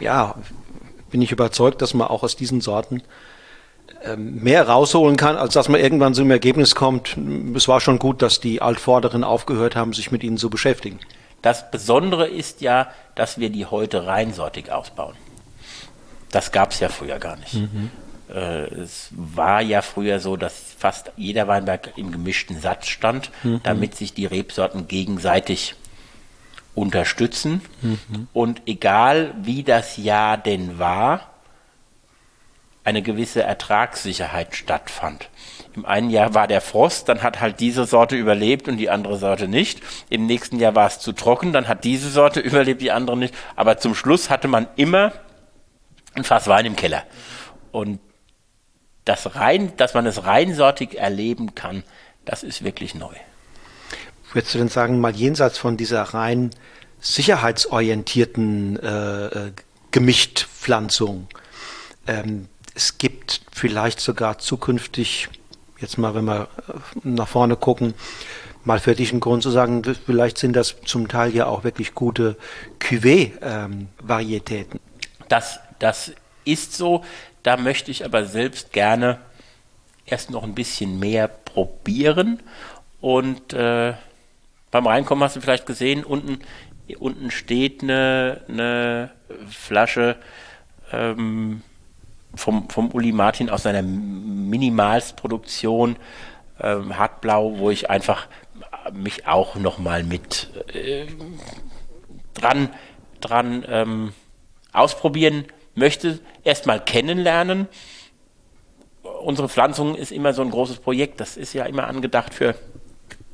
ja 0.00 0.34
bin 1.10 1.22
ich 1.22 1.32
überzeugt, 1.32 1.82
dass 1.82 1.94
man 1.94 2.08
auch 2.08 2.22
aus 2.22 2.36
diesen 2.36 2.60
Sorten 2.60 3.02
mehr 4.16 4.68
rausholen 4.68 5.16
kann, 5.16 5.36
als 5.36 5.54
dass 5.54 5.68
man 5.68 5.80
irgendwann 5.80 6.14
zu 6.14 6.22
einem 6.22 6.30
Ergebnis 6.30 6.74
kommt. 6.74 7.16
Es 7.54 7.68
war 7.68 7.80
schon 7.80 7.98
gut, 7.98 8.22
dass 8.22 8.40
die 8.40 8.62
Altvorderen 8.62 9.24
aufgehört 9.24 9.76
haben, 9.76 9.92
sich 9.92 10.10
mit 10.10 10.22
ihnen 10.22 10.38
zu 10.38 10.50
beschäftigen. 10.50 11.00
Das 11.42 11.70
Besondere 11.70 12.26
ist 12.28 12.60
ja, 12.60 12.88
dass 13.14 13.38
wir 13.38 13.50
die 13.50 13.66
heute 13.66 14.06
reinsortig 14.06 14.72
ausbauen. 14.72 15.14
Das 16.30 16.52
gab 16.52 16.72
es 16.72 16.80
ja 16.80 16.88
früher 16.88 17.18
gar 17.18 17.36
nicht. 17.36 17.54
Mhm. 17.54 17.90
Äh, 18.28 18.64
es 18.74 19.08
war 19.12 19.62
ja 19.62 19.82
früher 19.82 20.20
so, 20.20 20.36
dass 20.36 20.54
fast 20.76 21.12
jeder 21.16 21.48
Weinberg 21.48 21.92
im 21.96 22.12
gemischten 22.12 22.60
Satz 22.60 22.88
stand, 22.88 23.30
mhm. 23.42 23.60
damit 23.62 23.94
sich 23.96 24.14
die 24.14 24.26
Rebsorten 24.26 24.88
gegenseitig 24.88 25.74
unterstützen. 26.74 27.62
Mhm. 27.82 28.28
Und 28.32 28.62
egal 28.66 29.34
wie 29.42 29.62
das 29.62 29.96
Jahr 29.96 30.36
denn 30.36 30.78
war, 30.78 31.30
eine 32.88 33.02
gewisse 33.02 33.42
Ertragssicherheit 33.42 34.56
stattfand. 34.56 35.28
Im 35.76 35.84
einen 35.84 36.08
Jahr 36.08 36.32
war 36.32 36.46
der 36.48 36.62
Frost, 36.62 37.10
dann 37.10 37.22
hat 37.22 37.38
halt 37.38 37.60
diese 37.60 37.84
Sorte 37.84 38.16
überlebt 38.16 38.66
und 38.66 38.78
die 38.78 38.88
andere 38.88 39.18
Sorte 39.18 39.46
nicht. 39.46 39.82
Im 40.08 40.24
nächsten 40.24 40.58
Jahr 40.58 40.74
war 40.74 40.86
es 40.86 40.98
zu 40.98 41.12
trocken, 41.12 41.52
dann 41.52 41.68
hat 41.68 41.84
diese 41.84 42.08
Sorte 42.08 42.40
überlebt, 42.50 42.80
die 42.80 42.90
andere 42.90 43.18
nicht. 43.18 43.34
Aber 43.56 43.76
zum 43.76 43.94
Schluss 43.94 44.30
hatte 44.30 44.48
man 44.48 44.68
immer 44.76 45.12
ein 46.14 46.24
Fass 46.24 46.48
Wein 46.48 46.64
im 46.64 46.76
Keller. 46.76 47.02
Und 47.72 48.00
das 49.04 49.34
rein, 49.36 49.74
dass 49.76 49.92
man 49.92 50.06
es 50.06 50.24
reinsortig 50.24 50.96
erleben 50.96 51.54
kann, 51.54 51.82
das 52.24 52.42
ist 52.42 52.64
wirklich 52.64 52.94
neu. 52.94 53.12
Würdest 54.32 54.54
du 54.54 54.58
denn 54.58 54.68
sagen, 54.68 54.98
mal 54.98 55.14
jenseits 55.14 55.58
von 55.58 55.76
dieser 55.76 56.02
rein 56.02 56.52
sicherheitsorientierten 57.00 58.78
äh, 58.82 59.26
äh, 59.26 59.52
Gemischtpflanzung, 59.90 61.28
ähm, 62.06 62.48
es 62.78 62.96
gibt 62.96 63.40
vielleicht 63.50 63.98
sogar 63.98 64.38
zukünftig, 64.38 65.28
jetzt 65.80 65.98
mal, 65.98 66.14
wenn 66.14 66.26
wir 66.26 66.46
äh, 66.68 66.74
nach 67.02 67.26
vorne 67.26 67.56
gucken, 67.56 67.94
mal 68.62 68.78
für 68.78 68.94
dich 68.94 69.10
einen 69.10 69.18
Grund 69.18 69.42
zu 69.42 69.50
sagen, 69.50 69.82
vielleicht 70.06 70.38
sind 70.38 70.52
das 70.52 70.76
zum 70.84 71.08
Teil 71.08 71.34
ja 71.34 71.46
auch 71.46 71.64
wirklich 71.64 71.94
gute 71.94 72.36
Cuvée-Varietäten. 72.78 74.78
Das, 75.28 75.58
das 75.80 76.12
ist 76.44 76.76
so. 76.76 77.04
Da 77.42 77.56
möchte 77.56 77.90
ich 77.90 78.04
aber 78.04 78.26
selbst 78.26 78.72
gerne 78.72 79.18
erst 80.06 80.30
noch 80.30 80.44
ein 80.44 80.54
bisschen 80.54 81.00
mehr 81.00 81.26
probieren. 81.26 82.40
Und 83.00 83.54
äh, 83.54 83.94
beim 84.70 84.86
Reinkommen 84.86 85.24
hast 85.24 85.34
du 85.34 85.40
vielleicht 85.40 85.66
gesehen, 85.66 86.04
unten, 86.04 86.38
unten 87.00 87.32
steht 87.32 87.82
eine, 87.82 88.42
eine 88.48 89.10
Flasche 89.50 90.14
ähm, 90.92 91.62
vom, 92.38 92.70
vom 92.70 92.90
Uli 92.92 93.12
Martin 93.12 93.50
aus 93.50 93.64
seiner 93.64 93.82
Minimalsproduktion 93.82 95.96
ähm, 96.60 96.96
Hartblau, 96.96 97.58
wo 97.58 97.70
ich 97.70 97.90
einfach 97.90 98.28
mich 98.92 99.26
auch 99.26 99.56
nochmal 99.56 100.04
mit 100.04 100.50
äh, 100.74 101.06
dran, 102.34 102.70
dran 103.20 103.64
ähm, 103.68 104.12
ausprobieren 104.72 105.46
möchte, 105.74 106.20
erstmal 106.44 106.84
kennenlernen. 106.84 107.68
Unsere 109.22 109.48
Pflanzung 109.48 109.94
ist 109.94 110.12
immer 110.12 110.32
so 110.32 110.42
ein 110.42 110.50
großes 110.50 110.78
Projekt, 110.78 111.20
das 111.20 111.36
ist 111.36 111.52
ja 111.52 111.64
immer 111.64 111.86
angedacht 111.86 112.34
für, 112.34 112.54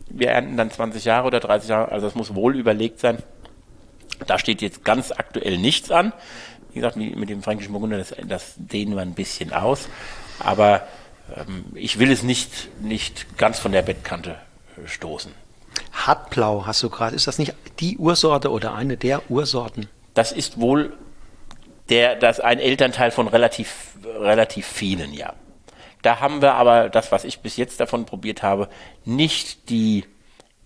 wir 0.09 0.31
ernten 0.31 0.57
dann 0.57 0.71
20 0.71 1.05
Jahre 1.05 1.27
oder 1.27 1.41
30 1.41 1.69
Jahre, 1.69 1.93
also 1.93 2.07
das 2.07 2.15
muss 2.15 2.35
wohl 2.35 2.57
überlegt 2.57 3.01
sein. 3.01 3.19
Da 4.27 4.39
steht 4.39 4.63
jetzt 4.63 4.85
ganz 4.85 5.13
aktuell 5.13 5.59
nichts 5.59 5.91
an. 5.91 6.13
Wie 6.75 6.81
gesagt, 6.81 6.97
mit 6.97 7.31
dem 7.31 7.43
fränkischen 7.43 7.73
Burgunder, 7.73 7.99
das, 7.99 8.15
das 8.27 8.55
dehnen 8.57 8.97
wir 8.97 9.03
ein 9.03 9.15
bisschen 9.15 9.53
aus. 9.53 9.89
Aber 10.41 10.87
ähm, 11.37 11.65
ich 11.75 12.01
will 12.01 12.11
es 12.11 12.25
nicht, 12.25 12.69
nicht 12.83 13.39
ganz 13.39 13.61
von 13.61 13.71
der 13.71 13.83
Bettkante 13.83 14.37
äh, 14.77 14.89
stoßen. 14.89 15.33
Hartblau 15.93 16.67
hast 16.67 16.83
du 16.83 16.91
gerade. 16.91 17.15
Ist 17.15 17.29
das 17.29 17.39
nicht 17.39 17.55
die 17.79 17.97
Ursorte 17.97 18.51
oder 18.51 18.75
eine 18.75 18.97
der 18.97 19.31
Ursorten? 19.31 19.89
Das 20.15 20.33
ist 20.33 20.61
wohl 20.61 20.93
der, 21.91 22.17
das 22.17 22.41
ein 22.41 22.59
Elternteil 22.59 23.13
von 23.13 23.29
relativ, 23.29 23.93
relativ 24.05 24.67
vielen, 24.67 25.15
ja. 25.15 25.33
Da 26.03 26.19
haben 26.19 26.43
wir 26.43 26.55
aber 26.55 26.89
das, 26.89 27.13
was 27.13 27.25
ich 27.25 27.39
bis 27.39 27.57
jetzt 27.57 27.79
davon 27.79 28.05
probiert 28.05 28.43
habe, 28.43 28.69
nicht 29.05 29.71
die 29.71 30.05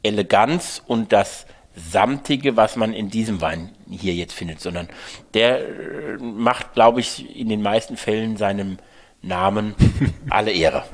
Eleganz 0.02 0.82
und 0.86 1.12
das 1.12 1.46
Samtige, 1.78 2.56
was 2.56 2.76
man 2.76 2.92
in 2.92 3.10
diesem 3.10 3.40
Wein 3.40 3.70
hier 3.88 4.14
jetzt 4.14 4.32
findet, 4.32 4.60
sondern 4.60 4.88
der 5.34 5.60
äh, 5.60 6.16
macht, 6.20 6.74
glaube 6.74 7.00
ich, 7.00 7.36
in 7.36 7.48
den 7.48 7.62
meisten 7.62 7.96
Fällen 7.96 8.36
seinem 8.36 8.78
Namen 9.22 9.74
alle 10.30 10.52
Ehre. 10.52 10.84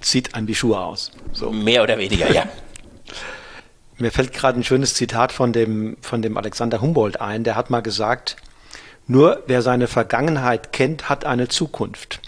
Zieht 0.00 0.34
an 0.34 0.46
die 0.46 0.54
Schuhe 0.54 0.78
aus. 0.78 1.12
So. 1.32 1.50
Mehr 1.50 1.82
oder 1.82 1.98
weniger, 1.98 2.30
ja. 2.32 2.46
Mir 3.98 4.10
fällt 4.10 4.32
gerade 4.32 4.58
ein 4.58 4.64
schönes 4.64 4.94
Zitat 4.94 5.30
von 5.30 5.52
dem, 5.52 5.96
von 6.00 6.20
dem 6.20 6.36
Alexander 6.36 6.80
Humboldt 6.80 7.20
ein. 7.20 7.44
Der 7.44 7.54
hat 7.54 7.70
mal 7.70 7.80
gesagt, 7.80 8.36
nur 9.06 9.42
wer 9.46 9.62
seine 9.62 9.86
Vergangenheit 9.86 10.72
kennt, 10.72 11.08
hat 11.08 11.24
eine 11.24 11.48
Zukunft. 11.48 12.20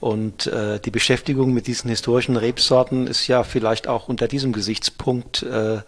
Und 0.00 0.46
äh, 0.46 0.80
die 0.80 0.90
Beschäftigung 0.90 1.52
mit 1.52 1.66
diesen 1.66 1.90
historischen 1.90 2.36
Rebsorten 2.36 3.06
ist 3.06 3.26
ja 3.26 3.44
vielleicht 3.44 3.86
auch 3.86 4.08
unter 4.08 4.28
diesem 4.28 4.52
Gesichtspunkt 4.52 5.42
äh, 5.42 5.76
äh, 5.76 5.82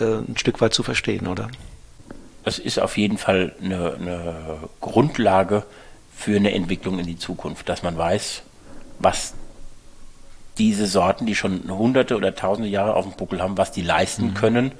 ein 0.00 0.36
Stück 0.36 0.62
weit 0.62 0.72
zu 0.72 0.82
verstehen, 0.82 1.26
oder? 1.26 1.50
Es 2.44 2.58
ist 2.58 2.80
auf 2.80 2.96
jeden 2.96 3.18
Fall 3.18 3.54
eine, 3.62 3.94
eine 3.94 4.58
Grundlage 4.80 5.64
für 6.16 6.34
eine 6.34 6.52
Entwicklung 6.52 6.98
in 6.98 7.06
die 7.06 7.18
Zukunft, 7.18 7.68
dass 7.68 7.82
man 7.82 7.96
weiß, 7.96 8.42
was 8.98 9.34
diese 10.58 10.86
Sorten, 10.86 11.26
die 11.26 11.34
schon 11.34 11.70
hunderte 11.70 12.16
oder 12.16 12.34
tausende 12.34 12.70
Jahre 12.70 12.94
auf 12.94 13.04
dem 13.04 13.16
Buckel 13.16 13.42
haben, 13.42 13.58
was 13.58 13.70
die 13.70 13.82
leisten 13.82 14.28
mhm. 14.28 14.34
können. 14.34 14.72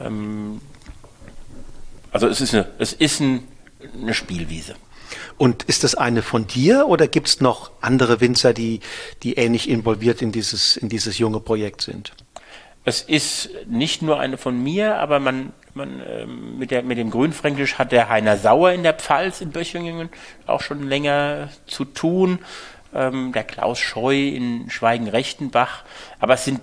Ähm, 0.00 0.60
also 2.12 2.28
es 2.28 2.40
ist 2.40 2.54
eine, 2.54 2.66
es 2.78 2.92
ist 2.92 3.20
ein, 3.20 3.46
eine 4.00 4.14
Spielwiese. 4.14 4.76
Und 5.38 5.64
ist 5.64 5.84
das 5.84 5.94
eine 5.94 6.22
von 6.22 6.46
dir 6.46 6.86
oder 6.88 7.08
gibt 7.08 7.28
es 7.28 7.40
noch 7.40 7.70
andere 7.80 8.20
Winzer, 8.20 8.54
die, 8.54 8.80
die 9.22 9.34
ähnlich 9.34 9.68
involviert 9.68 10.22
in 10.22 10.32
dieses, 10.32 10.76
in 10.76 10.88
dieses 10.88 11.18
junge 11.18 11.40
Projekt 11.40 11.82
sind? 11.82 12.12
Es 12.84 13.02
ist 13.02 13.50
nicht 13.66 14.00
nur 14.00 14.20
eine 14.20 14.38
von 14.38 14.62
mir, 14.62 14.96
aber 14.98 15.18
man, 15.18 15.52
man 15.74 16.00
ähm, 16.08 16.58
mit, 16.58 16.70
der, 16.70 16.82
mit 16.82 16.98
dem 16.98 17.10
Grünfränkisch 17.10 17.74
hat 17.78 17.90
der 17.92 18.08
Heiner 18.08 18.36
Sauer 18.36 18.70
in 18.72 18.84
der 18.84 18.94
Pfalz 18.94 19.40
in 19.40 19.50
Böchingen 19.50 20.08
auch 20.46 20.60
schon 20.60 20.88
länger 20.88 21.48
zu 21.66 21.84
tun 21.84 22.38
ähm, 22.94 23.32
der 23.32 23.44
Klaus 23.44 23.78
Scheu 23.78 24.28
in 24.28 24.70
Schweigen-Rechtenbach. 24.70 25.84
Aber 26.18 26.34
es 26.34 26.44
sind, 26.44 26.60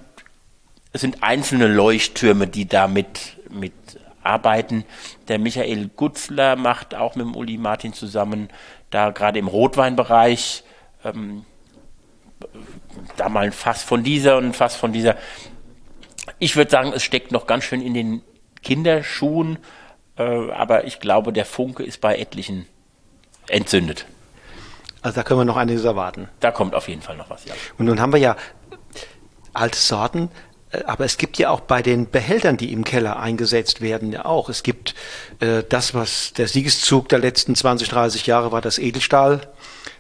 es 0.94 1.02
sind 1.02 1.24
einzelne 1.24 1.68
Leuchttürme, 1.68 2.48
die 2.48 2.68
da 2.68 2.88
mit, 2.88 3.38
mit 3.50 3.74
arbeiten. 4.24 4.86
Der 5.28 5.40
Michael 5.40 5.90
Gutzler 5.96 6.56
macht 6.56 6.96
auch 6.96 7.16
mit 7.16 7.26
dem 7.26 7.36
Uli 7.36 7.58
Martin 7.58 7.94
zusammen, 7.94 8.50
da 8.90 9.12
gerade 9.12 9.40
im 9.40 9.48
Rotweinbereich, 9.48 10.64
ähm, 11.04 11.46
da 13.18 13.30
mal 13.30 13.46
ein 13.46 13.52
Fass 13.52 13.84
von 13.84 14.04
dieser 14.04 14.38
und 14.38 14.46
ein 14.46 14.54
Fass 14.54 14.76
von 14.76 14.94
dieser. 14.94 15.16
Ich 16.40 16.56
würde 16.56 16.72
sagen, 16.72 16.94
es 16.94 17.04
steckt 17.04 17.32
noch 17.32 17.48
ganz 17.48 17.64
schön 17.64 17.82
in 17.82 17.94
den 17.94 18.22
Kinderschuhen, 18.62 19.60
äh, 20.18 20.52
aber 20.52 20.86
ich 20.86 21.00
glaube, 21.00 21.34
der 21.34 21.46
Funke 21.46 21.84
ist 21.84 22.02
bei 22.02 22.18
etlichen 22.18 22.68
entzündet. 23.48 24.06
Also 25.02 25.16
da 25.18 25.24
können 25.24 25.42
wir 25.42 25.46
noch 25.46 25.58
einiges 25.58 25.84
erwarten. 25.84 26.30
Da 26.40 26.52
kommt 26.52 26.76
auf 26.76 26.88
jeden 26.88 27.02
Fall 27.02 27.18
noch 27.18 27.30
was, 27.30 27.46
ja. 27.46 27.54
Und 27.78 27.86
nun 27.88 28.00
haben 28.00 28.14
wir 28.14 28.20
ja 28.20 28.38
alte 29.54 29.78
Sorten, 29.78 30.30
aber 30.86 31.06
es 31.06 31.18
gibt 31.18 31.38
ja 31.38 31.50
auch 31.50 31.62
bei 31.62 31.82
den 31.82 32.10
Behältern, 32.10 32.58
die 32.58 32.72
im 32.72 32.84
Keller 32.84 33.20
eingesetzt 33.20 33.82
werden, 33.82 34.12
ja 34.12 34.26
auch. 34.26 34.50
Es 34.50 34.64
gibt 34.64 34.96
äh, 35.40 35.64
das, 35.68 35.94
was 35.94 36.34
der 36.34 36.48
Siegeszug 36.48 37.10
der 37.10 37.20
letzten 37.20 37.56
20, 37.56 37.90
30 37.90 38.26
Jahre 38.28 38.52
war, 38.52 38.62
das 38.62 38.80
Edelstahl, 38.80 39.42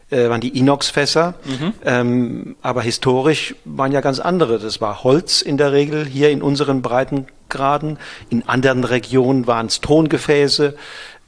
äh, 0.09 0.29
waren 0.29 0.41
die 0.41 0.57
Inox-Fässer. 0.57 1.35
Mhm. 1.45 1.73
Ähm, 1.85 2.55
aber 2.61 2.81
historisch 2.81 3.55
waren 3.65 3.91
ja 3.91 4.01
ganz 4.01 4.19
andere. 4.19 4.59
Das 4.59 4.81
war 4.81 5.03
Holz 5.03 5.41
in 5.41 5.57
der 5.57 5.71
Regel 5.71 6.05
hier 6.05 6.29
in 6.29 6.41
unseren 6.41 6.81
Breitengraden. 6.81 7.97
In 8.29 8.47
anderen 8.47 8.83
Regionen 8.83 9.47
waren 9.47 9.67
es 9.67 9.81
Tongefäße. 9.81 10.75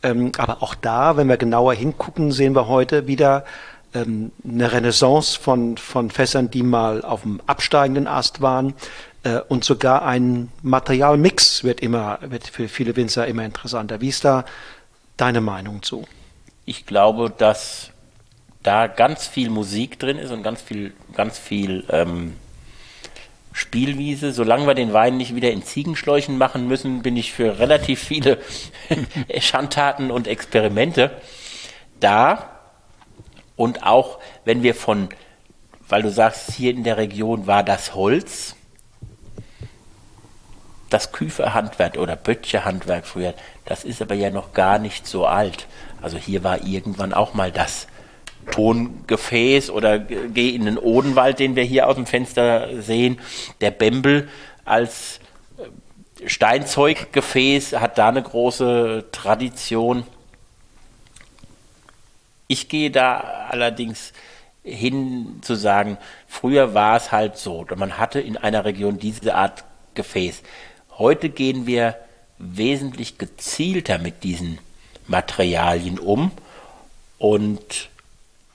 Ähm, 0.04 0.32
aber 0.38 0.62
auch 0.62 0.76
da, 0.76 1.18
wenn 1.18 1.28
wir 1.28 1.38
genauer 1.38 1.74
hingucken, 1.74 2.32
sehen 2.32 2.54
wir 2.54 2.68
heute 2.68 3.08
wieder 3.08 3.46
ähm, 3.96 4.32
eine 4.48 4.72
Renaissance 4.72 5.40
von, 5.40 5.78
von 5.78 6.12
Fässern, 6.12 6.52
die 6.52 6.64
mal 6.64 7.04
auf 7.04 7.22
dem 7.24 7.42
absteigenden 7.48 8.08
Ast 8.08 8.42
waren. 8.42 8.74
Äh, 9.26 9.42
und 9.50 9.66
sogar 9.66 10.04
ein 10.04 10.50
Materialmix 10.62 11.64
wird 11.64 11.82
immer, 11.82 12.20
wird 12.22 12.48
für 12.48 12.70
viele 12.70 12.96
Winzer 12.96 13.28
immer 13.28 13.44
interessanter. 13.44 14.00
Wie 14.00 14.10
ist 14.10 14.24
da 14.24 14.46
deine 15.18 15.42
Meinung 15.42 15.84
zu? 15.84 16.06
Ich 16.66 16.86
glaube, 16.86 17.34
dass 17.36 17.90
da 18.64 18.88
ganz 18.88 19.28
viel 19.28 19.50
Musik 19.50 20.00
drin 20.00 20.18
ist 20.18 20.32
und 20.32 20.44
ganz 20.44 20.62
viel, 20.62 20.94
ganz 21.14 21.38
viel 21.38 21.84
ähm, 21.90 22.36
Spielwiese. 23.52 24.32
Solange 24.32 24.68
wir 24.68 24.74
den 24.76 24.94
Wein 24.94 25.18
nicht 25.18 25.36
wieder 25.36 25.52
in 25.52 25.64
Ziegenschläuchen 25.64 26.38
machen 26.38 26.68
müssen, 26.68 27.02
bin 27.02 27.18
ich 27.18 27.34
für 27.34 27.60
relativ 27.60 28.02
viele 28.02 28.40
Schandtaten 29.40 30.12
und 30.12 30.28
Experimente 30.28 31.12
da. 32.00 32.50
Und 33.56 33.84
auch 33.84 34.20
wenn 34.44 34.64
wir 34.64 34.76
von, 34.76 35.10
weil 35.88 36.02
du 36.02 36.12
sagst, 36.12 36.52
hier 36.52 36.72
in 36.72 36.84
der 36.84 36.98
Region 36.98 37.48
war 37.48 37.64
das 37.64 37.96
Holz, 37.96 38.56
das 40.96 41.12
Küferhandwerk 41.12 41.98
oder 41.98 42.16
Böttcherhandwerk 42.16 43.06
früher, 43.06 43.34
das 43.66 43.84
ist 43.84 44.02
aber 44.02 44.16
ja 44.16 44.30
noch 44.30 44.54
gar 44.54 44.80
nicht 44.80 45.06
so 45.06 45.26
alt. 45.26 45.68
Also 46.02 46.18
hier 46.18 46.46
war 46.46 46.64
irgendwann 46.64 47.12
auch 47.12 47.34
mal 47.34 47.52
das 47.52 47.88
Tongefäß 48.52 49.72
oder 49.72 50.00
gehe 50.00 50.54
in 50.54 50.64
den 50.64 50.78
Odenwald, 50.78 51.40
den 51.40 51.58
wir 51.58 51.64
hier 51.64 51.90
aus 51.90 51.96
dem 51.96 52.06
Fenster 52.06 52.82
sehen. 52.82 53.20
Der 53.60 53.72
Bembel 53.72 54.30
als 54.64 55.20
äh, 55.58 56.30
Steinzeuggefäß 56.30 57.74
hat 57.74 57.98
da 57.98 58.08
eine 58.08 58.24
große 58.24 59.08
Tradition. 59.12 60.06
Ich 62.48 62.70
gehe 62.70 62.90
da 62.90 63.48
allerdings 63.50 64.14
hin 64.64 65.40
zu 65.42 65.56
sagen, 65.56 65.98
früher 66.26 66.74
war 66.74 66.96
es 66.96 67.12
halt 67.12 67.36
so, 67.36 67.66
man 67.76 67.98
hatte 67.98 68.22
in 68.22 68.38
einer 68.38 68.64
Region 68.64 68.98
diese 68.98 69.36
Art 69.36 69.66
Gefäß. 69.96 70.44
Heute 70.98 71.28
gehen 71.28 71.68
wir 71.68 71.96
wesentlich 72.38 73.18
gezielter 73.18 73.98
mit 73.98 74.24
diesen 74.24 74.60
Materialien 75.08 76.00
um 76.00 76.32
und 77.18 77.90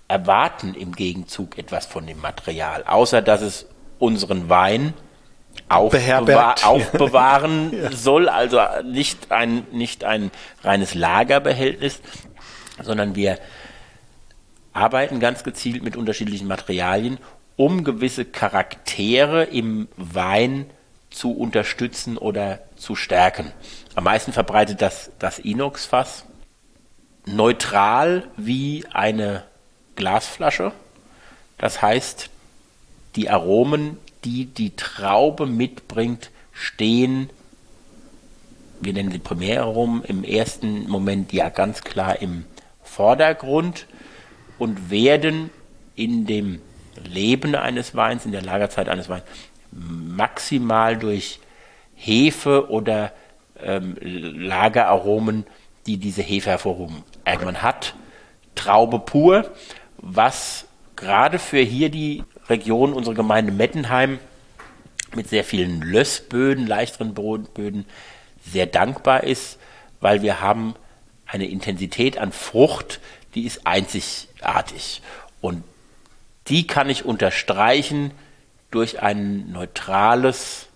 erwarten 0.08 0.74
im 0.74 0.92
Gegenzug 0.92 1.58
etwas 1.58 1.84
von 1.84 2.06
dem 2.06 2.18
Material, 2.20 2.84
außer 2.84 3.20
dass 3.20 3.42
es 3.42 3.66
unseren 3.98 4.48
Wein 4.48 4.94
aufbewahr 5.68 6.56
aufbewahren 6.64 7.72
ja. 7.82 7.92
soll, 7.92 8.30
also 8.30 8.58
nicht 8.84 9.30
ein, 9.30 9.66
nicht 9.70 10.04
ein 10.04 10.30
reines 10.64 10.94
Lagerbehältnis, 10.94 12.00
sondern 12.82 13.14
wir 13.16 13.38
arbeiten 14.72 15.20
ganz 15.20 15.44
gezielt 15.44 15.82
mit 15.82 15.94
unterschiedlichen 15.94 16.48
Materialien, 16.48 17.18
um 17.56 17.84
gewisse 17.84 18.24
Charaktere 18.24 19.44
im 19.44 19.88
Wein 19.98 20.64
zu 20.70 20.79
unterstützen 21.32 22.16
oder 22.16 22.60
zu 22.76 22.94
stärken. 22.94 23.52
Am 23.94 24.04
meisten 24.04 24.32
verbreitet 24.32 24.80
das 24.80 25.10
das 25.18 25.38
Inox-Fass 25.38 26.24
neutral 27.26 28.24
wie 28.36 28.84
eine 28.92 29.44
Glasflasche. 29.96 30.72
Das 31.58 31.82
heißt, 31.82 32.30
die 33.16 33.28
Aromen, 33.28 33.98
die 34.24 34.46
die 34.46 34.76
Traube 34.76 35.46
mitbringt, 35.46 36.30
stehen, 36.52 37.30
wir 38.80 38.92
nennen 38.92 39.10
sie 39.10 39.18
Primäraromen, 39.18 40.04
im 40.04 40.24
ersten 40.24 40.88
Moment 40.88 41.32
ja 41.32 41.50
ganz 41.50 41.82
klar 41.82 42.20
im 42.22 42.44
Vordergrund 42.82 43.86
und 44.58 44.90
werden 44.90 45.50
in 45.96 46.26
dem 46.26 46.60
Leben 47.04 47.54
eines 47.54 47.94
Weins, 47.94 48.24
in 48.24 48.32
der 48.32 48.42
Lagerzeit 48.42 48.88
eines 48.88 49.08
Weins, 49.08 49.24
maximal 49.72 50.96
durch 50.96 51.40
Hefe 51.94 52.70
oder 52.70 53.12
ähm, 53.62 53.96
Lageraromen, 54.00 55.46
die 55.86 55.96
diese 55.96 56.22
Hefe 56.22 56.50
hervorrufen. 56.50 57.02
Also 57.24 57.44
man 57.44 57.62
hat 57.62 57.94
Traube 58.54 58.98
pur, 58.98 59.50
was 59.98 60.66
gerade 60.96 61.38
für 61.38 61.60
hier 61.60 61.88
die 61.88 62.24
Region, 62.48 62.92
unsere 62.92 63.14
Gemeinde 63.14 63.52
Mettenheim, 63.52 64.18
mit 65.14 65.28
sehr 65.28 65.44
vielen 65.44 65.80
Lössböden, 65.82 66.66
leichteren 66.66 67.14
Böden, 67.14 67.84
sehr 68.44 68.66
dankbar 68.66 69.24
ist, 69.24 69.58
weil 70.00 70.22
wir 70.22 70.40
haben 70.40 70.74
eine 71.26 71.46
Intensität 71.46 72.18
an 72.18 72.32
Frucht, 72.32 73.00
die 73.34 73.44
ist 73.44 73.66
einzigartig. 73.66 75.02
Und 75.40 75.64
die 76.48 76.66
kann 76.66 76.90
ich 76.90 77.04
unterstreichen 77.04 78.12
durch 78.70 79.02
ein 79.02 79.50
neutrales 79.52 80.68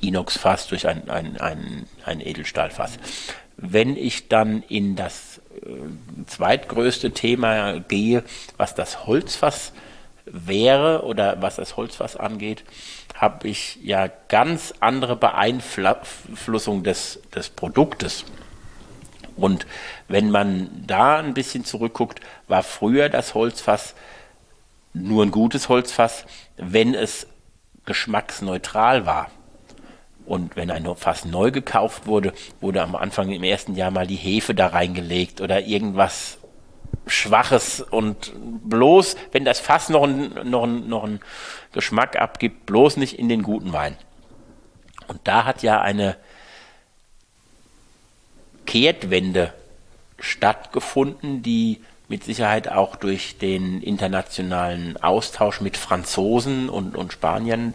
Inoxfass, 0.00 0.66
durch 0.68 0.86
ein, 0.86 1.08
ein, 1.10 1.36
ein, 1.40 1.86
ein 2.04 2.20
Edelstahlfass. 2.20 2.98
Wenn 3.56 3.96
ich 3.96 4.28
dann 4.28 4.62
in 4.62 4.96
das 4.96 5.40
äh, 5.62 6.24
zweitgrößte 6.26 7.12
Thema 7.12 7.80
gehe, 7.80 8.24
was 8.56 8.74
das 8.74 9.06
Holzfass 9.06 9.72
wäre 10.24 11.04
oder 11.04 11.42
was 11.42 11.56
das 11.56 11.76
Holzfass 11.76 12.16
angeht, 12.16 12.64
habe 13.14 13.48
ich 13.48 13.78
ja 13.82 14.08
ganz 14.28 14.72
andere 14.80 15.16
Beeinflussung 15.16 16.82
des, 16.82 17.20
des 17.34 17.50
Produktes. 17.50 18.24
Und 19.36 19.66
wenn 20.08 20.30
man 20.30 20.70
da 20.86 21.18
ein 21.18 21.34
bisschen 21.34 21.64
zurückguckt, 21.64 22.20
war 22.48 22.62
früher 22.62 23.08
das 23.08 23.34
Holzfass 23.34 23.94
nur 24.92 25.24
ein 25.24 25.30
gutes 25.30 25.68
Holzfass, 25.68 26.24
wenn 26.56 26.94
es 26.94 27.26
geschmacksneutral 27.86 29.06
war. 29.06 29.30
Und 30.26 30.54
wenn 30.54 30.70
ein 30.70 30.86
Fass 30.96 31.24
neu 31.24 31.50
gekauft 31.50 32.06
wurde, 32.06 32.32
wurde 32.60 32.82
am 32.82 32.94
Anfang 32.94 33.30
im 33.30 33.42
ersten 33.42 33.74
Jahr 33.74 33.90
mal 33.90 34.06
die 34.06 34.16
Hefe 34.16 34.54
da 34.54 34.68
reingelegt 34.68 35.40
oder 35.40 35.62
irgendwas 35.62 36.38
Schwaches 37.06 37.80
und 37.80 38.32
bloß, 38.36 39.16
wenn 39.32 39.44
das 39.44 39.58
Fass 39.58 39.88
noch, 39.88 40.04
ein, 40.04 40.48
noch, 40.48 40.64
ein, 40.64 40.88
noch 40.88 41.04
einen 41.04 41.20
Geschmack 41.72 42.16
abgibt, 42.16 42.66
bloß 42.66 42.96
nicht 42.96 43.18
in 43.18 43.28
den 43.28 43.42
guten 43.42 43.72
Wein. 43.72 43.96
Und 45.08 45.20
da 45.24 45.44
hat 45.44 45.62
ja 45.62 45.80
eine 45.80 46.16
Kehrtwende 48.66 49.52
stattgefunden, 50.20 51.42
die 51.42 51.80
mit 52.10 52.24
Sicherheit 52.24 52.68
auch 52.68 52.96
durch 52.96 53.38
den 53.38 53.80
internationalen 53.80 54.96
Austausch 54.96 55.60
mit 55.60 55.76
Franzosen 55.76 56.68
und, 56.68 56.96
und 56.96 57.12
Spaniern 57.12 57.72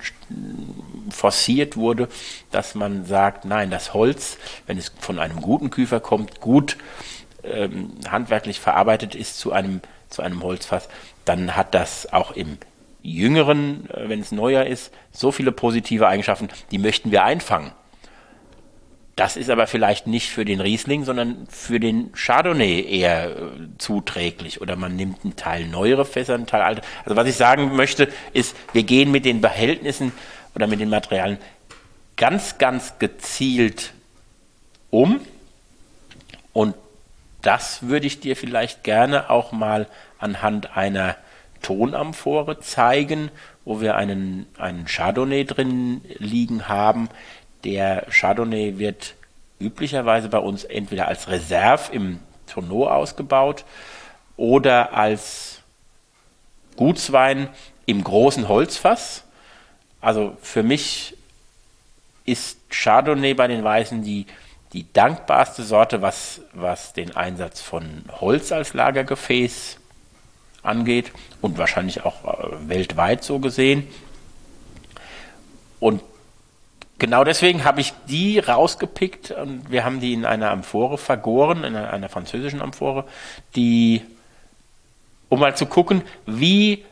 forciert 1.09 1.77
wurde, 1.77 2.09
dass 2.51 2.75
man 2.75 3.05
sagt, 3.05 3.45
nein, 3.45 3.71
das 3.71 3.93
Holz, 3.93 4.37
wenn 4.67 4.77
es 4.77 4.91
von 4.99 5.19
einem 5.19 5.41
guten 5.41 5.69
Küfer 5.69 6.01
kommt, 6.01 6.41
gut 6.41 6.75
ähm, 7.43 7.91
handwerklich 8.09 8.59
verarbeitet 8.59 9.15
ist 9.15 9.39
zu 9.39 9.53
einem, 9.53 9.79
zu 10.09 10.21
einem 10.21 10.43
Holzfass, 10.43 10.89
dann 11.23 11.55
hat 11.55 11.73
das 11.73 12.11
auch 12.11 12.31
im 12.31 12.57
jüngeren, 13.01 13.89
äh, 13.89 14.09
wenn 14.09 14.19
es 14.19 14.33
neuer 14.33 14.65
ist, 14.65 14.91
so 15.13 15.31
viele 15.31 15.53
positive 15.53 16.09
Eigenschaften, 16.09 16.49
die 16.71 16.77
möchten 16.77 17.09
wir 17.09 17.23
einfangen. 17.23 17.71
Das 19.15 19.37
ist 19.37 19.49
aber 19.49 19.65
vielleicht 19.65 20.07
nicht 20.07 20.29
für 20.29 20.43
den 20.43 20.59
Riesling, 20.59 21.05
sondern 21.05 21.47
für 21.47 21.79
den 21.79 22.11
Chardonnay 22.11 22.81
eher 22.81 23.29
äh, 23.29 23.33
zuträglich. 23.77 24.59
Oder 24.59 24.75
man 24.75 24.95
nimmt 24.95 25.23
einen 25.23 25.37
Teil 25.37 25.67
neuere 25.67 26.03
Fässer, 26.03 26.33
einen 26.33 26.47
Teil 26.47 26.61
alte. 26.61 26.81
Also 27.05 27.15
was 27.15 27.27
ich 27.27 27.35
sagen 27.35 27.75
möchte, 27.75 28.09
ist, 28.33 28.57
wir 28.73 28.83
gehen 28.83 29.11
mit 29.11 29.23
den 29.23 29.39
Behältnissen 29.39 30.11
oder 30.53 30.67
mit 30.67 30.81
den 30.81 30.89
Materialien 30.89 31.37
ganz, 32.17 32.57
ganz 32.57 32.99
gezielt 32.99 33.93
um. 34.89 35.21
Und 36.51 36.75
das 37.41 37.83
würde 37.83 38.07
ich 38.07 38.19
dir 38.19 38.35
vielleicht 38.35 38.83
gerne 38.83 39.29
auch 39.29 39.53
mal 39.53 39.87
anhand 40.19 40.75
einer 40.75 41.15
Tonamphore 41.61 42.59
zeigen, 42.59 43.31
wo 43.63 43.79
wir 43.79 43.95
einen, 43.95 44.45
einen 44.57 44.85
Chardonnay 44.85 45.45
drin 45.45 46.01
liegen 46.17 46.67
haben, 46.67 47.09
der 47.65 48.05
Chardonnay 48.09 48.77
wird 48.77 49.15
üblicherweise 49.59 50.29
bei 50.29 50.37
uns 50.37 50.63
entweder 50.63 51.07
als 51.07 51.27
Reserve 51.27 51.91
im 51.91 52.19
Tonneau 52.47 52.87
ausgebaut 52.87 53.65
oder 54.37 54.93
als 54.93 55.61
Gutswein 56.75 57.49
im 57.85 58.03
großen 58.03 58.47
Holzfass. 58.47 59.23
Also 60.01 60.37
für 60.41 60.63
mich 60.63 61.17
ist 62.25 62.59
Chardonnay 62.69 63.33
bei 63.33 63.47
den 63.47 63.63
Weißen 63.63 64.03
die, 64.03 64.25
die 64.73 64.91
dankbarste 64.93 65.63
Sorte, 65.63 66.01
was, 66.01 66.41
was 66.53 66.93
den 66.93 67.15
Einsatz 67.15 67.61
von 67.61 68.05
Holz 68.19 68.51
als 68.51 68.73
Lagergefäß 68.73 69.77
angeht 70.63 71.11
und 71.41 71.57
wahrscheinlich 71.57 72.03
auch 72.03 72.23
äh, 72.25 72.69
weltweit 72.69 73.23
so 73.23 73.39
gesehen. 73.39 73.87
Und 75.79 76.01
genau 76.99 77.23
deswegen 77.23 77.63
habe 77.63 77.81
ich 77.81 77.93
die 78.07 78.39
rausgepickt 78.39 79.31
und 79.31 79.69
wir 79.69 79.83
haben 79.83 79.99
die 79.99 80.13
in 80.13 80.25
einer 80.25 80.51
Amphore 80.51 80.97
vergoren, 80.97 81.63
in 81.63 81.75
einer, 81.75 81.91
einer 81.91 82.09
französischen 82.09 82.61
Amphore, 82.61 83.05
die, 83.55 84.01
um 85.29 85.39
mal 85.39 85.55
zu 85.55 85.65
gucken, 85.65 86.01
wie 86.25 86.85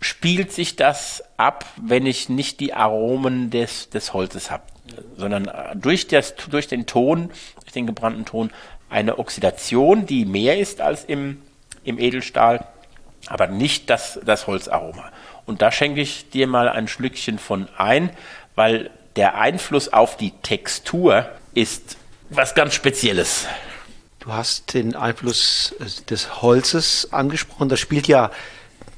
spielt 0.00 0.52
sich 0.52 0.76
das 0.76 1.24
ab, 1.38 1.64
wenn 1.76 2.04
ich 2.04 2.28
nicht 2.28 2.60
die 2.60 2.74
Aromen 2.74 3.50
des, 3.50 3.88
des 3.88 4.12
Holzes 4.12 4.50
habe, 4.50 4.64
sondern 5.16 5.50
durch, 5.76 6.06
das, 6.08 6.34
durch 6.50 6.68
den 6.68 6.86
Ton, 6.86 7.30
durch 7.62 7.72
den 7.72 7.86
gebrannten 7.86 8.24
Ton, 8.24 8.50
eine 8.90 9.18
Oxidation, 9.18 10.06
die 10.06 10.24
mehr 10.26 10.58
ist 10.58 10.80
als 10.80 11.04
im, 11.04 11.40
im 11.84 11.98
Edelstahl, 11.98 12.66
aber 13.26 13.46
nicht 13.46 13.88
das, 13.88 14.20
das 14.24 14.46
Holzaroma. 14.46 15.10
Und 15.46 15.62
da 15.62 15.72
schenke 15.72 16.00
ich 16.00 16.30
dir 16.30 16.46
mal 16.46 16.68
ein 16.68 16.86
Schlückchen 16.86 17.38
von 17.38 17.68
ein, 17.76 18.10
weil 18.54 18.90
der 19.16 19.36
Einfluss 19.36 19.92
auf 19.92 20.16
die 20.16 20.32
Textur 20.42 21.28
ist 21.54 21.96
was 22.30 22.54
ganz 22.54 22.74
Spezielles. 22.74 23.46
Du 24.20 24.32
hast 24.32 24.74
den 24.74 24.96
Einfluss 24.96 25.74
äh, 25.78 25.84
des 26.08 26.42
Holzes 26.42 27.12
angesprochen. 27.12 27.68
Das 27.68 27.78
spielt 27.78 28.08
ja 28.08 28.30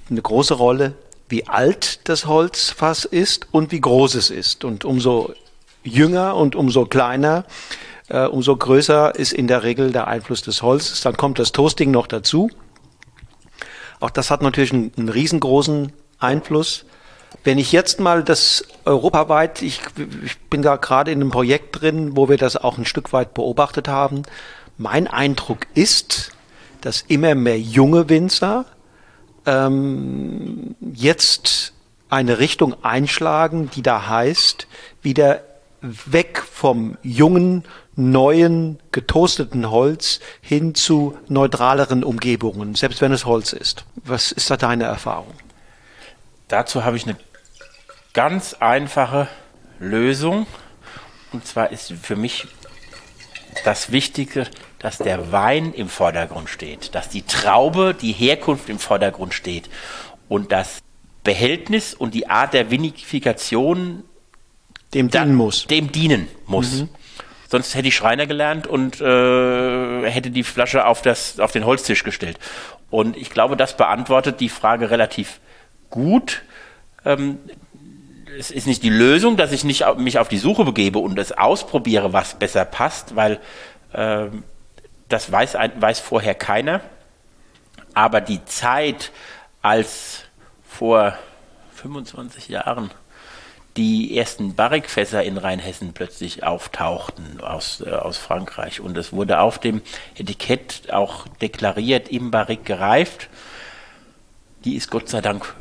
eine 0.09 0.23
große 0.23 0.55
Rolle, 0.55 0.95
wie 1.29 1.49
alt 1.49 2.09
das 2.09 2.27
Holzfass 2.27 3.05
ist 3.05 3.49
und 3.51 3.73
wie 3.73 3.81
groß 3.81 4.15
es 4.15 4.31
ist. 4.31 4.65
Und 4.65 4.85
umso 4.85 5.35
jünger 5.83 6.37
und 6.37 6.55
umso 6.55 6.87
kleiner, 6.87 7.45
äh, 8.09 8.27
umso 8.27 8.57
größer 8.57 9.17
ist 9.17 9.33
in 9.33 9.49
der 9.49 9.65
Regel 9.65 9.91
der 9.91 10.07
Einfluss 10.07 10.43
des 10.43 10.63
Holzes. 10.63 11.01
Dann 11.01 11.17
kommt 11.17 11.39
das 11.39 11.53
Toasting 11.53 11.91
noch 11.91 12.07
dazu. 12.07 12.51
Auch 13.99 14.11
das 14.11 14.31
hat 14.31 14.43
natürlich 14.43 14.73
einen, 14.73 14.93
einen 14.97 15.09
riesengroßen 15.09 15.93
Einfluss. 16.19 16.85
Wenn 17.45 17.59
ich 17.59 17.73
jetzt 17.73 18.01
mal 18.01 18.25
das 18.25 18.65
europaweit, 18.85 19.63
ich, 19.63 19.81
ich 20.25 20.39
bin 20.51 20.63
da 20.63 20.77
gerade 20.77 21.13
in 21.13 21.21
einem 21.21 21.31
Projekt 21.31 21.81
drin, 21.81 22.17
wo 22.17 22.29
wir 22.29 22.39
das 22.39 22.57
auch 22.57 22.79
ein 22.79 22.85
Stück 22.85 23.13
weit 23.13 23.35
beobachtet 23.35 23.89
haben. 23.89 24.23
Mein 24.79 25.07
Eindruck 25.07 25.67
ist, 25.75 26.33
dass 26.81 27.03
immer 27.03 27.35
mehr 27.35 27.59
junge 27.59 28.09
Winzer 28.09 28.67
ähm, 29.47 30.75
jetzt 30.81 31.73
eine 32.09 32.39
Richtung 32.39 32.75
einschlagen, 32.85 33.71
die 33.75 33.83
da 33.83 34.09
heißt, 34.09 34.67
wieder 35.03 35.43
weg 35.81 36.43
vom 36.53 36.97
jungen, 37.03 37.65
neuen, 37.97 38.79
getoasteten 38.93 39.71
Holz 39.71 40.21
hin 40.41 40.75
zu 40.75 41.17
neutraleren 41.29 42.05
Umgebungen, 42.05 42.75
selbst 42.75 43.01
wenn 43.01 43.13
es 43.13 43.25
Holz 43.25 43.53
ist. 43.53 43.85
Was 44.05 44.33
ist 44.33 44.51
da 44.51 44.57
deine 44.57 44.85
Erfahrung? 44.85 45.35
Dazu 46.49 46.85
habe 46.85 46.97
ich 46.97 47.05
eine 47.05 47.17
ganz 48.17 48.55
einfache 48.55 49.29
Lösung. 49.79 50.47
Und 51.33 51.47
zwar 51.47 51.71
ist 51.71 51.93
für 51.93 52.17
mich 52.17 52.49
das 53.63 53.93
Wichtige, 53.93 54.47
dass 54.79 54.97
der 54.97 55.33
Wein 55.33 55.75
im 55.75 55.91
Vordergrund 55.91 56.49
steht, 56.49 56.95
dass 56.95 57.11
die 57.11 57.23
Traube, 57.23 57.95
die 57.95 58.13
Herkunft 58.13 58.71
im 58.71 58.79
Vordergrund 58.79 59.35
steht 59.35 59.69
und 60.31 60.51
das 60.51 60.79
Behältnis 61.25 61.93
und 61.93 62.15
die 62.15 62.31
Art 62.31 62.55
der 62.55 62.71
Vinifikation 62.71 64.03
dem 64.95 65.11
dienen 65.11 65.35
muss. 65.35 65.67
Dem 65.67 65.93
dienen 65.93 66.29
muss. 66.47 66.73
Mhm. 66.73 66.89
sonst 67.51 67.75
hätte 67.75 67.89
ich 67.89 67.97
Schreiner 67.97 68.27
gelernt 68.27 68.67
und 68.67 68.99
äh, 68.99 70.11
hätte 70.11 70.31
die 70.31 70.43
Flasche 70.43 70.87
auf, 70.87 71.03
das, 71.03 71.39
auf 71.39 71.53
den 71.53 71.67
Holztisch 71.67 72.03
gestellt. 72.03 72.39
Und 72.89 73.15
ich 73.15 73.29
glaube, 73.29 73.59
das 73.59 73.77
beantwortet 73.77 74.41
die 74.41 74.49
Frage 74.49 74.91
relativ 74.91 75.39
gut. 75.91 76.43
Ähm, 77.05 77.39
es 78.39 78.51
ist 78.51 78.67
nicht 78.67 78.83
die 78.83 78.91
Lösung, 78.91 79.37
dass 79.37 79.53
ich 79.53 79.65
nicht 79.65 79.85
mich 79.99 80.19
auf 80.19 80.29
die 80.29 80.39
Suche 80.39 80.65
begebe 80.65 80.99
und 80.99 81.19
es 81.19 81.33
ausprobiere, 81.33 82.13
was 82.13 82.35
besser 82.35 82.65
passt, 82.65 83.17
weil 83.17 83.41
äh, 83.93 84.27
das 85.09 85.31
weiß, 85.31 85.55
weiß 85.79 86.01
vorher 86.01 86.35
keiner. 86.35 86.81
Aber 87.95 88.21
die 88.21 88.45
Zeit, 88.45 89.13
als 89.63 90.25
vor 90.65 91.17
25 91.75 92.49
Jahren 92.49 92.91
die 93.77 94.17
ersten 94.17 94.55
Barrikfässer 94.55 95.23
in 95.23 95.37
Rheinhessen 95.37 95.93
plötzlich 95.93 96.45
auftauchten 96.45 97.41
aus, 97.41 97.83
äh, 97.85 97.91
aus 97.91 98.17
Frankreich. 98.17 98.81
Und 98.81 98.97
es 98.97 99.13
wurde 99.13 99.41
auf 99.41 99.59
dem 99.59 99.83
Etikett 100.17 100.93
auch 100.93 101.29
deklariert, 101.43 102.09
im 102.09 102.31
Barrik 102.31 102.65
gereift. 102.65 103.29
Die 104.65 104.77
ist 104.77 104.91
Gott 104.91 105.09
sei 105.09 105.21
Dank 105.21 105.55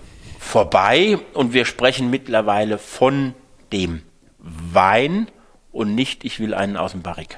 vorbei 0.46 1.18
und 1.34 1.54
wir 1.54 1.66
sprechen 1.66 2.10
mittlerweile 2.10 2.78
von 2.78 3.34
dem 3.74 4.04
Wein 4.38 5.28
und 5.72 5.96
nicht, 5.96 6.24
ich 6.24 6.40
will 6.40 6.54
einen 6.54 6.78
aus 6.78 6.92
dem 6.92 7.02
Barrik. 7.02 7.38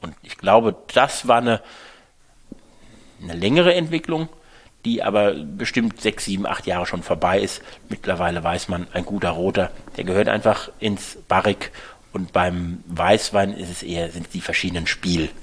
Und 0.00 0.14
ich 0.22 0.38
glaube, 0.38 0.74
das 0.92 1.28
war 1.28 1.38
eine, 1.38 1.60
eine 3.22 3.34
längere 3.34 3.74
Entwicklung, 3.74 4.28
die 4.84 5.02
aber 5.02 5.34
bestimmt 5.34 6.00
sechs, 6.00 6.24
sieben, 6.24 6.46
acht 6.46 6.66
Jahre 6.66 6.86
schon 6.86 7.02
vorbei 7.02 7.40
ist. 7.40 7.62
Mittlerweile 7.88 8.42
weiß 8.42 8.68
man, 8.68 8.86
ein 8.92 9.04
guter 9.04 9.30
Roter, 9.30 9.70
der 9.96 10.04
gehört 10.04 10.28
einfach 10.28 10.70
ins 10.80 11.18
Barrik 11.28 11.70
und 12.12 12.32
beim 12.32 12.82
Weißwein 12.86 13.52
ist 13.52 13.70
es 13.70 13.82
eher, 13.82 14.10
sind 14.10 14.32
die 14.32 14.40
verschiedenen 14.40 14.86
Spielarten, 14.86 15.36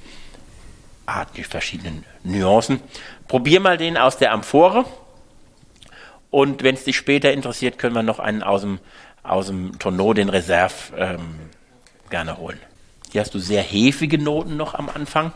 die 1.38 1.44
verschiedenen 1.44 2.04
Nuancen. 2.24 2.82
Probier 3.28 3.60
mal 3.60 3.78
den 3.78 3.96
aus 3.96 4.18
der 4.18 4.34
Amphore 4.34 4.86
und 6.36 6.64
wenn 6.64 6.76
es 6.76 6.84
dich 6.84 6.98
später 6.98 7.32
interessiert, 7.32 7.78
können 7.78 7.96
wir 7.96 8.04
noch 8.04 8.20
einen 8.20 8.44
aus 8.44 8.60
dem, 8.60 8.80
aus 9.24 9.48
dem 9.48 9.80
Tonneau, 9.80 10.14
den 10.14 10.28
Reserve, 10.28 10.74
ähm, 10.98 11.40
gerne 12.10 12.38
holen. 12.38 12.60
Hier 13.10 13.22
hast 13.22 13.34
du 13.34 13.40
sehr 13.40 13.62
hefige 13.62 14.18
Noten 14.18 14.58
noch 14.58 14.74
am 14.74 14.90
Anfang. 14.90 15.32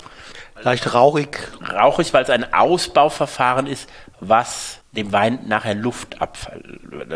Leicht 0.62 0.93
rauchig. 0.93 1.39
Rauchig, 1.74 2.14
weil 2.14 2.24
es 2.24 2.30
ein 2.30 2.54
Ausbauverfahren 2.54 3.66
ist, 3.66 3.89
was 4.20 4.82
dem 4.91 5.14
Wein 5.14 5.39
nachher 5.47 5.74
Luft 5.74 6.22
abfällt. 6.22 6.66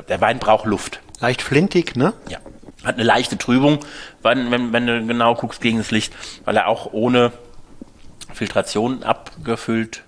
Der 0.07 0.21
Wein 0.21 0.39
braucht 0.39 0.65
Luft. 0.65 1.01
Leicht 1.19 1.41
flintig, 1.41 1.97
ne? 1.97 2.13
Ja. 2.29 2.37
Hat 2.85 2.95
eine 2.95 3.03
leichte 3.03 3.37
Trübung, 3.37 3.79
wenn, 4.21 4.49
wenn, 4.49 4.71
wenn 4.71 4.87
du 4.87 5.05
genau 5.05 5.35
guckst 5.35 5.59
gegen 5.59 5.79
das 5.79 5.91
Licht, 5.91 6.13
weil 6.45 6.55
er 6.55 6.69
auch 6.69 6.93
ohne 6.93 7.33
Filtration 8.33 9.03
abgefüllt 9.03 10.03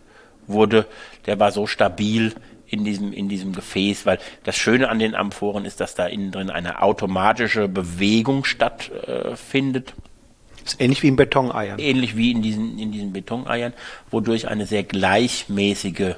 wurde. 0.48 0.86
Der 1.26 1.42
war 1.42 1.52
so 1.52 1.68
stabil, 1.68 2.34
in 2.76 2.84
diesem, 2.84 3.14
in 3.14 3.30
diesem 3.30 3.54
Gefäß, 3.54 4.06
weil 4.06 4.20
das 4.44 4.56
Schöne 4.56 4.90
an 4.90 5.00
den 5.00 5.16
Amphoren 5.16 5.66
ist, 5.66 5.80
dass 5.80 5.96
da 5.96 6.06
innen 6.06 6.32
drin 6.32 6.50
eine 6.50 6.82
automatische 6.82 7.68
Bewegung 7.68 8.46
stattfindet. 8.46 9.94
Äh, 9.98 10.66
ist 10.66 10.82
ähnlich 10.82 11.04
wie 11.04 11.10
in 11.10 11.16
Betoneiern. 11.16 11.80
Ähnlich 11.80 12.18
wie 12.18 12.32
in 12.32 12.42
diesen, 12.42 12.80
in 12.80 12.92
diesen 12.92 13.14
Betoneiern, 13.14 13.74
wodurch 14.10 14.48
eine 14.48 14.66
sehr 14.66 14.84
gleichmäßige 14.84 16.16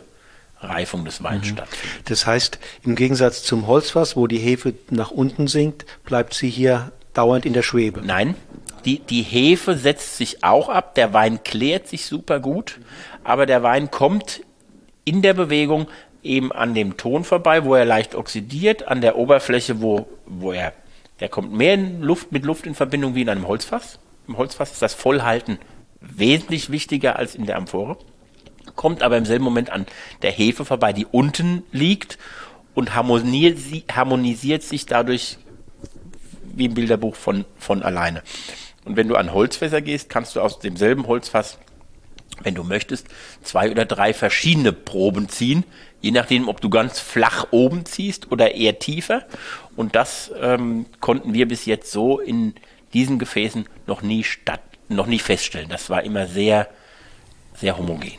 Reifung 0.59 1.05
des 1.05 1.21
Weins 1.21 1.45
mhm. 1.45 1.55
stattfindet. 1.55 2.09
Das 2.09 2.25
heißt, 2.25 2.59
im 2.83 2.95
Gegensatz 2.95 3.43
zum 3.43 3.67
Holzfass, 3.67 4.15
wo 4.15 4.27
die 4.27 4.39
Hefe 4.39 4.73
nach 4.89 5.11
unten 5.11 5.47
sinkt, 5.47 5.85
bleibt 6.05 6.33
sie 6.33 6.49
hier 6.49 6.91
dauernd 7.13 7.45
in 7.45 7.53
der 7.53 7.63
Schwebe. 7.63 8.01
Nein, 8.03 8.35
die, 8.85 8.99
die 8.99 9.21
Hefe 9.21 9.75
setzt 9.75 10.17
sich 10.17 10.43
auch 10.43 10.69
ab, 10.69 10.95
der 10.95 11.13
Wein 11.13 11.43
klärt 11.43 11.87
sich 11.87 12.05
super 12.05 12.39
gut, 12.39 12.79
aber 13.23 13.45
der 13.45 13.63
Wein 13.63 13.91
kommt 13.91 14.41
in 15.03 15.21
der 15.21 15.33
Bewegung 15.33 15.87
eben 16.27 16.51
an 16.51 16.73
dem 16.73 16.97
Ton 16.97 17.23
vorbei, 17.23 17.63
wo 17.63 17.75
er 17.75 17.85
leicht 17.85 18.15
oxidiert, 18.15 18.87
an 18.87 19.01
der 19.01 19.17
Oberfläche, 19.17 19.81
wo, 19.81 20.07
wo 20.25 20.51
er, 20.51 20.73
der 21.19 21.29
kommt 21.29 21.53
mehr 21.53 21.73
in 21.73 22.01
Luft, 22.01 22.31
mit 22.31 22.45
Luft 22.45 22.65
in 22.65 22.75
Verbindung 22.75 23.15
wie 23.15 23.21
in 23.21 23.29
einem 23.29 23.47
Holzfass. 23.47 23.99
Im 24.27 24.37
Holzfass 24.37 24.73
ist 24.73 24.81
das 24.81 24.93
Vollhalten 24.93 25.57
wesentlich 26.01 26.69
wichtiger 26.69 27.15
als 27.15 27.35
in 27.35 27.45
der 27.45 27.57
Amphore, 27.57 27.97
kommt 28.75 29.01
aber 29.01 29.17
im 29.17 29.25
selben 29.25 29.43
Moment 29.43 29.71
an 29.71 29.87
der 30.21 30.31
Hefe 30.31 30.65
vorbei, 30.65 30.93
die 30.93 31.05
unten 31.05 31.63
liegt 31.71 32.17
und 32.75 32.93
harmonisiert, 32.93 34.63
sich 34.63 34.85
dadurch 34.85 35.37
wie 36.53 36.65
im 36.65 36.73
Bilderbuch 36.73 37.15
von, 37.15 37.45
von 37.57 37.81
alleine. 37.81 38.21
Und 38.85 38.95
wenn 38.95 39.07
du 39.07 39.15
an 39.15 39.33
Holzfässer 39.33 39.81
gehst, 39.81 40.09
kannst 40.09 40.35
du 40.35 40.41
aus 40.41 40.59
demselben 40.59 41.07
Holzfass 41.07 41.57
wenn 42.43 42.55
du 42.55 42.63
möchtest, 42.63 43.07
zwei 43.43 43.71
oder 43.71 43.85
drei 43.85 44.13
verschiedene 44.13 44.73
Proben 44.73 45.29
ziehen, 45.29 45.63
je 46.01 46.11
nachdem, 46.11 46.47
ob 46.47 46.61
du 46.61 46.69
ganz 46.69 46.99
flach 46.99 47.47
oben 47.51 47.85
ziehst 47.85 48.31
oder 48.31 48.53
eher 48.55 48.79
tiefer. 48.79 49.25
Und 49.75 49.95
das 49.95 50.31
ähm, 50.39 50.85
konnten 50.99 51.33
wir 51.33 51.47
bis 51.47 51.65
jetzt 51.65 51.91
so 51.91 52.19
in 52.19 52.55
diesen 52.93 53.19
Gefäßen 53.19 53.67
noch 53.85 54.01
nie 54.01 54.23
statt, 54.23 54.61
noch 54.89 55.07
nie 55.07 55.19
feststellen. 55.19 55.69
Das 55.69 55.89
war 55.89 56.03
immer 56.03 56.27
sehr, 56.27 56.67
sehr 57.55 57.77
homogen. 57.77 58.13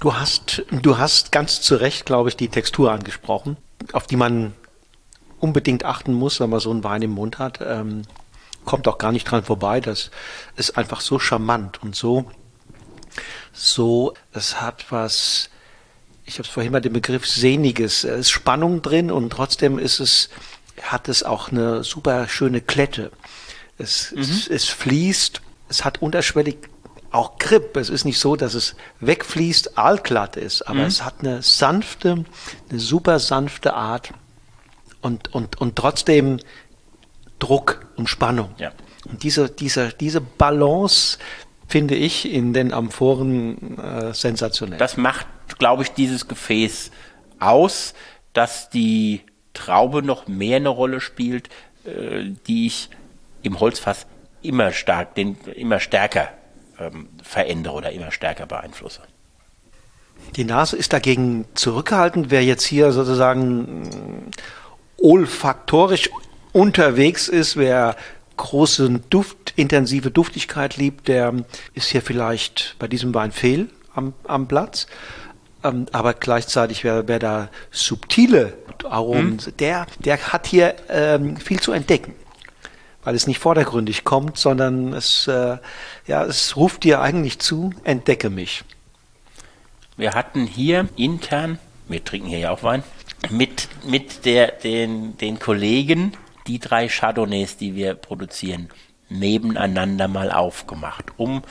Du 0.00 0.14
hast, 0.14 0.64
du 0.70 0.98
hast 0.98 1.32
ganz 1.32 1.60
zu 1.60 1.76
Recht, 1.76 2.04
glaube 2.04 2.28
ich, 2.28 2.36
die 2.36 2.48
Textur 2.48 2.92
angesprochen, 2.92 3.56
auf 3.92 4.06
die 4.06 4.16
man 4.16 4.52
unbedingt 5.40 5.84
achten 5.84 6.12
muss, 6.12 6.40
wenn 6.40 6.50
man 6.50 6.60
so 6.60 6.70
einen 6.70 6.84
Wein 6.84 7.02
im 7.02 7.12
Mund 7.12 7.38
hat. 7.38 7.60
Ähm, 7.62 8.02
kommt 8.64 8.88
auch 8.88 8.98
gar 8.98 9.12
nicht 9.12 9.24
dran 9.24 9.44
vorbei. 9.44 9.80
Das 9.80 10.10
ist 10.56 10.76
einfach 10.76 11.00
so 11.00 11.18
charmant 11.18 11.82
und 11.82 11.96
so 11.96 12.26
so, 13.54 14.14
es 14.32 14.60
hat 14.60 14.90
was, 14.90 15.48
ich 16.24 16.34
habe 16.34 16.42
es 16.42 16.48
vorhin 16.48 16.72
mal 16.72 16.80
den 16.80 16.92
Begriff 16.92 17.26
Sehniges, 17.26 18.04
es 18.04 18.20
ist 18.20 18.30
Spannung 18.30 18.82
drin 18.82 19.10
und 19.10 19.30
trotzdem 19.30 19.78
ist 19.78 20.00
es, 20.00 20.30
hat 20.82 21.08
es 21.08 21.22
auch 21.22 21.50
eine 21.50 21.84
super 21.84 22.28
schöne 22.28 22.60
Klette. 22.60 23.12
Es, 23.78 24.12
mhm. 24.12 24.20
es, 24.20 24.48
es 24.48 24.64
fließt, 24.68 25.42
es 25.68 25.84
hat 25.84 26.00
unterschwellig 26.00 26.56
auch 27.10 27.38
Grip. 27.38 27.76
Es 27.76 27.90
ist 27.90 28.04
nicht 28.04 28.18
so, 28.18 28.36
dass 28.36 28.54
es 28.54 28.74
wegfließt, 29.00 29.78
aalglatt 29.78 30.36
ist, 30.36 30.62
aber 30.62 30.80
mhm. 30.80 30.86
es 30.86 31.04
hat 31.04 31.20
eine 31.20 31.42
sanfte, 31.42 32.24
eine 32.70 32.80
super 32.80 33.18
sanfte 33.18 33.74
Art 33.74 34.10
und, 35.00 35.32
und, 35.32 35.60
und 35.60 35.76
trotzdem 35.76 36.40
Druck 37.38 37.86
und 37.96 38.08
Spannung. 38.08 38.54
Ja. 38.58 38.72
Und 39.08 39.22
diese, 39.22 39.50
diese, 39.50 39.90
diese 39.92 40.20
Balance 40.20 41.18
finde 41.68 41.94
ich 41.94 42.30
in 42.30 42.52
den 42.52 42.72
Amphoren 42.72 43.78
äh, 43.78 44.14
sensationell. 44.14 44.78
Das 44.78 44.96
macht, 44.96 45.26
glaube 45.58 45.82
ich, 45.82 45.92
dieses 45.92 46.28
Gefäß 46.28 46.90
aus, 47.38 47.94
dass 48.32 48.70
die 48.70 49.22
Traube 49.52 50.02
noch 50.02 50.26
mehr 50.26 50.56
eine 50.56 50.68
Rolle 50.68 51.00
spielt, 51.00 51.48
äh, 51.84 52.30
die 52.46 52.66
ich 52.66 52.90
im 53.42 53.60
Holzfass 53.60 54.06
immer 54.42 54.72
stark, 54.72 55.14
den 55.14 55.36
immer 55.54 55.80
stärker 55.80 56.28
ähm, 56.78 57.08
verändere 57.22 57.74
oder 57.74 57.92
immer 57.92 58.10
stärker 58.10 58.46
beeinflusse. 58.46 59.00
Die 60.36 60.44
Nase 60.44 60.76
ist 60.76 60.92
dagegen 60.92 61.44
zurückgehalten. 61.54 62.30
Wer 62.30 62.44
jetzt 62.44 62.64
hier 62.64 62.92
sozusagen 62.92 64.30
olfaktorisch 64.96 66.10
unterwegs 66.52 67.28
ist, 67.28 67.56
wer 67.56 67.96
große 68.36 69.00
Duft, 69.10 69.52
intensive 69.56 70.10
Duftigkeit 70.10 70.76
liebt, 70.76 71.08
der 71.08 71.34
ist 71.74 71.88
hier 71.88 72.02
vielleicht 72.02 72.76
bei 72.78 72.88
diesem 72.88 73.14
Wein 73.14 73.32
fehl 73.32 73.68
am, 73.94 74.14
am 74.24 74.48
Platz. 74.48 74.86
Ähm, 75.64 75.86
aber 75.92 76.14
gleichzeitig 76.14 76.84
wäre 76.84 77.08
wer 77.08 77.18
da 77.18 77.48
subtile 77.70 78.52
Aromen, 78.84 79.38
hm. 79.38 79.56
der, 79.58 79.86
der 79.98 80.32
hat 80.32 80.46
hier 80.46 80.74
ähm, 80.90 81.36
viel 81.38 81.58
zu 81.58 81.72
entdecken. 81.72 82.14
Weil 83.02 83.14
es 83.14 83.26
nicht 83.26 83.38
vordergründig 83.38 84.04
kommt, 84.04 84.38
sondern 84.38 84.92
es, 84.92 85.26
äh, 85.26 85.58
ja, 86.06 86.24
es 86.24 86.56
ruft 86.56 86.84
dir 86.84 87.00
eigentlich 87.00 87.38
zu, 87.38 87.72
entdecke 87.84 88.30
mich. 88.30 88.64
Wir 89.96 90.12
hatten 90.12 90.46
hier 90.46 90.88
intern, 90.96 91.58
wir 91.88 92.04
trinken 92.04 92.28
hier 92.28 92.38
ja 92.38 92.50
auch 92.50 92.62
Wein, 92.62 92.82
mit, 93.30 93.68
mit 93.86 94.24
der, 94.24 94.48
den, 94.52 95.16
den 95.18 95.38
Kollegen 95.38 96.12
die 96.46 96.58
drei 96.58 96.88
Chardonnays, 96.88 97.56
die 97.56 97.74
wir 97.74 97.94
produzieren, 97.94 98.68
nebeneinander 99.08 100.08
mal 100.08 100.30
aufgemacht, 100.30 101.12
um 101.16 101.42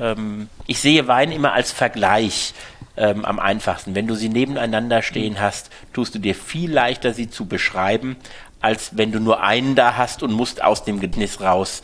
ähm, 0.00 0.48
ich 0.66 0.80
sehe 0.80 1.06
Wein 1.06 1.32
immer 1.32 1.52
als 1.52 1.72
Vergleich 1.72 2.54
ähm, 2.96 3.24
am 3.24 3.38
einfachsten. 3.38 3.94
Wenn 3.94 4.06
du 4.06 4.14
sie 4.14 4.28
nebeneinander 4.28 5.02
stehen 5.02 5.40
hast, 5.40 5.70
tust 5.92 6.14
du 6.14 6.18
dir 6.18 6.34
viel 6.34 6.72
leichter, 6.72 7.12
sie 7.12 7.28
zu 7.28 7.46
beschreiben, 7.46 8.16
als 8.60 8.96
wenn 8.96 9.12
du 9.12 9.20
nur 9.20 9.42
einen 9.42 9.74
da 9.74 9.96
hast 9.96 10.22
und 10.22 10.32
musst 10.32 10.62
aus 10.62 10.84
dem 10.84 11.00
Gedächtnis 11.00 11.40
raus 11.40 11.82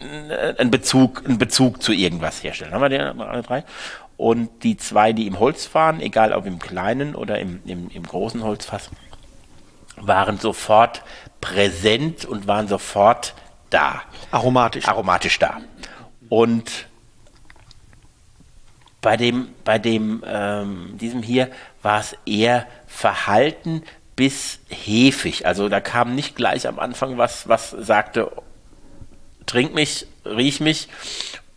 äh, 0.00 0.54
einen 0.56 0.70
Bezug, 0.70 1.24
einen 1.24 1.38
Bezug 1.38 1.82
zu 1.82 1.92
irgendwas 1.92 2.42
herstellen. 2.42 2.72
Haben 2.72 2.82
wir 2.82 2.88
die 2.88 2.98
alle 2.98 3.42
drei? 3.42 3.64
Und 4.16 4.64
die 4.64 4.76
zwei, 4.76 5.12
die 5.12 5.26
im 5.26 5.38
Holz 5.38 5.66
fahren, 5.66 6.00
egal 6.00 6.32
ob 6.32 6.44
im 6.44 6.58
kleinen 6.58 7.14
oder 7.14 7.38
im, 7.38 7.60
im, 7.66 7.88
im 7.88 8.02
großen 8.02 8.42
Holzfass, 8.42 8.90
waren 9.96 10.38
sofort 10.38 11.02
präsent 11.40 12.24
und 12.24 12.46
waren 12.46 12.66
sofort 12.68 13.34
da. 13.70 14.02
Aromatisch. 14.30 14.88
Aromatisch 14.88 15.38
da. 15.38 15.58
Und 16.28 16.87
bei 19.00 19.16
dem, 19.16 19.48
bei 19.64 19.78
dem, 19.78 20.24
ähm, 20.26 20.98
diesem 20.98 21.22
hier 21.22 21.50
war 21.82 22.00
es 22.00 22.16
eher 22.26 22.66
verhalten 22.86 23.82
bis 24.16 24.58
hefig. 24.68 25.46
Also 25.46 25.68
da 25.68 25.80
kam 25.80 26.14
nicht 26.14 26.34
gleich 26.34 26.66
am 26.66 26.78
Anfang 26.78 27.18
was, 27.18 27.48
was 27.48 27.70
sagte, 27.70 28.32
trink 29.46 29.74
mich, 29.74 30.06
riech 30.24 30.60
mich. 30.60 30.88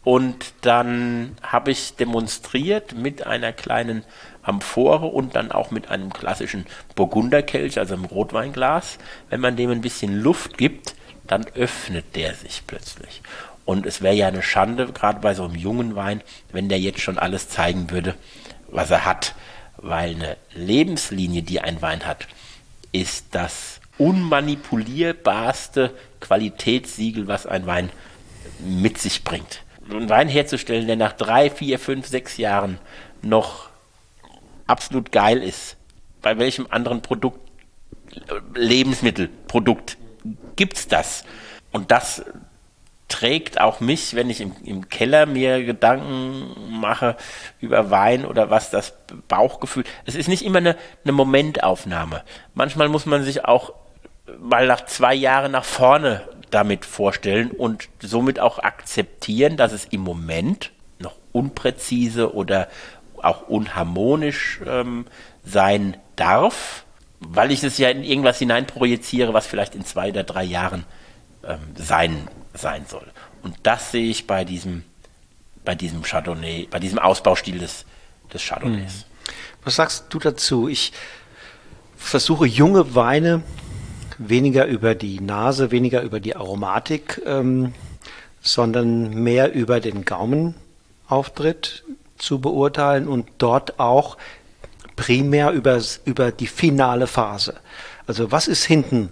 Und 0.04 0.54
dann 0.62 1.36
habe 1.44 1.72
ich 1.72 1.96
demonstriert 1.96 2.94
mit 2.94 3.26
einer 3.28 3.54
kleinen 3.54 4.04
Amphore 4.44 5.06
und 5.06 5.36
dann 5.36 5.52
auch 5.52 5.70
mit 5.70 5.90
einem 5.90 6.12
klassischen 6.12 6.66
Burgunderkelch, 6.96 7.78
also 7.78 7.94
einem 7.94 8.06
Rotweinglas. 8.06 8.98
Wenn 9.30 9.42
man 9.42 9.56
dem 9.56 9.70
ein 9.70 9.82
bisschen 9.82 10.20
Luft 10.20 10.58
gibt, 10.58 10.96
dann 11.28 11.46
öffnet 11.56 12.16
der 12.16 12.34
sich 12.34 12.64
plötzlich. 12.66 13.22
Und 13.72 13.86
es 13.86 14.02
wäre 14.02 14.14
ja 14.14 14.28
eine 14.28 14.42
Schande, 14.44 14.88
gerade 14.88 15.22
bei 15.22 15.34
so 15.34 15.46
einem 15.46 15.56
jungen 15.56 15.96
Wein, 15.96 16.22
wenn 16.52 16.68
der 16.68 16.78
jetzt 16.78 17.00
schon 17.00 17.18
alles 17.18 17.48
zeigen 17.48 17.90
würde, 17.90 18.16
was 18.68 18.92
er 18.92 19.06
hat. 19.06 19.34
Weil 19.78 20.16
eine 20.16 20.36
Lebenslinie, 20.54 21.42
die 21.42 21.62
ein 21.62 21.82
Wein 21.82 22.06
hat, 22.06 22.28
ist 22.92 23.28
das 23.32 23.80
unmanipulierbarste 23.98 25.96
Qualitätssiegel, 26.20 27.30
was 27.30 27.46
ein 27.46 27.66
Wein 27.66 27.90
mit 28.60 28.98
sich 28.98 29.24
bringt. 29.24 29.64
Einen 29.90 30.10
Wein 30.10 30.28
herzustellen, 30.28 30.88
der 30.88 30.98
nach 30.98 31.14
drei, 31.14 31.50
vier, 31.50 31.80
fünf, 31.80 32.08
sechs 32.08 32.36
Jahren 32.36 32.78
noch 33.22 33.70
absolut 34.68 35.14
geil 35.14 35.42
ist, 35.42 35.78
bei 36.22 36.38
welchem 36.38 36.68
anderen 36.70 37.02
Produkt, 37.02 37.40
Lebensmittelprodukt 38.54 39.96
gibt's 40.58 40.90
das? 40.90 41.24
Und 41.72 41.90
das 41.92 42.26
trägt 43.12 43.60
auch 43.60 43.82
mich, 43.82 44.16
wenn 44.16 44.30
ich 44.30 44.40
im, 44.40 44.54
im, 44.64 44.90
Keller 44.90 45.26
mir 45.26 45.64
Gedanken 45.64 46.80
mache 46.80 47.18
über 47.60 47.92
Wein 47.92 48.26
oder 48.26 48.50
was 48.50 48.70
das 48.70 48.94
Bauchgefühl. 49.28 49.84
Es 50.06 50.16
ist 50.16 50.30
nicht 50.30 50.46
immer 50.46 50.60
eine, 50.60 50.78
eine 51.04 51.12
Momentaufnahme. 51.12 52.24
Manchmal 52.54 52.88
muss 52.88 53.06
man 53.06 53.24
sich 53.24 53.44
auch 53.46 53.74
mal 54.40 54.66
nach 54.66 54.86
zwei 54.86 55.14
Jahren 55.14 55.52
nach 55.52 55.66
vorne 55.66 56.22
damit 56.52 56.86
vorstellen 56.86 57.52
und 57.52 57.90
somit 58.00 58.40
auch 58.40 58.60
akzeptieren, 58.60 59.58
dass 59.58 59.74
es 59.74 59.86
im 59.86 60.02
Moment 60.02 60.72
noch 61.00 61.16
unpräzise 61.34 62.34
oder 62.34 62.70
auch 63.18 63.48
unharmonisch 63.50 64.62
ähm, 64.66 65.06
sein 65.44 65.98
darf, 66.16 66.86
weil 67.20 67.52
ich 67.52 67.64
es 67.64 67.78
ja 67.78 67.90
in 67.90 68.04
irgendwas 68.04 68.40
hineinprojiziere, 68.40 69.34
was 69.34 69.48
vielleicht 69.48 69.76
in 69.76 69.86
zwei 69.86 70.10
oder 70.10 70.24
drei 70.24 70.44
Jahren 70.44 70.86
ähm, 71.44 71.60
sein, 71.76 72.28
sein 72.54 72.86
soll. 72.88 73.06
Und 73.44 73.56
das 73.64 73.92
sehe 73.92 74.10
ich 74.10 74.28
bei 74.28 74.46
diesem, 74.46 74.84
bei 75.64 75.76
diesem 75.76 76.02
Chardonnay, 76.02 76.68
bei 76.70 76.80
diesem 76.80 77.00
Ausbaustil 77.00 77.60
des, 77.60 77.86
des 78.34 78.42
Chardonnays. 78.42 78.94
Hm. 78.94 79.34
Was 79.64 79.76
sagst 79.76 80.06
du 80.10 80.20
dazu? 80.20 80.68
Ich 80.68 80.92
versuche 81.98 82.46
junge 82.46 82.96
Weine 82.96 83.44
weniger 84.18 84.66
über 84.66 84.96
die 84.96 85.20
Nase, 85.20 85.72
weniger 85.72 86.02
über 86.02 86.20
die 86.20 86.36
Aromatik, 86.36 87.22
ähm, 87.26 87.74
sondern 88.42 89.14
mehr 89.24 89.54
über 89.54 89.80
den 89.80 90.06
Gaumenauftritt 90.06 91.84
zu 92.18 92.40
beurteilen 92.40 93.08
und 93.08 93.28
dort 93.38 93.80
auch 93.80 94.18
primär 94.96 95.52
über, 95.52 95.80
über 96.06 96.32
die 96.32 96.48
finale 96.48 97.08
Phase. 97.08 97.56
Also 98.08 98.32
was 98.32 98.48
ist 98.48 98.66
hinten? 98.66 99.10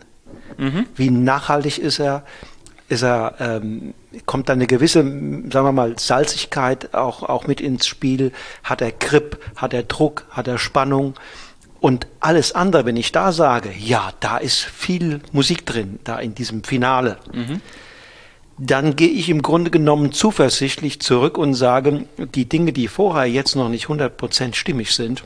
Mhm. 0.58 0.86
Wie 0.96 1.10
nachhaltig 1.10 1.80
ist 1.80 2.00
er? 2.00 2.24
Ist 2.90 3.04
er, 3.04 3.36
ähm, 3.40 3.94
kommt 4.26 4.50
da 4.50 4.54
eine 4.54 4.66
gewisse, 4.68 5.02
sagen 5.02 5.52
wir 5.52 5.72
mal, 5.72 5.98
Salzigkeit 6.00 6.94
auch, 6.96 7.24
auch 7.24 7.46
mit 7.46 7.62
ins 7.62 7.86
Spiel? 7.86 8.32
Hat 8.64 8.82
er 8.82 8.92
Grip? 8.92 9.40
Hat 9.56 9.74
er 9.74 9.84
Druck? 9.84 10.26
Hat 10.32 10.48
er 10.48 10.58
Spannung? 10.58 11.14
Und 11.80 12.08
alles 12.20 12.54
andere, 12.54 12.86
wenn 12.86 12.98
ich 12.98 13.12
da 13.12 13.32
sage, 13.32 13.72
ja, 13.78 14.12
da 14.20 14.38
ist 14.38 14.60
viel 14.60 15.22
Musik 15.32 15.66
drin, 15.66 16.00
da 16.04 16.20
in 16.20 16.36
diesem 16.36 16.64
Finale, 16.64 17.18
mhm. 17.32 17.62
dann 18.58 18.96
gehe 18.96 19.08
ich 19.08 19.30
im 19.30 19.42
Grunde 19.42 19.72
genommen 19.72 20.12
zuversichtlich 20.12 21.00
zurück 21.00 21.38
und 21.38 21.54
sage, 21.54 22.06
die 22.18 22.50
Dinge, 22.50 22.74
die 22.74 22.88
vorher 22.90 23.28
jetzt 23.28 23.56
noch 23.56 23.70
nicht 23.70 23.86
100% 23.86 24.56
stimmig 24.56 24.94
sind, 24.94 25.24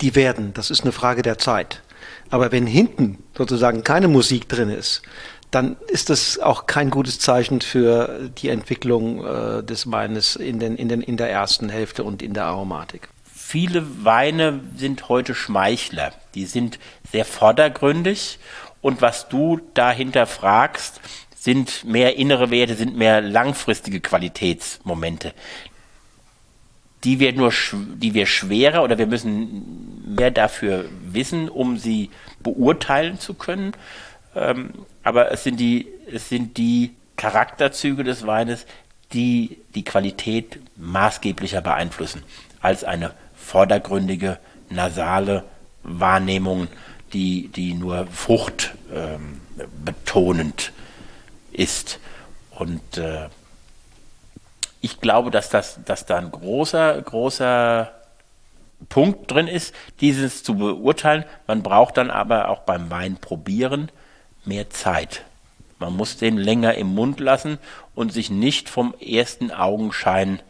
die 0.00 0.14
werden, 0.14 0.52
das 0.54 0.70
ist 0.70 0.82
eine 0.82 0.92
Frage 0.92 1.22
der 1.22 1.38
Zeit. 1.38 1.82
Aber 2.30 2.50
wenn 2.50 2.66
hinten 2.66 3.22
sozusagen 3.36 3.84
keine 3.84 4.08
Musik 4.08 4.48
drin 4.48 4.70
ist, 4.70 5.02
dann 5.50 5.76
ist 5.88 6.10
das 6.10 6.38
auch 6.38 6.66
kein 6.66 6.90
gutes 6.90 7.18
Zeichen 7.18 7.60
für 7.60 8.30
die 8.38 8.48
Entwicklung 8.48 9.24
äh, 9.24 9.62
des 9.62 9.90
Weines 9.90 10.36
in, 10.36 10.58
den, 10.58 10.76
in, 10.76 10.88
den, 10.88 11.02
in 11.02 11.16
der 11.16 11.30
ersten 11.30 11.68
Hälfte 11.68 12.04
und 12.04 12.22
in 12.22 12.34
der 12.34 12.44
Aromatik 12.44 13.08
viele 13.46 14.04
Weine 14.04 14.60
sind 14.76 15.08
heute 15.08 15.34
Schmeichler. 15.34 16.12
Die 16.34 16.46
sind 16.46 16.80
sehr 17.12 17.24
vordergründig 17.24 18.40
und 18.80 19.00
was 19.02 19.28
du 19.28 19.60
dahinter 19.74 20.26
fragst, 20.26 21.00
sind 21.34 21.84
mehr 21.84 22.16
innere 22.16 22.50
Werte, 22.50 22.74
sind 22.74 22.96
mehr 22.96 23.20
langfristige 23.20 24.00
Qualitätsmomente, 24.00 25.32
die 27.04 27.20
wir 27.20 27.32
nur, 27.32 27.52
die 27.72 28.14
wir 28.14 28.26
schwerer 28.26 28.82
oder 28.82 28.98
wir 28.98 29.06
müssen 29.06 30.14
mehr 30.16 30.32
dafür 30.32 30.86
wissen, 31.04 31.48
um 31.48 31.78
sie 31.78 32.10
beurteilen 32.40 33.20
zu 33.20 33.34
können. 33.34 33.72
Ähm, 34.34 34.70
aber 35.06 35.30
es 35.30 35.44
sind 35.44 35.60
die, 35.60 35.86
es 36.12 36.28
sind 36.28 36.56
die 36.56 36.96
Charakterzüge 37.14 38.02
des 38.02 38.26
Weines, 38.26 38.66
die 39.12 39.58
die 39.76 39.84
Qualität 39.84 40.58
maßgeblicher 40.74 41.60
beeinflussen 41.60 42.24
als 42.60 42.82
eine 42.82 43.12
vordergründige, 43.36 44.40
nasale 44.68 45.44
Wahrnehmung, 45.84 46.66
die, 47.12 47.46
die 47.54 47.74
nur 47.74 48.08
Frucht 48.08 48.74
ähm, 48.92 49.42
betonend 49.84 50.72
ist. 51.52 52.00
Und 52.50 52.98
äh, 52.98 53.28
ich 54.80 55.00
glaube, 55.00 55.30
dass, 55.30 55.50
das, 55.50 55.78
dass 55.84 56.04
da 56.06 56.16
ein 56.16 56.32
großer, 56.32 57.00
großer 57.00 57.92
Punkt 58.88 59.30
drin 59.30 59.46
ist, 59.46 59.72
dieses 60.00 60.42
zu 60.42 60.56
beurteilen. 60.56 61.24
Man 61.46 61.62
braucht 61.62 61.96
dann 61.96 62.10
aber 62.10 62.48
auch 62.48 62.62
beim 62.62 62.90
Wein 62.90 63.18
probieren 63.18 63.92
mehr 64.46 64.70
Zeit. 64.70 65.24
Man 65.78 65.94
muss 65.94 66.16
den 66.16 66.38
länger 66.38 66.74
im 66.74 66.94
Mund 66.94 67.20
lassen 67.20 67.58
und 67.94 68.12
sich 68.12 68.30
nicht 68.30 68.68
vom 68.68 68.94
ersten 69.00 69.50
Augenschein 69.50 70.40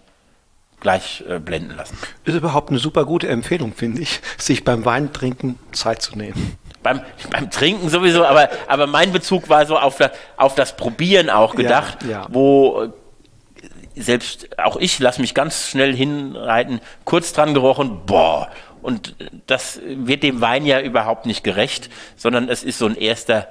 gleich 0.80 1.24
äh, 1.28 1.38
blenden 1.38 1.74
lassen. 1.74 1.98
Ist 2.24 2.34
überhaupt 2.34 2.70
eine 2.70 2.78
super 2.78 3.04
gute 3.04 3.28
Empfehlung, 3.28 3.72
finde 3.74 4.02
ich, 4.02 4.20
sich 4.38 4.62
beim 4.62 4.84
Weintrinken 4.84 5.58
Zeit 5.72 6.02
zu 6.02 6.16
nehmen. 6.16 6.56
Beim, 6.82 7.00
beim 7.30 7.50
Trinken 7.50 7.88
sowieso, 7.88 8.24
aber, 8.24 8.48
aber 8.68 8.86
mein 8.86 9.10
Bezug 9.10 9.48
war 9.48 9.66
so 9.66 9.76
auf 9.78 9.96
das, 9.96 10.12
auf 10.36 10.54
das 10.54 10.76
Probieren 10.76 11.30
auch 11.30 11.56
gedacht, 11.56 12.04
ja, 12.04 12.10
ja. 12.10 12.26
wo 12.30 12.82
äh, 12.84 14.00
selbst 14.00 14.58
auch 14.58 14.76
ich 14.76 14.98
lasse 14.98 15.20
mich 15.20 15.34
ganz 15.34 15.68
schnell 15.68 15.96
hinreiten, 15.96 16.80
kurz 17.04 17.32
dran 17.32 17.54
gerochen, 17.54 18.02
boah, 18.06 18.48
und 18.82 19.16
das 19.48 19.80
wird 19.84 20.22
dem 20.22 20.40
Wein 20.40 20.64
ja 20.64 20.80
überhaupt 20.80 21.26
nicht 21.26 21.42
gerecht, 21.42 21.90
sondern 22.16 22.48
es 22.48 22.62
ist 22.62 22.78
so 22.78 22.86
ein 22.86 22.94
erster 22.94 23.48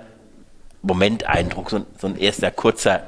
Momenteindruck, 0.86 1.70
so, 1.70 1.86
so 1.98 2.08
ein 2.08 2.18
erster 2.18 2.52
kurzer 2.52 3.04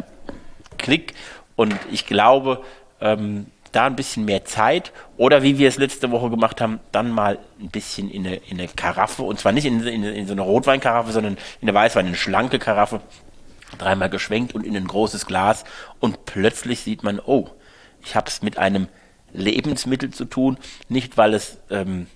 Klick. 0.77 1.13
Und 1.55 1.75
ich 1.91 2.05
glaube, 2.05 2.63
ähm, 3.01 3.47
da 3.71 3.85
ein 3.85 3.95
bisschen 3.95 4.25
mehr 4.25 4.45
Zeit 4.45 4.91
oder 5.17 5.43
wie 5.43 5.57
wir 5.57 5.67
es 5.67 5.77
letzte 5.77 6.11
Woche 6.11 6.29
gemacht 6.29 6.61
haben, 6.61 6.79
dann 6.91 7.11
mal 7.11 7.37
ein 7.59 7.69
bisschen 7.69 8.09
in 8.09 8.25
eine, 8.25 8.37
in 8.37 8.59
eine 8.59 8.67
Karaffe. 8.69 9.23
Und 9.23 9.39
zwar 9.39 9.51
nicht 9.51 9.65
in, 9.65 9.85
in, 9.85 10.03
in 10.03 10.27
so 10.27 10.33
eine 10.33 10.41
Rotweinkaraffe, 10.41 11.11
sondern 11.11 11.37
in 11.61 11.67
eine 11.67 11.77
Weißwein, 11.77 12.05
in 12.05 12.09
eine 12.09 12.17
schlanke 12.17 12.59
Karaffe, 12.59 13.01
dreimal 13.77 14.09
geschwenkt 14.09 14.55
und 14.55 14.65
in 14.65 14.75
ein 14.75 14.87
großes 14.87 15.25
Glas. 15.25 15.63
Und 15.99 16.25
plötzlich 16.25 16.79
sieht 16.79 17.03
man, 17.03 17.19
oh, 17.19 17.49
ich 18.03 18.15
habe 18.15 18.27
es 18.27 18.41
mit 18.41 18.57
einem 18.57 18.87
Lebensmittel 19.33 20.11
zu 20.11 20.25
tun, 20.25 20.57
nicht 20.89 21.17
weil 21.17 21.33
es 21.33 21.57
ähm, 21.69 22.07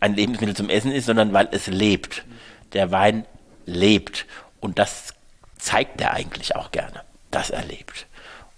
ein 0.00 0.14
Lebensmittel 0.14 0.56
zum 0.56 0.70
Essen 0.70 0.90
ist, 0.90 1.06
sondern 1.06 1.32
weil 1.32 1.48
es 1.52 1.66
lebt. 1.66 2.24
Der 2.72 2.90
Wein 2.90 3.26
lebt 3.66 4.26
und 4.60 4.78
das 4.78 5.14
zeigt 5.58 6.00
er 6.00 6.14
eigentlich 6.14 6.56
auch 6.56 6.70
gerne, 6.70 7.02
dass 7.30 7.50
er 7.50 7.64
lebt. 7.64 8.06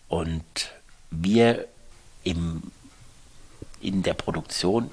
Und 0.09 0.45
wir 1.11 1.67
im, 2.25 2.63
in 3.81 4.03
der 4.03 4.15
Produktion, 4.15 4.91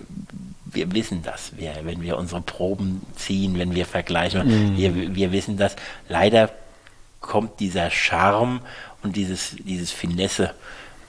wir 0.66 0.92
wissen 0.94 1.24
das, 1.24 1.58
wir, 1.58 1.74
wenn 1.84 2.02
wir 2.02 2.18
unsere 2.18 2.42
Proben 2.42 3.06
ziehen, 3.16 3.58
wenn 3.58 3.76
wir 3.76 3.86
vergleichen, 3.86 4.72
mhm. 4.72 4.78
wir, 4.78 5.16
wir 5.16 5.32
wissen 5.32 5.58
das. 5.58 5.76
Leider 6.08 6.52
kommt 7.22 7.60
dieser 7.60 7.90
Charme 7.90 8.62
und 9.04 9.16
dieses, 9.16 9.56
dieses 9.60 9.92
Finesse 9.92 10.54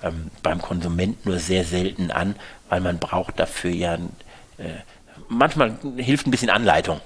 ähm, 0.02 0.30
beim 0.42 0.60
Konsument 0.60 1.24
nur 1.26 1.38
sehr 1.38 1.64
selten 1.64 2.10
an, 2.10 2.36
weil 2.68 2.80
man 2.80 2.98
braucht 2.98 3.38
dafür 3.38 3.70
ja, 3.70 3.94
äh, 3.94 4.80
manchmal 5.28 5.78
hilft 5.96 6.26
ein 6.26 6.30
bisschen 6.30 6.50
Anleitung, 6.50 7.00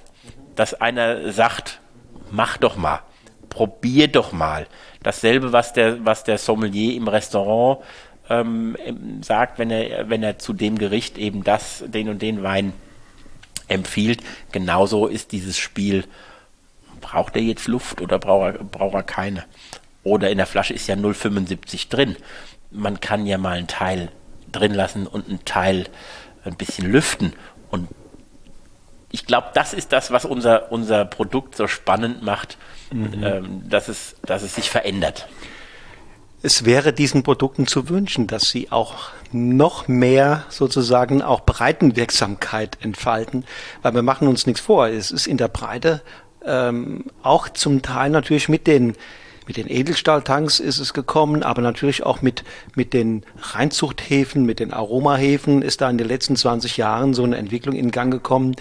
dass 0.57 0.75
einer 0.75 1.33
sagt, 1.33 1.81
mach 2.35 2.57
doch 2.59 2.77
mal 2.77 3.01
probier 3.55 4.09
doch 4.09 4.33
mal. 4.33 4.67
Dasselbe, 5.03 5.53
was 5.53 5.73
der, 5.73 6.05
was 6.05 6.25
der 6.25 6.39
Sommelier 6.39 6.97
im 6.97 7.09
Restaurant 7.09 7.85
ähm, 8.29 8.77
sagt, 9.23 9.59
wenn 9.59 9.71
er, 9.71 10.11
wenn 10.11 10.23
er 10.23 10.39
zu 10.39 10.53
dem 10.53 10.77
Gericht 10.77 11.19
eben 11.19 11.45
das, 11.45 11.85
den 11.87 12.09
und 12.09 12.21
den 12.21 12.43
Wein 12.43 12.73
empfiehlt. 13.69 14.23
Genauso 14.53 15.07
ist 15.07 15.33
dieses 15.33 15.57
Spiel, 15.57 16.05
braucht 17.01 17.37
er 17.37 17.43
jetzt 17.43 17.69
Luft 17.69 18.01
oder 18.01 18.19
braucht 18.19 18.57
er, 18.57 18.65
braucht 18.65 18.95
er 18.95 19.03
keine? 19.03 19.45
Oder 20.03 20.31
in 20.31 20.37
der 20.37 20.47
Flasche 20.47 20.75
ist 20.75 20.87
ja 20.87 20.97
0,75 20.97 21.89
drin. 21.89 22.17
Man 22.71 23.01
kann 23.01 23.25
ja 23.27 23.39
mal 23.39 23.57
einen 23.57 23.69
Teil 23.69 24.11
drin 24.53 24.75
lassen 24.75 25.07
und 25.07 25.29
einen 25.29 25.45
Teil 25.45 25.87
ein 26.45 26.57
bisschen 26.57 26.91
lüften. 26.91 27.33
Und 27.71 27.89
ich 29.15 29.27
glaube, 29.27 29.47
das 29.55 29.75
ist 29.75 29.93
das, 29.93 30.11
was 30.11 30.25
unser, 30.25 30.73
unser 30.73 31.05
Produkt 31.05 31.55
so 31.55 31.69
spannend 31.69 32.25
macht, 32.25 32.59
mhm. 32.93 33.23
ähm, 33.23 33.63
dass, 33.69 33.87
es, 33.87 34.17
dass 34.27 34.43
es 34.43 34.57
sich 34.57 34.71
verändert. 34.71 35.29
Es 36.43 36.65
wäre 36.65 36.93
diesen 36.93 37.23
Produkten 37.23 37.69
zu 37.69 37.89
wünschen, 37.89 38.27
dass 38.27 38.51
sie 38.51 38.73
auch 38.73 39.11
noch 39.31 39.87
mehr 39.87 40.45
sozusagen 40.49 41.23
auch 41.23 41.43
Breitenwirksamkeit 41.43 42.79
entfalten, 42.81 43.45
weil 43.83 43.95
wir 43.95 44.03
machen 44.03 44.27
uns 44.27 44.47
nichts 44.47 44.61
vor. 44.61 44.89
Es 44.89 45.13
ist 45.13 45.29
in 45.29 45.37
der 45.37 45.47
Breite 45.49 46.03
ähm, 46.45 47.05
auch 47.23 47.49
zum 47.49 47.83
Teil 47.83 48.11
natürlich 48.11 48.49
mit 48.49 48.67
den 48.67 48.95
mit 49.47 49.59
den 49.59 49.69
Edelstahltanks 49.69 50.59
ist 50.59 50.79
es 50.79 50.95
gekommen, 50.95 51.43
aber 51.43 51.61
natürlich 51.61 52.03
auch 52.03 52.23
mit, 52.23 52.45
mit 52.75 52.95
den 52.95 53.25
Reinzuchthäfen, 53.39 54.47
mit 54.47 54.59
den 54.59 54.73
Aromahäfen 54.73 55.61
ist 55.61 55.83
da 55.83 55.91
in 55.91 55.99
den 55.99 56.09
letzten 56.09 56.37
20 56.37 56.79
Jahren 56.79 57.13
so 57.13 57.25
eine 57.25 57.37
Entwicklung 57.37 57.75
in 57.75 57.91
Gang 57.91 58.11
gekommen, 58.11 58.57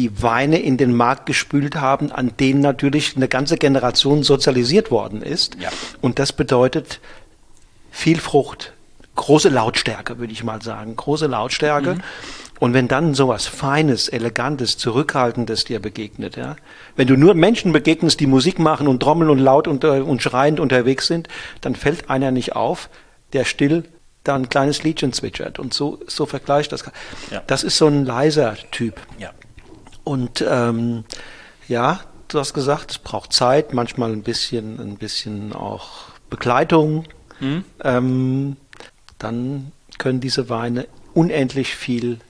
die 0.00 0.22
Weine 0.22 0.58
in 0.58 0.78
den 0.78 0.96
Markt 0.96 1.26
gespült 1.26 1.76
haben, 1.76 2.10
an 2.10 2.32
denen 2.40 2.60
natürlich 2.60 3.16
eine 3.16 3.28
ganze 3.28 3.58
Generation 3.58 4.22
sozialisiert 4.22 4.90
worden 4.90 5.20
ist. 5.20 5.56
Ja. 5.60 5.68
Und 6.00 6.18
das 6.18 6.32
bedeutet 6.32 7.00
viel 7.90 8.18
Frucht, 8.18 8.72
große 9.16 9.50
Lautstärke, 9.50 10.18
würde 10.18 10.32
ich 10.32 10.42
mal 10.42 10.62
sagen, 10.62 10.96
große 10.96 11.26
Lautstärke. 11.26 11.96
Mhm. 11.96 12.02
Und 12.60 12.72
wenn 12.72 12.88
dann 12.88 13.12
sowas 13.12 13.46
Feines, 13.46 14.08
Elegantes, 14.08 14.78
Zurückhaltendes 14.78 15.64
dir 15.64 15.80
begegnet, 15.80 16.36
ja, 16.36 16.56
wenn 16.96 17.06
du 17.06 17.16
nur 17.16 17.34
Menschen 17.34 17.72
begegnest, 17.72 18.20
die 18.20 18.26
Musik 18.26 18.58
machen 18.58 18.88
und 18.88 19.02
trommeln 19.02 19.28
und 19.28 19.38
laut 19.38 19.68
und, 19.68 19.84
und 19.84 20.22
schreiend 20.22 20.60
unterwegs 20.60 21.06
sind, 21.06 21.28
dann 21.60 21.74
fällt 21.74 22.08
einer 22.08 22.30
nicht 22.30 22.56
auf, 22.56 22.88
der 23.34 23.44
still 23.44 23.84
da 24.24 24.34
ein 24.34 24.48
kleines 24.48 24.82
Liedchen 24.82 25.12
zwitschert. 25.12 25.58
Und 25.58 25.74
so, 25.74 26.00
so 26.06 26.24
vergleicht 26.24 26.72
das. 26.72 26.84
Ja. 27.30 27.42
Das 27.46 27.64
ist 27.64 27.76
so 27.76 27.86
ein 27.86 28.06
leiser 28.06 28.56
Typ. 28.70 29.00
Ja. 29.18 29.30
Und 30.04 30.44
ähm, 30.46 31.04
ja, 31.68 32.00
du 32.28 32.38
hast 32.38 32.54
gesagt, 32.54 32.92
es 32.92 32.98
braucht 32.98 33.32
Zeit, 33.32 33.72
manchmal 33.74 34.12
ein 34.12 34.22
bisschen, 34.22 34.80
ein 34.80 34.96
bisschen 34.96 35.52
auch 35.52 36.10
Begleitung. 36.28 37.04
Mhm. 37.40 37.64
Ähm, 37.82 38.56
dann 39.18 39.72
können 39.98 40.20
diese 40.20 40.48
Weine 40.48 40.86
unendlich 41.12 41.74
viel 41.74 42.20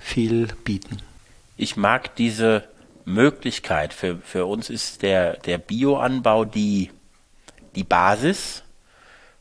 viel 0.00 0.48
bieten. 0.64 0.98
Ich 1.56 1.76
mag 1.76 2.16
diese 2.16 2.64
Möglichkeit. 3.04 3.92
Für, 3.92 4.16
für 4.16 4.46
uns 4.46 4.70
ist 4.70 5.02
der, 5.02 5.36
der 5.36 5.58
Bioanbau 5.58 6.44
die, 6.44 6.90
die 7.76 7.84
Basis 7.84 8.64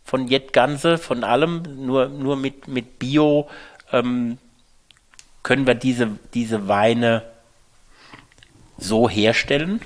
von 0.04 0.28
Jetganse, 0.28 0.98
von 0.98 1.24
allem. 1.24 1.64
Nur, 1.86 2.10
nur 2.10 2.36
mit, 2.36 2.68
mit 2.68 3.00
Bio 3.00 3.50
ähm, 3.92 4.38
können 5.42 5.66
wir 5.66 5.76
diese, 5.76 6.10
diese 6.34 6.68
Weine 6.68 7.24
so 8.80 9.10
herstellen. 9.10 9.82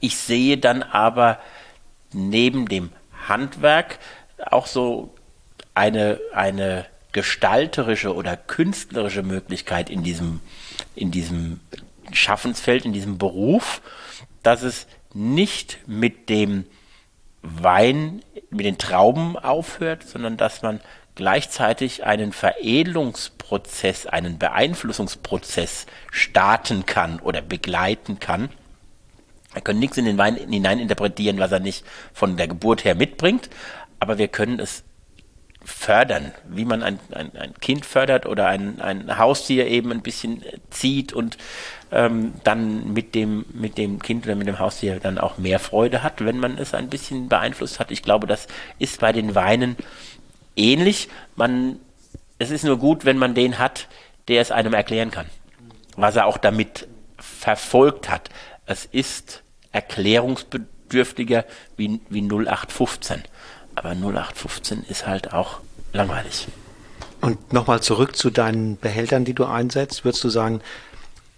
Ich 0.00 0.16
sehe 0.16 0.58
dann 0.58 0.82
aber 0.82 1.38
neben 2.12 2.66
dem 2.66 2.90
Handwerk 3.28 3.98
auch 4.38 4.66
so 4.66 5.14
eine, 5.74 6.18
eine 6.32 6.86
gestalterische 7.12 8.14
oder 8.14 8.36
künstlerische 8.36 9.22
Möglichkeit 9.22 9.90
in 9.90 10.02
diesem, 10.02 10.40
in 10.94 11.10
diesem 11.10 11.60
Schaffensfeld, 12.12 12.84
in 12.84 12.92
diesem 12.92 13.18
Beruf, 13.18 13.82
dass 14.42 14.62
es 14.62 14.86
nicht 15.12 15.78
mit 15.86 16.28
dem 16.28 16.64
Wein, 17.42 18.22
mit 18.50 18.66
den 18.66 18.78
Trauben 18.78 19.36
aufhört, 19.36 20.04
sondern 20.04 20.36
dass 20.36 20.62
man 20.62 20.80
gleichzeitig 21.20 22.02
einen 22.04 22.32
Veredelungsprozess, 22.32 24.06
einen 24.06 24.38
Beeinflussungsprozess 24.38 25.84
starten 26.10 26.86
kann 26.86 27.20
oder 27.20 27.42
begleiten 27.42 28.20
kann. 28.20 28.48
Wir 29.52 29.60
können 29.60 29.80
nichts 29.80 29.98
in 29.98 30.06
den 30.06 30.16
Wein 30.16 30.36
hinein 30.36 30.78
interpretieren, 30.78 31.38
was 31.38 31.52
er 31.52 31.60
nicht 31.60 31.84
von 32.14 32.38
der 32.38 32.48
Geburt 32.48 32.86
her 32.86 32.94
mitbringt, 32.94 33.50
aber 33.98 34.16
wir 34.16 34.28
können 34.28 34.60
es 34.60 34.82
fördern, 35.62 36.32
wie 36.48 36.64
man 36.64 36.82
ein, 36.82 36.98
ein, 37.12 37.36
ein 37.36 37.52
Kind 37.60 37.84
fördert 37.84 38.24
oder 38.24 38.46
ein, 38.46 38.80
ein 38.80 39.18
Haustier 39.18 39.66
eben 39.66 39.92
ein 39.92 40.00
bisschen 40.00 40.42
zieht 40.70 41.12
und 41.12 41.36
ähm, 41.92 42.32
dann 42.44 42.94
mit 42.94 43.14
dem, 43.14 43.44
mit 43.52 43.76
dem 43.76 44.00
Kind 44.00 44.24
oder 44.24 44.36
mit 44.36 44.46
dem 44.46 44.58
Haustier 44.58 45.00
dann 45.00 45.18
auch 45.18 45.36
mehr 45.36 45.58
Freude 45.58 46.02
hat, 46.02 46.24
wenn 46.24 46.38
man 46.38 46.56
es 46.56 46.72
ein 46.72 46.88
bisschen 46.88 47.28
beeinflusst 47.28 47.78
hat. 47.78 47.90
Ich 47.90 48.02
glaube, 48.02 48.26
das 48.26 48.48
ist 48.78 49.00
bei 49.00 49.12
den 49.12 49.34
Weinen 49.34 49.76
ähnlich. 50.56 51.08
Man, 51.36 51.80
es 52.38 52.50
ist 52.50 52.64
nur 52.64 52.78
gut, 52.78 53.04
wenn 53.04 53.18
man 53.18 53.34
den 53.34 53.58
hat, 53.58 53.88
der 54.28 54.40
es 54.40 54.50
einem 54.50 54.74
erklären 54.74 55.10
kann, 55.10 55.26
was 55.96 56.16
er 56.16 56.26
auch 56.26 56.38
damit 56.38 56.88
verfolgt 57.18 58.08
hat. 58.08 58.30
Es 58.66 58.84
ist 58.84 59.42
erklärungsbedürftiger 59.72 61.44
wie, 61.76 62.00
wie 62.08 62.22
0815 62.22 63.22
aber 63.74 63.90
0815 63.90 64.84
ist 64.88 65.06
halt 65.06 65.32
auch 65.32 65.60
langweilig. 65.92 66.48
Und 67.20 67.52
nochmal 67.52 67.80
zurück 67.82 68.16
zu 68.16 68.30
deinen 68.30 68.78
Behältern, 68.78 69.24
die 69.24 69.34
du 69.34 69.44
einsetzt. 69.44 70.04
Würdest 70.04 70.24
du 70.24 70.28
sagen, 70.28 70.60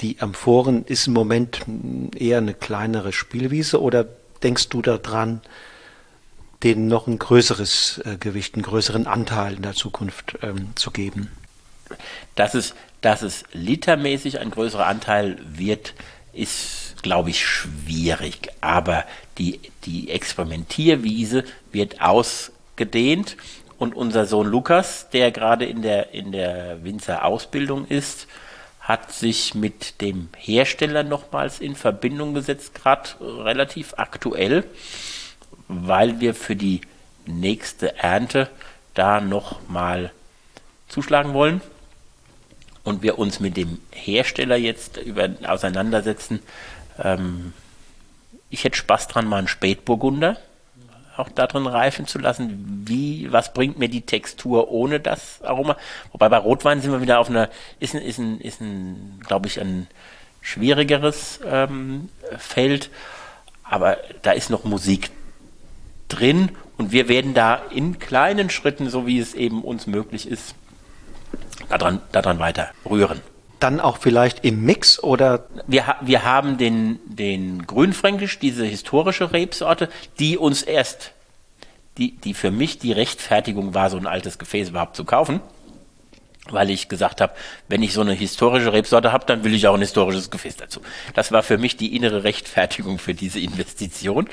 die 0.00 0.20
Amphoren 0.20 0.84
ist 0.84 1.06
im 1.06 1.12
Moment 1.12 1.60
eher 2.16 2.38
eine 2.38 2.54
kleinere 2.54 3.12
Spielwiese 3.12 3.80
oder 3.80 4.06
denkst 4.42 4.68
du 4.68 4.82
daran, 4.82 5.40
denen 6.62 6.88
noch 6.88 7.06
ein 7.06 7.18
größeres 7.18 8.02
äh, 8.04 8.16
Gewicht, 8.18 8.54
einen 8.54 8.62
größeren 8.62 9.06
Anteil 9.06 9.54
in 9.54 9.62
der 9.62 9.74
Zukunft 9.74 10.38
ähm, 10.42 10.70
zu 10.74 10.90
geben? 10.90 11.30
Dass 12.34 12.54
es, 12.54 12.74
dass 13.00 13.22
es 13.22 13.44
litermäßig 13.52 14.38
ein 14.40 14.50
größerer 14.50 14.86
Anteil 14.86 15.38
wird, 15.44 15.94
ist, 16.32 17.02
glaube 17.02 17.30
ich, 17.30 17.44
schwierig. 17.44 18.48
Aber 18.60 19.04
die, 19.38 19.60
die 19.84 20.10
Experimentierwiese 20.10 21.44
wird 21.72 22.00
ausgedehnt 22.00 23.36
und 23.78 23.94
unser 23.94 24.26
Sohn 24.26 24.46
Lukas, 24.46 25.10
der 25.10 25.32
gerade 25.32 25.64
in 25.64 25.82
der, 25.82 26.14
in 26.14 26.32
der 26.32 26.84
Winzerausbildung 26.84 27.86
ist, 27.88 28.28
hat 28.80 29.12
sich 29.12 29.54
mit 29.54 30.00
dem 30.00 30.28
Hersteller 30.36 31.02
nochmals 31.02 31.60
in 31.60 31.76
Verbindung 31.76 32.34
gesetzt, 32.34 32.74
gerade 32.74 33.10
relativ 33.20 33.94
aktuell, 33.96 34.64
weil 35.73 36.20
wir 36.20 36.35
für 36.35 36.57
die 36.57 36.81
nächste 37.27 37.99
Ernte 37.99 38.49
da 38.95 39.20
nochmal 39.20 40.12
zuschlagen 40.89 41.33
wollen 41.33 41.61
und 42.85 43.03
wir 43.03 43.18
uns 43.18 43.41
mit 43.41 43.57
dem 43.57 43.79
Hersteller 43.91 44.57
jetzt 44.57 44.97
über, 44.99 45.31
auseinandersetzen. 45.45 46.41
Ähm, 47.03 47.53
ich 48.51 48.64
hätte 48.64 48.77
Spaß 48.77 49.09
dran, 49.09 49.27
mal 49.27 49.39
einen 49.39 49.49
Spätburgunder 49.49 50.37
auch 51.16 51.29
da 51.29 51.47
drin 51.47 51.66
reifen 51.66 52.07
zu 52.07 52.18
lassen. 52.18 52.85
Wie, 52.87 53.31
was 53.31 53.53
bringt 53.53 53.79
mir 53.79 53.89
die 53.89 54.03
Textur 54.03 54.70
ohne 54.70 55.01
das 55.01 55.43
Aroma? 55.43 55.77
Wobei 56.12 56.29
bei 56.29 56.39
Rotwein 56.39 56.81
sind 56.81 56.93
wir 56.93 57.03
wieder 57.03 57.18
auf 57.18 57.29
einer, 57.29 57.51
ist 57.81 57.95
ein, 57.95 58.03
ist 58.03 58.18
ein, 58.18 58.41
ist 58.41 58.61
ein 58.61 59.20
glaube 59.27 59.47
ich, 59.47 59.61
ein 59.61 59.89
schwierigeres 60.41 61.41
ähm, 61.47 62.09
Feld. 62.39 62.91
Aber 63.62 63.99
da 64.23 64.33
ist 64.33 64.51
noch 64.51 64.64
Musik 64.64 65.11
drin 66.12 66.50
und 66.76 66.92
wir 66.92 67.08
werden 67.08 67.34
da 67.34 67.54
in 67.54 67.98
kleinen 67.98 68.50
Schritten, 68.50 68.90
so 68.90 69.06
wie 69.06 69.18
es 69.18 69.34
eben 69.34 69.62
uns 69.62 69.86
möglich 69.86 70.28
ist, 70.28 70.54
daran, 71.68 72.00
daran 72.12 72.38
weiter 72.38 72.70
rühren. 72.88 73.20
Dann 73.60 73.80
auch 73.80 73.98
vielleicht 73.98 74.44
im 74.44 74.64
Mix 74.64 75.02
oder? 75.02 75.46
Wir, 75.66 75.96
wir 76.00 76.24
haben 76.24 76.58
den, 76.58 76.98
den 77.06 77.66
Grünfränkisch, 77.66 78.38
diese 78.38 78.64
historische 78.64 79.32
Rebsorte, 79.32 79.88
die 80.18 80.36
uns 80.36 80.62
erst, 80.62 81.12
die, 81.98 82.16
die 82.16 82.34
für 82.34 82.50
mich 82.50 82.78
die 82.78 82.92
Rechtfertigung 82.92 83.74
war, 83.74 83.90
so 83.90 83.96
ein 83.96 84.06
altes 84.06 84.38
Gefäß 84.38 84.70
überhaupt 84.70 84.96
zu 84.96 85.04
kaufen. 85.04 85.40
Weil 86.50 86.70
ich 86.70 86.88
gesagt 86.88 87.20
habe, 87.20 87.34
wenn 87.68 87.84
ich 87.84 87.92
so 87.92 88.00
eine 88.00 88.14
historische 88.14 88.72
Rebsorte 88.72 89.12
habe, 89.12 89.24
dann 89.26 89.44
will 89.44 89.54
ich 89.54 89.68
auch 89.68 89.74
ein 89.74 89.80
historisches 89.80 90.28
Gefäß 90.28 90.56
dazu. 90.56 90.80
Das 91.14 91.30
war 91.30 91.44
für 91.44 91.56
mich 91.56 91.76
die 91.76 91.94
innere 91.94 92.24
Rechtfertigung 92.24 92.98
für 92.98 93.14
diese 93.14 93.38
Investition. 93.38 94.28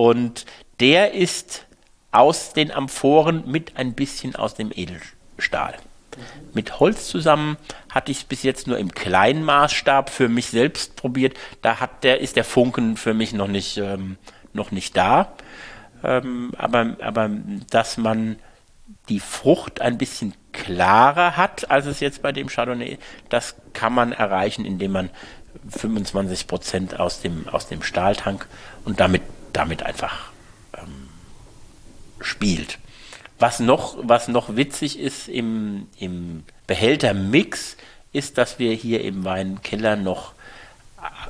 Und 0.00 0.46
der 0.80 1.12
ist 1.12 1.66
aus 2.10 2.54
den 2.54 2.72
Amphoren 2.72 3.44
mit 3.46 3.76
ein 3.76 3.92
bisschen 3.92 4.34
aus 4.34 4.54
dem 4.54 4.72
Edelstahl. 4.74 5.76
Mit 6.54 6.80
Holz 6.80 7.06
zusammen 7.08 7.58
hatte 7.90 8.10
ich 8.10 8.20
es 8.20 8.24
bis 8.24 8.42
jetzt 8.42 8.66
nur 8.66 8.78
im 8.78 8.92
kleinen 8.92 9.44
Maßstab 9.44 10.08
für 10.08 10.30
mich 10.30 10.46
selbst 10.46 10.96
probiert. 10.96 11.36
Da 11.60 11.80
hat 11.80 12.02
der, 12.02 12.20
ist 12.20 12.36
der 12.36 12.44
Funken 12.44 12.96
für 12.96 13.12
mich 13.12 13.34
noch 13.34 13.46
nicht, 13.46 13.76
ähm, 13.76 14.16
noch 14.54 14.70
nicht 14.70 14.96
da. 14.96 15.32
Ähm, 16.02 16.52
aber, 16.56 16.96
aber 17.02 17.30
dass 17.68 17.98
man 17.98 18.38
die 19.10 19.20
Frucht 19.20 19.82
ein 19.82 19.98
bisschen 19.98 20.32
klarer 20.52 21.36
hat, 21.36 21.70
als 21.70 21.84
es 21.84 22.00
jetzt 22.00 22.22
bei 22.22 22.32
dem 22.32 22.48
Chardonnay, 22.48 22.98
das 23.28 23.54
kann 23.74 23.92
man 23.92 24.12
erreichen, 24.12 24.64
indem 24.64 24.92
man 24.92 25.10
25 25.68 26.46
Prozent 26.46 26.98
aus 26.98 27.20
dem, 27.20 27.46
aus 27.48 27.68
dem 27.68 27.82
Stahltank 27.82 28.46
und 28.86 28.98
damit, 28.98 29.20
damit 29.52 29.82
einfach 29.82 30.30
ähm, 30.76 31.08
spielt. 32.20 32.78
Was 33.38 33.60
noch, 33.60 33.96
was 34.02 34.28
noch 34.28 34.56
witzig 34.56 34.98
ist 34.98 35.28
im, 35.28 35.86
im 35.98 36.44
Behältermix, 36.66 37.76
ist, 38.12 38.38
dass 38.38 38.58
wir 38.58 38.74
hier 38.74 39.04
im 39.04 39.24
Weinkeller 39.24 39.96
noch 39.96 40.32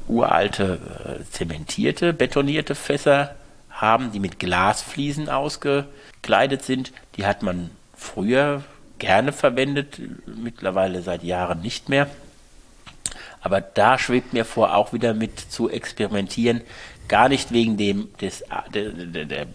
uralte, 0.09 1.21
äh, 1.21 1.31
zementierte, 1.31 2.13
betonierte 2.13 2.75
Fässer 2.75 3.37
haben, 3.71 4.13
die 4.13 4.21
mit 4.21 4.39
Glasfliesen 4.39 5.29
ausgekleidet 5.29 6.65
sind. 6.65 6.93
Die 7.17 7.27
hat 7.27 7.43
man 7.43 7.71
früher 7.97 8.65
gerne 8.99 9.33
verwendet, 9.33 10.01
mittlerweile 10.27 11.03
seit 11.03 11.23
Jahren 11.23 11.61
nicht 11.61 11.89
mehr. 11.89 12.09
Aber 13.41 13.61
da 13.61 13.99
schwebt 13.99 14.33
mir 14.33 14.45
vor, 14.45 14.75
auch 14.75 14.93
wieder 14.93 15.15
mit 15.15 15.39
zu 15.39 15.71
experimentieren, 15.71 16.61
gar 17.11 17.29
nicht 17.29 17.53
wegen 17.53 17.77
dem 17.77 18.09
des, 18.21 18.45
der, 18.73 18.91
der, 19.27 19.47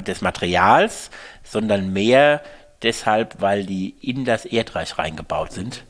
des 0.00 0.20
Materials, 0.20 1.10
sondern 1.44 1.92
mehr 1.92 2.42
deshalb, 2.82 3.40
weil 3.40 3.64
die 3.64 3.94
in 4.02 4.24
das 4.24 4.44
Erdreich 4.44 4.98
reingebaut 4.98 5.52
sind 5.52 5.84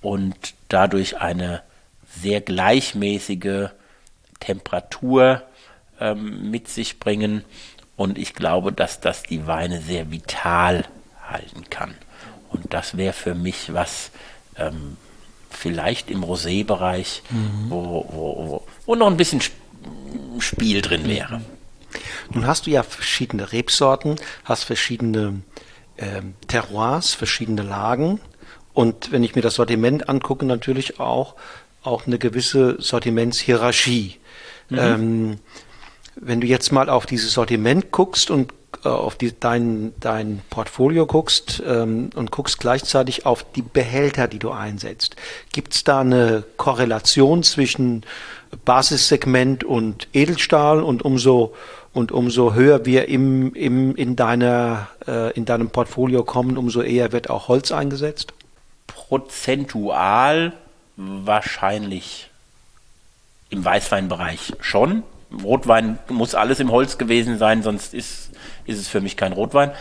und 0.00 0.54
dadurch 0.68 1.20
eine 1.20 1.62
sehr 2.20 2.40
gleichmäßige 2.40 3.70
Temperatur 4.40 5.42
ähm, 6.00 6.50
mit 6.50 6.68
sich 6.68 7.00
bringen. 7.00 7.44
Und 7.96 8.18
ich 8.18 8.34
glaube, 8.34 8.72
dass 8.72 9.00
das 9.00 9.24
die 9.24 9.46
Weine 9.48 9.80
sehr 9.80 10.12
vital 10.12 10.84
halten 11.28 11.68
kann. 11.68 11.94
Und 12.50 12.72
das 12.72 12.96
wäre 12.96 13.12
für 13.12 13.34
mich 13.34 13.74
was, 13.74 14.12
ähm, 14.56 14.96
vielleicht 15.50 16.10
im 16.10 16.22
Rosé-Bereich, 16.22 17.22
mhm. 17.30 17.66
wo, 17.68 17.84
wo, 17.84 18.36
wo, 18.48 18.66
wo, 18.86 18.94
noch 18.94 19.08
ein 19.08 19.16
bisschen 19.16 19.40
Spiel 20.38 20.82
drin 20.82 21.06
wäre. 21.06 21.40
Nun 22.32 22.46
hast 22.46 22.66
du 22.66 22.70
ja 22.70 22.82
verschiedene 22.82 23.52
Rebsorten, 23.52 24.16
hast 24.44 24.64
verschiedene 24.64 25.40
äh, 25.96 26.22
Terroirs, 26.46 27.14
verschiedene 27.14 27.62
Lagen 27.62 28.20
und 28.78 29.10
wenn 29.10 29.24
ich 29.24 29.34
mir 29.34 29.42
das 29.42 29.56
Sortiment 29.56 30.08
angucke, 30.08 30.46
natürlich 30.46 31.00
auch, 31.00 31.34
auch 31.82 32.06
eine 32.06 32.18
gewisse 32.18 32.80
Sortimentshierarchie. 32.80 34.16
Mhm. 34.68 34.78
Ähm, 34.78 35.38
wenn 36.14 36.40
du 36.40 36.46
jetzt 36.46 36.70
mal 36.70 36.88
auf 36.88 37.04
dieses 37.04 37.32
Sortiment 37.32 37.90
guckst 37.90 38.30
und 38.30 38.52
auf 38.82 39.16
die, 39.16 39.32
dein, 39.38 39.92
dein 39.98 40.42
Portfolio 40.50 41.06
guckst 41.06 41.62
ähm, 41.66 42.10
und 42.14 42.30
guckst 42.30 42.60
gleichzeitig 42.60 43.26
auf 43.26 43.44
die 43.52 43.62
Behälter, 43.62 44.28
die 44.28 44.38
du 44.38 44.50
einsetzt, 44.50 45.16
gibt 45.52 45.74
es 45.74 45.84
da 45.84 46.00
eine 46.00 46.44
Korrelation 46.56 47.42
zwischen 47.42 48.04
Basissegment 48.64 49.64
und 49.64 50.08
Edelstahl 50.12 50.82
und 50.82 51.02
umso 51.02 51.54
und 51.92 52.12
umso 52.12 52.54
höher 52.54 52.84
wir 52.84 53.08
im, 53.08 53.54
im, 53.54 53.96
in, 53.96 54.14
deiner, 54.14 54.88
äh, 55.06 55.32
in 55.32 55.44
deinem 55.44 55.70
Portfolio 55.70 56.22
kommen, 56.22 56.56
umso 56.56 56.82
eher 56.82 57.12
wird 57.12 57.30
auch 57.30 57.48
Holz 57.48 57.72
eingesetzt? 57.72 58.34
Prozentual 58.86 60.52
wahrscheinlich 60.96 62.30
im 63.50 63.64
Weißweinbereich 63.64 64.52
schon. 64.60 65.02
Rotwein 65.42 65.98
muss 66.08 66.34
alles 66.34 66.60
im 66.60 66.70
Holz 66.70 66.98
gewesen 66.98 67.38
sein, 67.38 67.62
sonst 67.62 67.94
ist, 67.94 68.27
ist 68.68 68.78
es 68.78 68.88
für 68.88 69.00
mich 69.00 69.16
kein 69.16 69.32
Rotwein. 69.32 69.72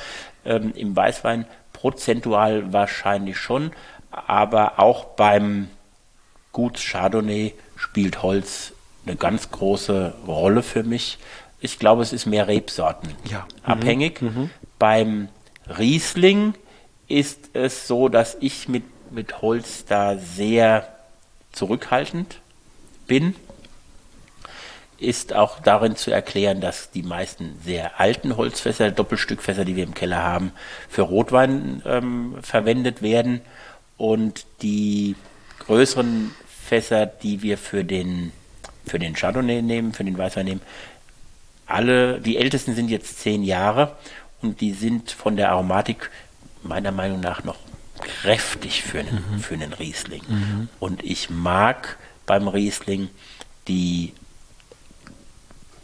Ähm, 0.45 0.73
Im 0.75 0.95
Weißwein 0.95 1.45
prozentual 1.73 2.73
wahrscheinlich 2.73 3.37
schon, 3.37 3.71
aber 4.11 4.79
auch 4.79 5.05
beim 5.05 5.69
Gut 6.51 6.79
Chardonnay 6.79 7.53
spielt 7.75 8.23
Holz 8.23 8.73
eine 9.05 9.15
ganz 9.15 9.51
große 9.51 10.15
Rolle 10.25 10.63
für 10.63 10.83
mich. 10.83 11.19
Ich 11.59 11.79
glaube, 11.79 12.01
es 12.01 12.13
ist 12.13 12.25
mehr 12.25 12.47
Rebsorten 12.47 13.09
ja. 13.29 13.45
abhängig. 13.63 14.21
Mhm. 14.21 14.27
mhm. 14.27 14.49
Beim 14.79 15.29
Riesling 15.77 16.53
ist 17.07 17.49
es 17.53 17.87
so, 17.87 18.09
dass 18.09 18.37
ich 18.39 18.67
mit, 18.67 18.83
mit 19.11 19.41
Holz 19.41 19.85
da 19.85 20.17
sehr 20.17 20.87
zurückhaltend 21.51 22.41
bin 23.07 23.33
ist 24.99 25.33
auch 25.33 25.59
darin 25.59 25.95
zu 25.95 26.11
erklären, 26.11 26.61
dass 26.61 26.91
die 26.91 27.03
meisten 27.03 27.59
sehr 27.63 27.99
alten 27.99 28.37
Holzfässer, 28.37 28.91
Doppelstückfässer, 28.91 29.65
die 29.65 29.75
wir 29.75 29.83
im 29.83 29.93
Keller 29.93 30.23
haben, 30.23 30.51
für 30.89 31.03
Rotwein 31.03 31.81
ähm, 31.85 32.35
verwendet 32.41 33.01
werden 33.01 33.41
und 33.97 34.45
die 34.61 35.15
größeren 35.59 36.31
Fässer, 36.47 37.05
die 37.05 37.41
wir 37.41 37.57
für 37.57 37.83
den, 37.83 38.31
für 38.85 38.99
den 38.99 39.13
Chardonnay 39.13 39.61
nehmen, 39.61 39.93
für 39.93 40.03
den 40.03 40.17
Weißwein 40.17 40.45
nehmen, 40.45 40.61
alle, 41.65 42.19
die 42.19 42.37
ältesten 42.37 42.75
sind 42.75 42.89
jetzt 42.89 43.19
zehn 43.19 43.43
Jahre 43.43 43.95
und 44.41 44.61
die 44.61 44.73
sind 44.73 45.11
von 45.11 45.35
der 45.35 45.51
Aromatik 45.51 46.09
meiner 46.63 46.91
Meinung 46.91 47.19
nach 47.19 47.43
noch 47.43 47.57
kräftig 48.01 48.83
für 48.83 48.99
einen, 48.99 49.23
mhm. 49.31 49.39
für 49.39 49.53
einen 49.55 49.73
Riesling. 49.73 50.21
Mhm. 50.27 50.69
Und 50.79 51.03
ich 51.03 51.29
mag 51.29 51.97
beim 52.25 52.47
Riesling 52.47 53.09
die 53.67 54.13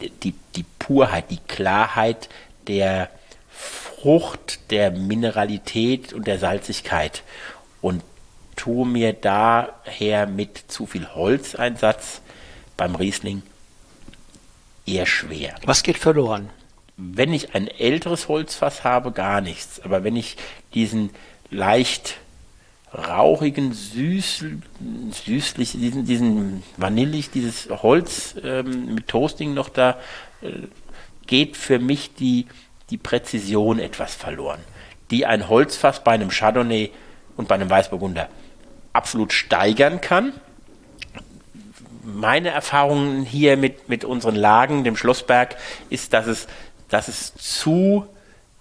die, 0.00 0.34
die 0.56 0.64
Purheit, 0.78 1.30
die 1.30 1.38
Klarheit 1.48 2.28
der 2.66 3.10
Frucht, 3.50 4.70
der 4.70 4.90
Mineralität 4.90 6.12
und 6.12 6.26
der 6.26 6.38
Salzigkeit 6.38 7.22
und 7.80 8.02
tue 8.56 8.86
mir 8.86 9.12
daher 9.12 10.26
mit 10.26 10.58
zu 10.68 10.86
viel 10.86 11.08
Holzeinsatz 11.14 12.20
beim 12.76 12.94
Riesling 12.94 13.42
eher 14.86 15.06
schwer. 15.06 15.54
Was 15.64 15.82
geht 15.82 15.98
verloren? 15.98 16.50
Wenn 16.96 17.32
ich 17.32 17.54
ein 17.54 17.66
älteres 17.66 18.28
Holzfass 18.28 18.84
habe, 18.84 19.12
gar 19.12 19.40
nichts. 19.40 19.80
Aber 19.80 20.04
wenn 20.04 20.16
ich 20.16 20.36
diesen 20.74 21.10
leicht 21.50 22.18
rauchigen, 22.94 23.72
süß, 23.72 24.44
süßlich, 25.10 25.72
diesen, 25.72 26.04
diesen 26.04 26.62
vanillig, 26.76 27.30
dieses 27.30 27.68
Holz 27.68 28.36
ähm, 28.42 28.94
mit 28.94 29.08
Toasting 29.08 29.52
noch 29.52 29.68
da, 29.68 29.98
äh, 30.42 30.50
geht 31.26 31.56
für 31.56 31.78
mich 31.78 32.14
die, 32.14 32.46
die 32.90 32.98
Präzision 32.98 33.78
etwas 33.78 34.14
verloren, 34.14 34.60
die 35.10 35.26
ein 35.26 35.48
Holzfass 35.48 36.04
bei 36.04 36.12
einem 36.12 36.30
Chardonnay 36.30 36.90
und 37.36 37.48
bei 37.48 37.56
einem 37.56 37.70
Weißburgunder 37.70 38.28
absolut 38.92 39.32
steigern 39.32 40.00
kann. 40.00 40.32
Meine 42.04 42.50
Erfahrung 42.50 43.22
hier 43.22 43.56
mit, 43.56 43.88
mit 43.88 44.04
unseren 44.04 44.36
Lagen, 44.36 44.84
dem 44.84 44.96
Schlossberg, 44.96 45.56
ist, 45.90 46.12
dass 46.12 46.26
es, 46.26 46.46
dass 46.88 47.08
es 47.08 47.34
zu 47.34 48.06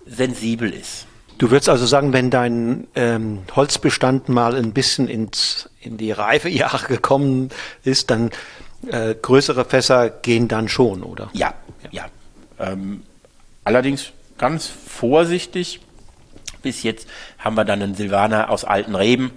sensibel 0.06 0.72
ist. 0.72 1.06
Du 1.44 1.52
würdest 1.52 1.68
also 1.68 1.86
sagen, 1.86 2.14
wenn 2.14 2.30
dein 2.30 2.88
ähm, 2.96 3.40
Holzbestand 3.54 4.30
mal 4.30 4.56
ein 4.56 4.72
bisschen 4.72 5.10
ins, 5.10 5.70
in 5.82 5.98
die 5.98 6.14
Reifejahre 6.14 6.88
gekommen 6.88 7.50
ist, 7.84 8.12
dann 8.12 8.32
äh, 8.90 9.14
größere 9.14 9.66
Fässer 9.66 10.10
gehen 10.10 10.48
dann 10.48 10.70
schon, 10.70 11.04
oder? 11.04 11.30
Ja, 11.34 11.54
ja. 11.92 12.06
Ähm, 12.62 13.04
allerdings 13.66 14.14
ganz 14.38 14.68
vorsichtig. 14.68 15.82
Bis 16.62 16.82
jetzt 16.82 17.10
haben 17.40 17.58
wir 17.58 17.66
dann 17.66 17.82
einen 17.82 17.96
Silvaner 17.96 18.50
aus 18.50 18.64
alten 18.64 18.96
Reben. 18.96 19.32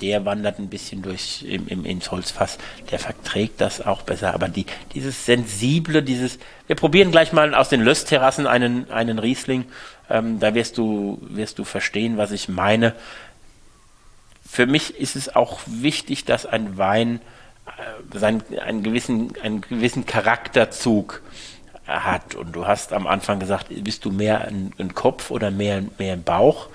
Der 0.00 0.24
wandert 0.24 0.58
ein 0.58 0.70
bisschen 0.70 1.02
durch 1.02 1.44
im, 1.48 1.68
im, 1.68 1.84
ins 1.84 2.10
Holzfass. 2.10 2.58
Der 2.90 2.98
verträgt 2.98 3.60
das 3.60 3.80
auch 3.80 4.02
besser. 4.02 4.34
Aber 4.34 4.48
die, 4.48 4.66
dieses 4.92 5.24
sensible, 5.24 6.02
dieses. 6.02 6.40
Wir 6.66 6.74
probieren 6.74 7.12
gleich 7.12 7.32
mal 7.32 7.54
aus 7.54 7.68
den 7.68 7.80
Lössterrassen 7.80 8.48
einen, 8.48 8.90
einen 8.90 9.20
Riesling 9.20 9.66
ähm, 10.10 10.40
da 10.40 10.54
wirst 10.54 10.78
du, 10.78 11.18
wirst 11.22 11.58
du 11.58 11.64
verstehen, 11.64 12.16
was 12.16 12.30
ich 12.30 12.48
meine. 12.48 12.94
Für 14.46 14.66
mich 14.66 14.98
ist 14.98 15.16
es 15.16 15.34
auch 15.34 15.60
wichtig, 15.66 16.24
dass 16.24 16.46
ein 16.46 16.76
Wein 16.78 17.20
äh, 17.66 18.18
seinen, 18.18 18.42
einen, 18.58 18.82
gewissen, 18.82 19.32
einen 19.42 19.62
gewissen 19.62 20.06
Charakterzug 20.06 21.22
hat. 21.86 22.34
Und 22.34 22.52
du 22.52 22.66
hast 22.66 22.92
am 22.92 23.06
Anfang 23.06 23.40
gesagt, 23.40 23.66
bist 23.82 24.04
du 24.04 24.10
mehr 24.10 24.42
ein, 24.42 24.72
ein 24.78 24.94
Kopf 24.94 25.30
oder 25.30 25.50
mehr, 25.50 25.82
mehr 25.98 26.14
ein 26.14 26.22
Bauch? 26.22 26.68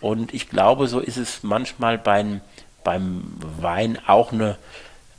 Und 0.00 0.34
ich 0.34 0.50
glaube, 0.50 0.88
so 0.88 1.00
ist 1.00 1.16
es 1.16 1.42
manchmal 1.42 1.98
beim, 1.98 2.40
beim 2.82 3.22
Wein 3.60 3.98
auch 4.06 4.32
eine 4.32 4.56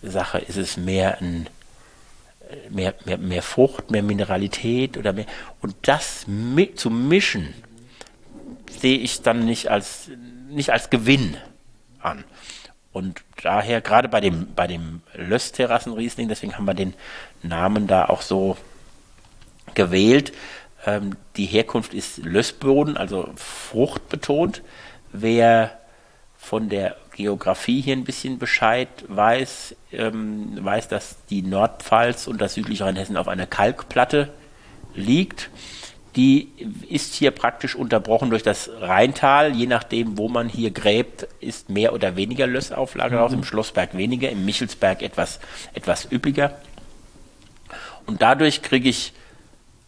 Sache. 0.02 0.40
Ist 0.40 0.58
es 0.58 0.78
mehr 0.78 1.20
ein, 1.22 1.48
mehr, 2.70 2.94
mehr, 3.06 3.18
mehr 3.18 3.42
Frucht, 3.42 3.92
mehr 3.92 4.04
Mineralität 4.04 4.98
oder 4.98 5.14
mehr. 5.14 5.26
Und 5.62 5.76
das 5.84 6.26
mit, 6.28 6.80
zu 6.80 6.90
mischen, 6.90 7.54
sehe 8.70 8.98
ich 8.98 9.22
dann 9.22 9.46
nicht 9.46 9.70
als, 9.70 10.10
nicht 10.50 10.72
als 10.72 10.90
Gewinn 10.90 11.38
an. 12.00 12.24
Und 12.92 13.22
daher, 13.42 13.82
gerade 13.82 14.08
bei 14.08 14.22
dem, 14.22 14.54
bei 14.56 14.68
dem 14.68 15.02
Lössterrassen-Riesling, 15.16 16.28
deswegen 16.28 16.56
haben 16.56 16.66
wir 16.66 16.74
den 16.76 16.94
Namen 17.42 17.88
da 17.88 18.06
auch 18.06 18.22
so 18.22 18.58
gewählt. 19.74 20.34
Ähm, 20.86 21.16
die 21.38 21.46
Herkunft 21.46 21.94
ist 21.94 22.20
Lössboden, 22.20 22.98
also 22.98 23.30
fruchtbetont. 23.36 24.62
Wer 25.12 25.80
von 26.38 26.70
der 26.70 26.98
Geografie 27.14 27.82
hier 27.82 27.96
ein 27.96 28.04
bisschen 28.04 28.40
Bescheid 28.40 28.90
weiß, 29.08 29.76
ähm, 29.92 30.58
weiß, 30.64 30.88
dass 30.88 31.18
die 31.30 31.42
Nordpfalz 31.42 32.28
und 32.28 32.42
das 32.42 32.56
südliche 32.56 32.86
Rheinhessen 32.86 33.18
auf 33.18 33.28
einer 33.28 33.48
Kalkplatte 33.48 34.34
liegt. 34.96 35.50
Die 36.16 36.50
ist 36.90 37.16
hier 37.16 37.32
praktisch 37.32 37.76
unterbrochen 37.76 38.30
durch 38.30 38.44
das 38.44 38.70
Rheintal. 38.80 39.56
Je 39.56 39.66
nachdem, 39.66 40.18
wo 40.18 40.30
man 40.30 40.48
hier 40.48 40.70
gräbt, 40.70 41.28
ist 41.40 41.70
mehr 41.70 41.94
oder 41.94 42.16
weniger 42.16 42.46
Lössauflage 42.46 43.16
raus. 43.16 43.32
Mhm. 43.32 43.40
Im 43.40 43.44
Schlossberg 43.44 43.98
weniger, 43.98 44.30
im 44.30 44.46
Michelsberg 44.46 45.02
etwas, 45.02 45.40
etwas 45.74 46.12
üppiger. 46.12 46.60
Und 48.06 48.22
dadurch 48.22 48.62
kriege 48.62 48.90
ich 48.90 49.14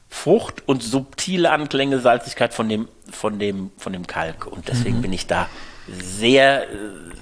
Frucht 0.10 0.68
und 0.68 0.82
subtile 0.82 1.52
Anklänge, 1.52 2.00
Salzigkeit 2.00 2.54
von 2.54 2.70
dem, 2.70 2.88
von 3.12 3.38
dem, 3.38 3.72
von 3.78 3.94
dem 3.94 4.08
Kalk. 4.08 4.48
Und 4.48 4.68
deswegen 4.68 4.98
mhm. 4.98 5.02
bin 5.04 5.14
ich 5.14 5.28
da 5.28 5.50
sehr 5.88 6.64
äh, 6.64 6.76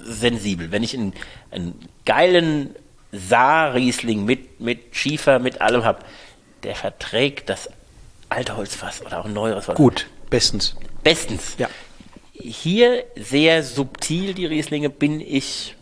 sensibel. 0.04 0.70
Wenn 0.72 0.82
ich 0.82 0.94
einen, 0.94 1.12
einen 1.50 1.78
geilen 2.04 2.74
Saarriesling 3.12 4.24
mit, 4.24 4.60
mit 4.60 4.96
Schiefer, 4.96 5.38
mit 5.38 5.60
allem 5.60 5.84
habe, 5.84 6.00
der 6.62 6.74
verträgt 6.74 7.48
das 7.48 7.68
alte 8.28 8.56
Holzfass 8.56 9.04
oder 9.04 9.20
auch 9.20 9.24
ein 9.26 9.32
neueres 9.32 9.68
Holz. 9.68 9.76
Gut, 9.76 10.06
bestens. 10.30 10.74
Bestens. 11.02 11.54
Ja. 11.58 11.68
Hier 12.32 13.04
sehr 13.16 13.62
subtil 13.62 14.34
die 14.34 14.46
Rieslinge 14.46 14.90
bin 14.90 15.20
ich 15.20 15.76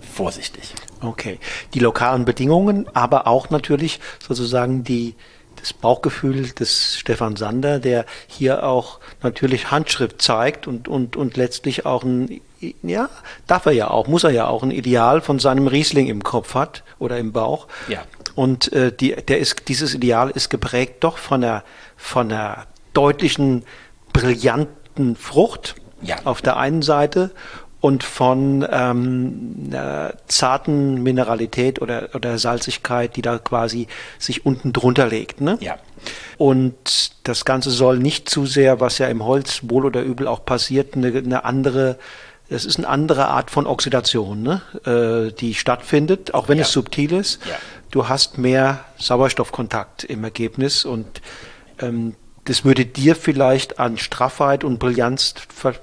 vorsichtig. 0.00 0.74
Okay. 1.00 1.38
Die 1.74 1.78
lokalen 1.78 2.24
Bedingungen, 2.24 2.88
aber 2.94 3.26
auch 3.26 3.50
natürlich 3.50 4.00
sozusagen 4.26 4.82
die 4.82 5.14
das 5.56 5.72
Bauchgefühl 5.72 6.50
des 6.50 6.98
Stefan 6.98 7.36
Sander, 7.36 7.78
der 7.78 8.04
hier 8.26 8.64
auch 8.64 9.00
natürlich 9.22 9.70
Handschrift 9.70 10.20
zeigt 10.20 10.66
und, 10.66 10.88
und, 10.88 11.16
und 11.16 11.36
letztlich 11.36 11.86
auch 11.86 12.02
ein, 12.04 12.40
ja, 12.82 13.08
darf 13.46 13.66
er 13.66 13.72
ja 13.72 13.90
auch, 13.90 14.06
muss 14.08 14.24
er 14.24 14.30
ja 14.30 14.46
auch 14.46 14.62
ein 14.62 14.70
Ideal 14.70 15.20
von 15.20 15.38
seinem 15.38 15.66
Riesling 15.66 16.06
im 16.06 16.22
Kopf 16.22 16.54
hat 16.54 16.82
oder 16.98 17.18
im 17.18 17.32
Bauch. 17.32 17.66
Ja. 17.88 18.02
Und 18.34 18.72
äh, 18.72 18.92
die, 18.92 19.16
der 19.16 19.38
ist, 19.38 19.68
dieses 19.68 19.94
Ideal 19.94 20.30
ist 20.30 20.50
geprägt 20.50 20.96
doch 21.00 21.18
von 21.18 21.42
einer, 21.42 21.64
von 21.96 22.30
einer 22.30 22.66
deutlichen, 22.92 23.64
brillanten 24.12 25.16
Frucht 25.16 25.74
ja. 26.00 26.16
auf 26.24 26.40
der 26.42 26.56
einen 26.56 26.82
Seite 26.82 27.30
und 27.80 28.02
von 28.02 28.66
ähm, 28.70 29.66
einer 29.66 30.14
zarten 30.26 31.02
Mineralität 31.02 31.80
oder, 31.82 32.08
oder 32.14 32.38
Salzigkeit, 32.38 33.16
die 33.16 33.22
da 33.22 33.38
quasi 33.38 33.86
sich 34.18 34.46
unten 34.46 34.72
drunter 34.72 35.06
legt. 35.06 35.40
Ne? 35.40 35.58
Ja. 35.60 35.76
Und 36.38 37.12
das 37.24 37.44
Ganze 37.44 37.70
soll 37.70 37.98
nicht 37.98 38.28
zu 38.28 38.46
sehr, 38.46 38.80
was 38.80 38.98
ja 38.98 39.08
im 39.08 39.24
Holz 39.24 39.60
wohl 39.64 39.84
oder 39.84 40.02
übel 40.02 40.26
auch 40.26 40.44
passiert, 40.44 40.94
eine, 40.94 41.08
eine 41.08 41.44
andere 41.44 41.98
es 42.48 42.64
ist 42.64 42.78
eine 42.78 42.88
andere 42.88 43.26
Art 43.26 43.50
von 43.50 43.66
Oxidation, 43.66 44.42
ne? 44.42 44.62
äh, 44.84 45.32
die 45.32 45.54
stattfindet, 45.54 46.32
auch 46.32 46.48
wenn 46.48 46.58
ja. 46.58 46.62
es 46.62 46.70
subtil 46.70 47.12
ist. 47.12 47.44
Ja. 47.44 47.56
Du 47.90 48.08
hast 48.08 48.38
mehr 48.38 48.84
Sauerstoffkontakt 48.98 50.04
im 50.04 50.22
Ergebnis 50.22 50.84
und 50.84 51.22
ähm, 51.80 52.14
das 52.44 52.64
würde 52.64 52.86
dir 52.86 53.16
vielleicht 53.16 53.80
an 53.80 53.98
Straffheit 53.98 54.62
und 54.62 54.78
Brillanz 54.78 55.34
ver 55.52 55.74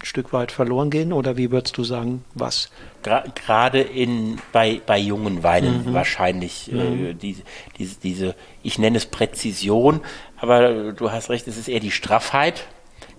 ein 0.00 0.06
Stück 0.06 0.32
weit 0.32 0.50
verloren 0.50 0.90
gehen? 0.90 1.12
Oder 1.12 1.36
wie 1.36 1.50
würdest 1.50 1.76
du 1.76 1.84
sagen, 1.84 2.24
was? 2.34 2.70
Gerade 3.02 3.80
in, 3.80 4.38
bei, 4.52 4.80
bei 4.84 4.98
jungen 4.98 5.42
Weinen 5.42 5.86
mhm. 5.86 5.94
wahrscheinlich 5.94 6.70
mhm. 6.72 7.06
Äh, 7.06 7.14
diese, 7.14 7.42
diese, 7.78 8.00
diese, 8.00 8.34
ich 8.62 8.78
nenne 8.78 8.96
es 8.96 9.06
Präzision, 9.06 10.00
aber 10.38 10.92
du 10.92 11.12
hast 11.12 11.30
recht, 11.30 11.46
es 11.48 11.56
ist 11.56 11.68
eher 11.68 11.80
die 11.80 11.90
Straffheit, 11.90 12.66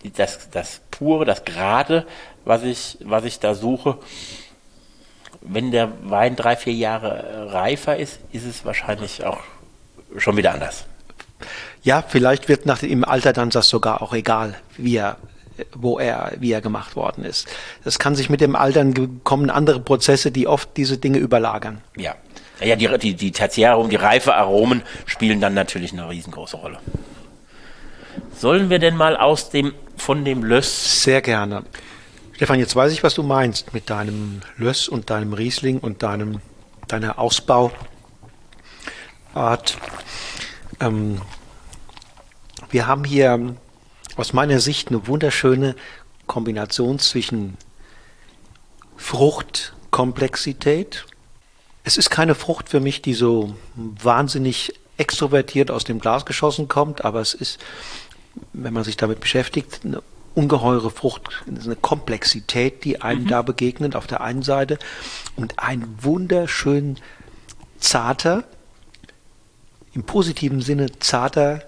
die, 0.03 0.11
das, 0.11 0.49
das 0.49 0.81
Pure, 0.91 1.25
das 1.25 1.45
Gerade, 1.45 2.05
was 2.45 2.63
ich, 2.63 2.97
was 3.01 3.25
ich 3.25 3.39
da 3.39 3.53
suche. 3.53 3.97
Wenn 5.41 5.71
der 5.71 5.91
Wein 6.03 6.35
drei, 6.35 6.55
vier 6.55 6.73
Jahre 6.73 7.51
reifer 7.51 7.97
ist, 7.97 8.19
ist 8.31 8.45
es 8.45 8.65
wahrscheinlich 8.65 9.23
auch 9.23 9.39
schon 10.17 10.37
wieder 10.37 10.53
anders. 10.53 10.85
Ja, 11.83 12.03
vielleicht 12.07 12.47
wird 12.47 12.67
nach 12.67 12.79
dem 12.79 13.03
Alter 13.03 13.33
dann 13.33 13.49
das 13.49 13.69
sogar 13.69 14.03
auch 14.03 14.13
egal, 14.13 14.55
wie 14.77 14.97
er 14.97 15.17
wo 15.73 15.99
er, 15.99 16.33
wie 16.39 16.51
er 16.51 16.61
gemacht 16.61 16.95
worden 16.95 17.23
ist. 17.23 17.47
Das 17.83 17.99
kann 17.99 18.15
sich 18.15 18.29
mit 18.29 18.41
dem 18.41 18.55
Altern 18.55 19.23
kommen 19.23 19.49
andere 19.49 19.79
Prozesse, 19.79 20.31
die 20.31 20.47
oft 20.47 20.69
diese 20.77 20.97
Dinge 20.97 21.17
überlagern. 21.17 21.81
Ja. 21.95 22.15
Ja, 22.63 22.75
die, 22.75 22.87
die, 22.99 23.15
die 23.15 23.31
Tertiäraromen, 23.31 23.89
die 23.89 23.95
reife 23.95 24.35
Aromen 24.35 24.83
spielen 25.07 25.41
dann 25.41 25.55
natürlich 25.55 25.93
eine 25.93 26.07
riesengroße 26.07 26.57
Rolle. 26.57 26.77
Sollen 28.37 28.69
wir 28.69 28.77
denn 28.77 28.95
mal 28.95 29.17
aus 29.17 29.49
dem, 29.49 29.73
von 29.97 30.25
dem 30.25 30.43
Löss? 30.43 31.03
Sehr 31.03 31.21
gerne. 31.21 31.63
Stefan, 32.33 32.59
jetzt 32.59 32.75
weiß 32.75 32.91
ich, 32.91 33.03
was 33.03 33.13
du 33.13 33.23
meinst 33.23 33.73
mit 33.73 33.89
deinem 33.89 34.41
Löss 34.57 34.87
und 34.87 35.09
deinem 35.09 35.33
Riesling 35.33 35.79
und 35.79 36.03
deinem, 36.03 36.39
deiner 36.87 37.19
Ausbauart. 37.19 37.71
Ähm, 40.79 41.21
wir 42.71 42.87
haben 42.87 43.03
hier 43.03 43.55
aus 44.17 44.33
meiner 44.33 44.59
Sicht 44.59 44.89
eine 44.89 45.07
wunderschöne 45.07 45.75
Kombination 46.27 46.99
zwischen 46.99 47.57
Fruchtkomplexität. 48.97 51.05
Es 51.83 51.97
ist 51.97 52.09
keine 52.09 52.35
Frucht 52.35 52.69
für 52.69 52.79
mich, 52.79 53.01
die 53.01 53.13
so 53.13 53.55
wahnsinnig 53.75 54.73
extrovertiert 54.97 55.71
aus 55.71 55.83
dem 55.83 55.99
Glas 55.99 56.25
geschossen 56.25 56.67
kommt, 56.67 57.03
aber 57.03 57.21
es 57.21 57.33
ist, 57.33 57.59
wenn 58.53 58.73
man 58.73 58.83
sich 58.83 58.97
damit 58.97 59.19
beschäftigt, 59.19 59.81
eine 59.83 60.03
ungeheure 60.35 60.91
Frucht, 60.91 61.43
eine 61.47 61.75
Komplexität, 61.75 62.85
die 62.85 63.01
einem 63.01 63.23
mhm. 63.23 63.27
da 63.27 63.41
begegnet 63.41 63.95
auf 63.95 64.07
der 64.07 64.21
einen 64.21 64.43
Seite 64.43 64.77
und 65.35 65.59
ein 65.59 65.97
wunderschön 66.01 66.97
zarter, 67.79 68.43
im 69.93 70.03
positiven 70.03 70.61
Sinne 70.61 70.87
zarter, 70.99 71.63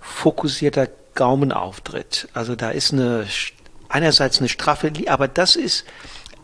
fokussierter 0.00 0.88
Gaumenauftritt. 1.14 2.28
Also 2.34 2.56
da 2.56 2.70
ist 2.70 2.92
eine 2.92 3.26
einerseits 3.90 4.38
eine 4.38 4.48
straffe, 4.48 4.92
aber 5.08 5.28
das 5.28 5.56
ist 5.56 5.84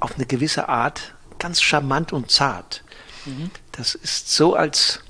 auf 0.01 0.17
eine 0.17 0.27
gewisse 0.27 0.69
Art 0.69 1.15
ganz 1.39 1.63
charmant 1.63 2.13
und 2.13 2.31
zart. 2.31 2.83
Mhm. 3.25 3.51
Das 3.73 3.95
ist 3.95 4.31
so, 4.31 4.55
als 4.55 5.01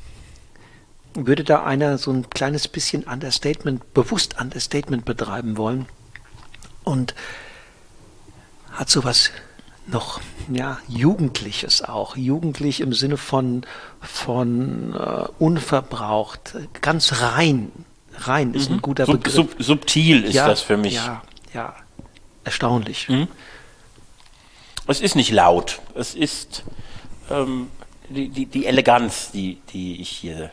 würde 1.15 1.45
da 1.45 1.65
einer 1.65 1.99
so 1.99 2.13
ein 2.13 2.29
kleines 2.29 2.69
bisschen 2.69 3.05
Understatement, 3.05 3.95
bewusst 3.95 4.39
Understatement 4.41 5.05
betreiben 5.05 5.57
wollen 5.57 5.87
und 6.85 7.15
hat 8.71 8.91
so 8.91 9.03
was 9.03 9.31
noch 9.87 10.21
ja 10.53 10.79
Jugendliches 10.89 11.81
auch 11.81 12.17
jugendlich 12.17 12.81
im 12.81 12.93
Sinne 12.93 13.17
von 13.17 13.65
von 14.01 14.95
äh, 14.95 15.25
unverbraucht 15.39 16.57
ganz 16.83 17.23
rein 17.23 17.71
rein 18.19 18.55
ist 18.55 18.71
mhm. 18.71 18.77
ein 18.77 18.83
guter 18.83 19.07
Begriff. 19.07 19.35
Sub, 19.35 19.55
subtil 19.59 20.25
ist 20.25 20.35
ja, 20.35 20.49
das 20.49 20.61
für 20.61 20.77
mich. 20.77 20.95
Ja, 20.95 21.23
ja, 21.53 21.75
erstaunlich. 22.45 23.09
Mhm. 23.09 23.29
Es 24.89 25.01
ist 25.01 25.17
nicht 25.17 25.33
laut, 25.33 25.81
es 25.95 26.15
ist 26.15 26.63
ähm, 27.31 27.69
die, 28.09 28.29
die, 28.29 28.47
die 28.47 28.67
Eleganz, 28.67 29.31
die, 29.33 29.59
die 29.73 30.01
ich 30.01 30.09
hier 30.09 30.51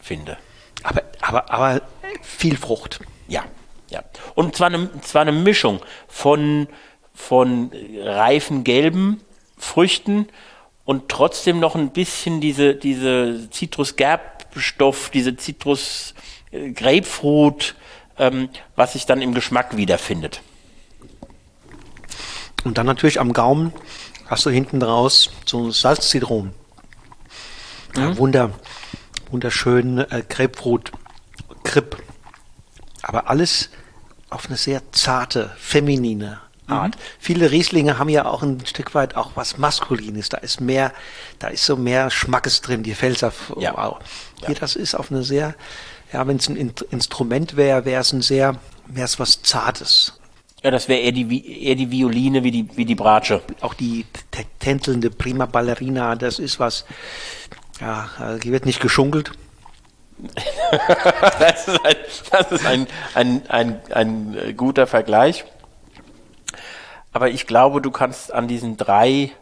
finde. 0.00 0.36
Aber, 0.82 1.02
aber, 1.20 1.50
aber 1.50 1.82
viel 2.22 2.56
Frucht. 2.56 3.00
Ja, 3.28 3.44
ja. 3.90 4.02
Und 4.34 4.56
zwar 4.56 4.68
eine, 4.68 4.90
zwar 5.02 5.22
eine 5.22 5.32
Mischung 5.32 5.80
von, 6.08 6.68
von 7.14 7.70
reifen 8.02 8.64
gelben 8.64 9.20
Früchten 9.56 10.28
und 10.84 11.08
trotzdem 11.08 11.60
noch 11.60 11.74
ein 11.74 11.90
bisschen 11.90 12.40
diese, 12.40 12.74
diese 12.74 13.48
Zitrusgerbstoff, 13.50 15.10
diese 15.10 15.36
Zitrus, 15.36 16.14
Grapefruit, 16.74 17.74
ähm, 18.18 18.48
was 18.74 18.94
sich 18.94 19.06
dann 19.06 19.22
im 19.22 19.34
Geschmack 19.34 19.76
wiederfindet. 19.76 20.42
Und 22.64 22.78
dann 22.78 22.86
natürlich 22.86 23.20
am 23.20 23.32
Gaumen 23.32 23.72
hast 24.26 24.44
du 24.46 24.50
hinten 24.50 24.80
draus 24.80 25.30
so 25.44 25.70
Salzzitronen. 25.70 26.52
Mhm. 27.94 28.02
Ja, 28.02 28.18
wunder, 28.18 28.50
wunderschön 29.30 29.98
äh, 29.98 30.22
Grapefruit, 30.28 30.92
Grip. 31.64 32.02
Aber 33.02 33.30
alles 33.30 33.70
auf 34.30 34.46
eine 34.46 34.56
sehr 34.56 34.82
zarte, 34.92 35.52
feminine 35.58 36.40
Art. 36.66 36.96
Mhm. 36.96 37.00
Viele 37.20 37.50
Rieslinge 37.52 37.98
haben 37.98 38.08
ja 38.08 38.26
auch 38.26 38.42
ein 38.42 38.64
Stück 38.66 38.94
weit 38.94 39.16
auch 39.16 39.32
was 39.36 39.58
Maskulines. 39.58 40.28
Da 40.28 40.38
ist 40.38 40.60
mehr, 40.60 40.92
da 41.38 41.48
ist 41.48 41.64
so 41.64 41.76
mehr 41.76 42.10
Schmackes 42.10 42.60
drin, 42.60 42.82
die 42.82 42.94
Pfälzer. 42.94 43.32
Ja. 43.58 43.76
Wow. 43.76 43.98
Hier, 44.40 44.48
ja. 44.48 44.54
das 44.54 44.74
ist 44.74 44.94
auf 44.94 45.12
eine 45.12 45.22
sehr 45.22 45.54
ja, 46.16 46.26
wenn 46.26 46.38
es 46.38 46.48
ein 46.48 46.56
Instrument 46.90 47.58
wäre, 47.58 47.84
wäre 47.84 48.00
es 48.00 48.10
ein 48.10 48.22
sehr, 48.22 48.58
wäre 48.86 49.04
es 49.04 49.18
was 49.18 49.42
Zartes. 49.42 50.18
Ja, 50.62 50.70
das 50.70 50.88
wäre 50.88 51.00
eher 51.00 51.12
die, 51.12 51.64
eher 51.66 51.74
die 51.74 51.90
Violine 51.90 52.42
wie 52.42 52.50
die, 52.50 52.74
wie 52.74 52.86
die 52.86 52.94
Bratsche. 52.94 53.42
Auch 53.60 53.74
die 53.74 54.06
tänzelnde 54.58 55.10
Prima 55.10 55.44
Ballerina, 55.44 56.16
das 56.16 56.38
ist 56.38 56.58
was, 56.58 56.86
ja, 57.82 58.08
die 58.42 58.50
wird 58.50 58.64
nicht 58.64 58.80
geschunkelt. 58.80 59.32
das 61.38 61.68
ist, 61.68 61.84
ein, 61.84 61.96
das 62.30 62.52
ist 62.52 62.64
ein, 62.64 62.86
ein, 63.14 63.50
ein, 63.50 63.80
ein 63.92 64.56
guter 64.56 64.86
Vergleich. 64.86 65.44
Aber 67.12 67.28
ich 67.28 67.46
glaube, 67.46 67.82
du 67.82 67.90
kannst 67.90 68.32
an 68.32 68.48
diesen 68.48 68.78
drei 68.78 69.32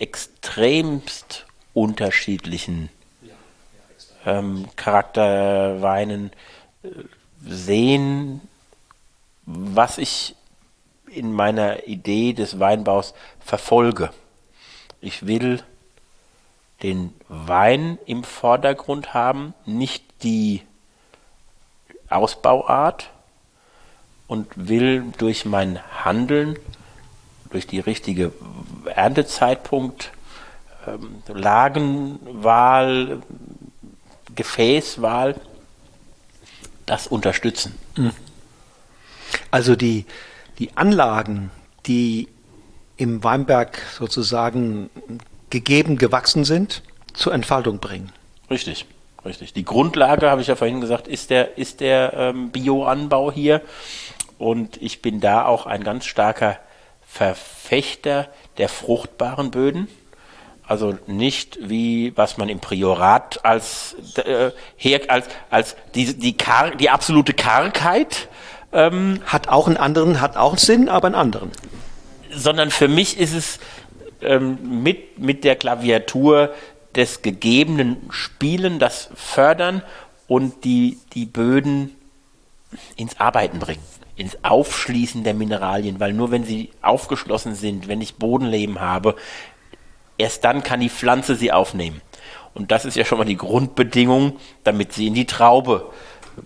extremst 0.00 1.46
unterschiedlichen 1.72 2.88
ähm, 4.24 4.66
Charakterweinen 4.76 6.32
äh, 6.82 6.88
sehen, 7.44 8.40
was 9.46 9.98
ich 9.98 10.36
in 11.06 11.32
meiner 11.32 11.86
Idee 11.86 12.32
des 12.32 12.58
Weinbaus 12.58 13.14
verfolge. 13.40 14.10
Ich 15.00 15.26
will 15.26 15.62
den 16.82 17.12
Wein 17.28 17.98
im 18.06 18.24
Vordergrund 18.24 19.14
haben, 19.14 19.54
nicht 19.66 20.04
die 20.22 20.62
Ausbauart 22.08 23.10
und 24.26 24.48
will 24.56 25.12
durch 25.18 25.44
mein 25.44 25.80
Handeln, 26.04 26.58
durch 27.50 27.66
die 27.66 27.80
richtige 27.80 28.32
Erntezeitpunkt, 28.86 30.12
ähm, 30.86 31.22
Lagenwahl, 31.28 33.22
Gefäßwahl, 34.34 35.40
das 36.86 37.06
unterstützen. 37.06 37.78
Mhm. 37.96 38.12
Also 39.50 39.76
die, 39.76 40.04
die 40.58 40.76
Anlagen, 40.76 41.50
die 41.86 42.28
im 42.96 43.24
Weinberg 43.24 43.78
sozusagen 43.98 44.90
gegeben, 45.50 45.96
gewachsen 45.96 46.44
sind, 46.44 46.82
zur 47.14 47.34
Entfaltung 47.34 47.78
bringen. 47.78 48.12
Richtig, 48.50 48.86
richtig. 49.24 49.52
Die 49.52 49.64
Grundlage, 49.64 50.30
habe 50.30 50.40
ich 50.40 50.46
ja 50.46 50.56
vorhin 50.56 50.80
gesagt, 50.80 51.08
ist 51.08 51.30
der, 51.30 51.58
ist 51.58 51.80
der 51.80 52.12
ähm, 52.14 52.50
Bioanbau 52.50 53.32
hier. 53.32 53.62
Und 54.38 54.80
ich 54.82 55.02
bin 55.02 55.20
da 55.20 55.44
auch 55.44 55.66
ein 55.66 55.84
ganz 55.84 56.06
starker 56.06 56.58
Verfechter 57.06 58.28
der 58.58 58.68
fruchtbaren 58.68 59.50
Böden. 59.50 59.88
Also 60.66 60.96
nicht 61.06 61.58
wie 61.60 62.16
was 62.16 62.38
man 62.38 62.48
im 62.48 62.60
Priorat 62.60 63.44
als 63.44 63.96
äh, 64.16 64.52
her, 64.76 65.00
als 65.08 65.26
als 65.50 65.76
die 65.94 66.16
die, 66.16 66.36
Kar 66.36 66.70
die 66.70 66.88
absolute 66.88 67.34
Kargheit 67.34 68.28
ähm, 68.72 69.20
hat 69.26 69.48
auch 69.48 69.66
einen 69.66 69.76
anderen 69.76 70.20
hat 70.20 70.36
auch 70.36 70.50
einen 70.50 70.58
Sinn, 70.58 70.88
aber 70.88 71.06
einen 71.06 71.16
anderen. 71.16 71.50
Sondern 72.30 72.70
für 72.70 72.88
mich 72.88 73.18
ist 73.18 73.34
es 73.34 73.58
ähm, 74.22 74.82
mit, 74.82 75.18
mit 75.18 75.44
der 75.44 75.56
Klaviatur 75.56 76.54
des 76.94 77.22
gegebenen 77.22 77.96
Spielen 78.10 78.78
das 78.78 79.10
fördern 79.14 79.82
und 80.26 80.64
die, 80.64 80.98
die 81.14 81.26
Böden 81.26 81.96
ins 82.96 83.18
Arbeiten 83.18 83.58
bringen, 83.58 83.82
ins 84.16 84.38
Aufschließen 84.44 85.24
der 85.24 85.34
Mineralien, 85.34 86.00
weil 86.00 86.12
nur 86.12 86.30
wenn 86.30 86.44
sie 86.44 86.70
aufgeschlossen 86.80 87.54
sind, 87.54 87.88
wenn 87.88 88.00
ich 88.00 88.16
Bodenleben 88.16 88.80
habe, 88.80 89.16
erst 90.18 90.44
dann 90.44 90.62
kann 90.62 90.80
die 90.80 90.90
Pflanze 90.90 91.36
sie 91.36 91.52
aufnehmen. 91.52 92.00
Und 92.54 92.70
das 92.70 92.84
ist 92.84 92.96
ja 92.96 93.04
schon 93.04 93.18
mal 93.18 93.24
die 93.24 93.36
Grundbedingung, 93.36 94.38
damit 94.64 94.92
sie 94.92 95.06
in 95.06 95.14
die 95.14 95.26
Traube 95.26 95.90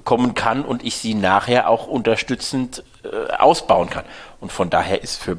kommen 0.05 0.35
kann 0.35 0.65
und 0.65 0.85
ich 0.85 0.97
sie 0.97 1.15
nachher 1.15 1.69
auch 1.69 1.87
unterstützend 1.87 2.83
äh, 3.05 3.33
ausbauen 3.35 3.91
kann. 3.91 4.05
Und 4.41 4.53
von 4.53 4.71
daher 4.71 5.03
ist 5.03 5.23
für 5.23 5.39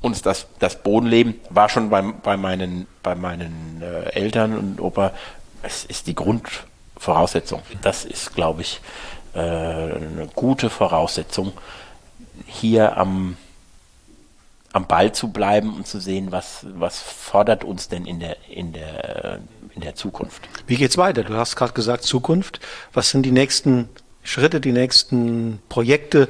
uns 0.00 0.22
das, 0.22 0.46
das 0.58 0.82
Bodenleben 0.82 1.40
war 1.50 1.68
schon 1.68 1.90
beim, 1.90 2.20
bei 2.22 2.36
meinen, 2.36 2.86
bei 3.02 3.14
meinen 3.14 3.82
äh, 3.82 4.10
Eltern 4.10 4.58
und 4.58 4.80
Opa, 4.80 5.12
es 5.62 5.84
ist 5.84 6.08
die 6.08 6.14
Grundvoraussetzung. 6.14 7.62
Das 7.82 8.04
ist, 8.04 8.34
glaube 8.34 8.62
ich, 8.62 8.80
äh, 9.34 9.38
eine 9.38 10.28
gute 10.34 10.70
Voraussetzung, 10.70 11.52
hier 12.46 12.96
am, 12.96 13.36
am 14.72 14.86
Ball 14.86 15.12
zu 15.12 15.28
bleiben 15.28 15.74
und 15.74 15.86
zu 15.86 16.00
sehen, 16.00 16.32
was, 16.32 16.66
was 16.74 17.00
fordert 17.00 17.64
uns 17.64 17.88
denn 17.88 18.06
in 18.06 18.20
der, 18.20 18.36
in 18.48 18.72
der, 18.72 19.40
in 19.74 19.82
der 19.82 19.94
Zukunft. 19.94 20.42
Wie 20.66 20.76
geht's 20.76 20.96
weiter? 20.96 21.24
Du 21.24 21.34
hast 21.34 21.56
gerade 21.56 21.72
gesagt 21.72 22.04
Zukunft. 22.04 22.60
Was 22.92 23.10
sind 23.10 23.24
die 23.24 23.32
nächsten 23.32 23.88
Schritte, 24.22 24.60
die 24.60 24.72
nächsten 24.72 25.60
Projekte, 25.68 26.28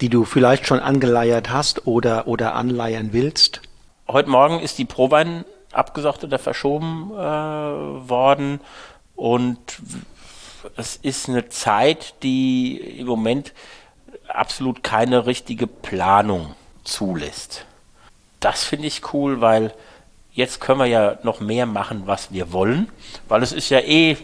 die 0.00 0.08
du 0.08 0.24
vielleicht 0.24 0.66
schon 0.66 0.80
angeleiert 0.80 1.50
hast 1.50 1.86
oder, 1.86 2.28
oder 2.28 2.54
anleiern 2.54 3.08
willst? 3.12 3.60
Heute 4.08 4.30
Morgen 4.30 4.60
ist 4.60 4.78
die 4.78 4.84
Prowein 4.84 5.44
abgesagt 5.72 6.22
oder 6.22 6.38
verschoben 6.38 7.10
äh, 7.12 7.16
worden 7.16 8.60
und 9.16 9.58
es 10.76 10.96
ist 10.96 11.28
eine 11.28 11.48
Zeit, 11.48 12.14
die 12.22 12.76
im 12.98 13.06
Moment 13.06 13.52
absolut 14.28 14.82
keine 14.82 15.26
richtige 15.26 15.66
Planung 15.66 16.54
zulässt. 16.86 17.64
Das 18.40 18.64
finde 18.64 18.86
ich 18.86 19.12
cool, 19.12 19.40
weil 19.40 19.72
jetzt 20.32 20.60
können 20.60 20.80
wir 20.80 20.86
ja 20.86 21.18
noch 21.22 21.40
mehr 21.40 21.66
machen, 21.66 22.02
was 22.06 22.32
wir 22.32 22.52
wollen, 22.52 22.88
weil 23.28 23.42
es 23.42 23.52
ist 23.52 23.70
ja 23.70 23.80
eh 23.80 24.16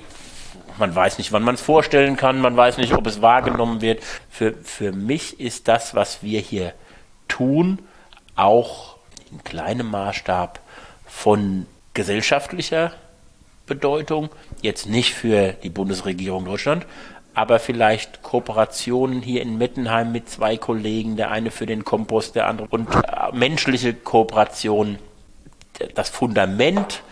man 0.78 0.94
weiß 0.94 1.18
nicht, 1.18 1.32
wann 1.32 1.42
man 1.42 1.54
es 1.54 1.60
vorstellen 1.60 2.16
kann, 2.16 2.40
man 2.40 2.56
weiß 2.56 2.78
nicht, 2.78 2.94
ob 2.94 3.06
es 3.06 3.22
wahrgenommen 3.22 3.80
wird. 3.80 4.02
Für, 4.30 4.54
für 4.54 4.92
mich 4.92 5.38
ist 5.40 5.68
das, 5.68 5.94
was 5.94 6.22
wir 6.22 6.40
hier 6.40 6.72
tun, 7.28 7.78
auch 8.36 8.96
in 9.30 9.44
kleinem 9.44 9.90
Maßstab 9.90 10.60
von 11.06 11.66
gesellschaftlicher 11.94 12.92
Bedeutung, 13.66 14.30
jetzt 14.60 14.86
nicht 14.86 15.14
für 15.14 15.52
die 15.52 15.70
Bundesregierung 15.70 16.44
Deutschland, 16.44 16.86
aber 17.34 17.58
vielleicht 17.58 18.22
Kooperationen 18.22 19.22
hier 19.22 19.42
in 19.42 19.56
Mettenheim 19.56 20.12
mit 20.12 20.28
zwei 20.28 20.56
Kollegen, 20.56 21.16
der 21.16 21.30
eine 21.30 21.50
für 21.50 21.66
den 21.66 21.84
Kompost, 21.84 22.34
der 22.34 22.46
andere 22.46 22.68
und 22.68 22.88
äh, 22.94 23.32
menschliche 23.32 23.94
Kooperationen, 23.94 24.98
das 25.94 26.10
Fundament 26.10 27.02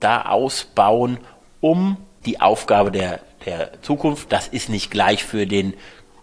da 0.00 0.26
ausbauen, 0.26 1.18
um 1.60 1.96
die 2.24 2.40
Aufgabe 2.40 2.92
der, 2.92 3.20
der 3.44 3.82
Zukunft. 3.82 4.30
Das 4.30 4.48
ist 4.48 4.68
nicht 4.68 4.90
gleich 4.90 5.24
für 5.24 5.46
den 5.46 5.74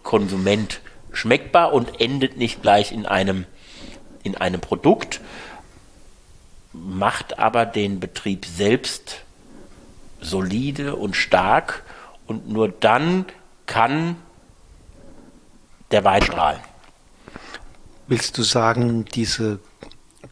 Konsument 0.02 0.80
schmeckbar 1.12 1.72
und 1.72 2.00
endet 2.00 2.36
nicht 2.36 2.62
gleich 2.62 2.92
in 2.92 3.06
einem, 3.06 3.46
in 4.22 4.36
einem 4.36 4.60
Produkt, 4.60 5.20
macht 6.72 7.38
aber 7.38 7.66
den 7.66 8.00
Betrieb 8.00 8.46
selbst 8.46 9.22
solide 10.20 10.96
und 10.96 11.14
stark 11.14 11.84
und 12.26 12.48
nur 12.48 12.68
dann 12.68 13.26
kann 13.66 14.16
der 15.90 16.04
Wein 16.04 16.22
strahlen. 16.22 16.60
Willst 18.06 18.36
du 18.36 18.42
sagen, 18.42 19.04
diese 19.04 19.60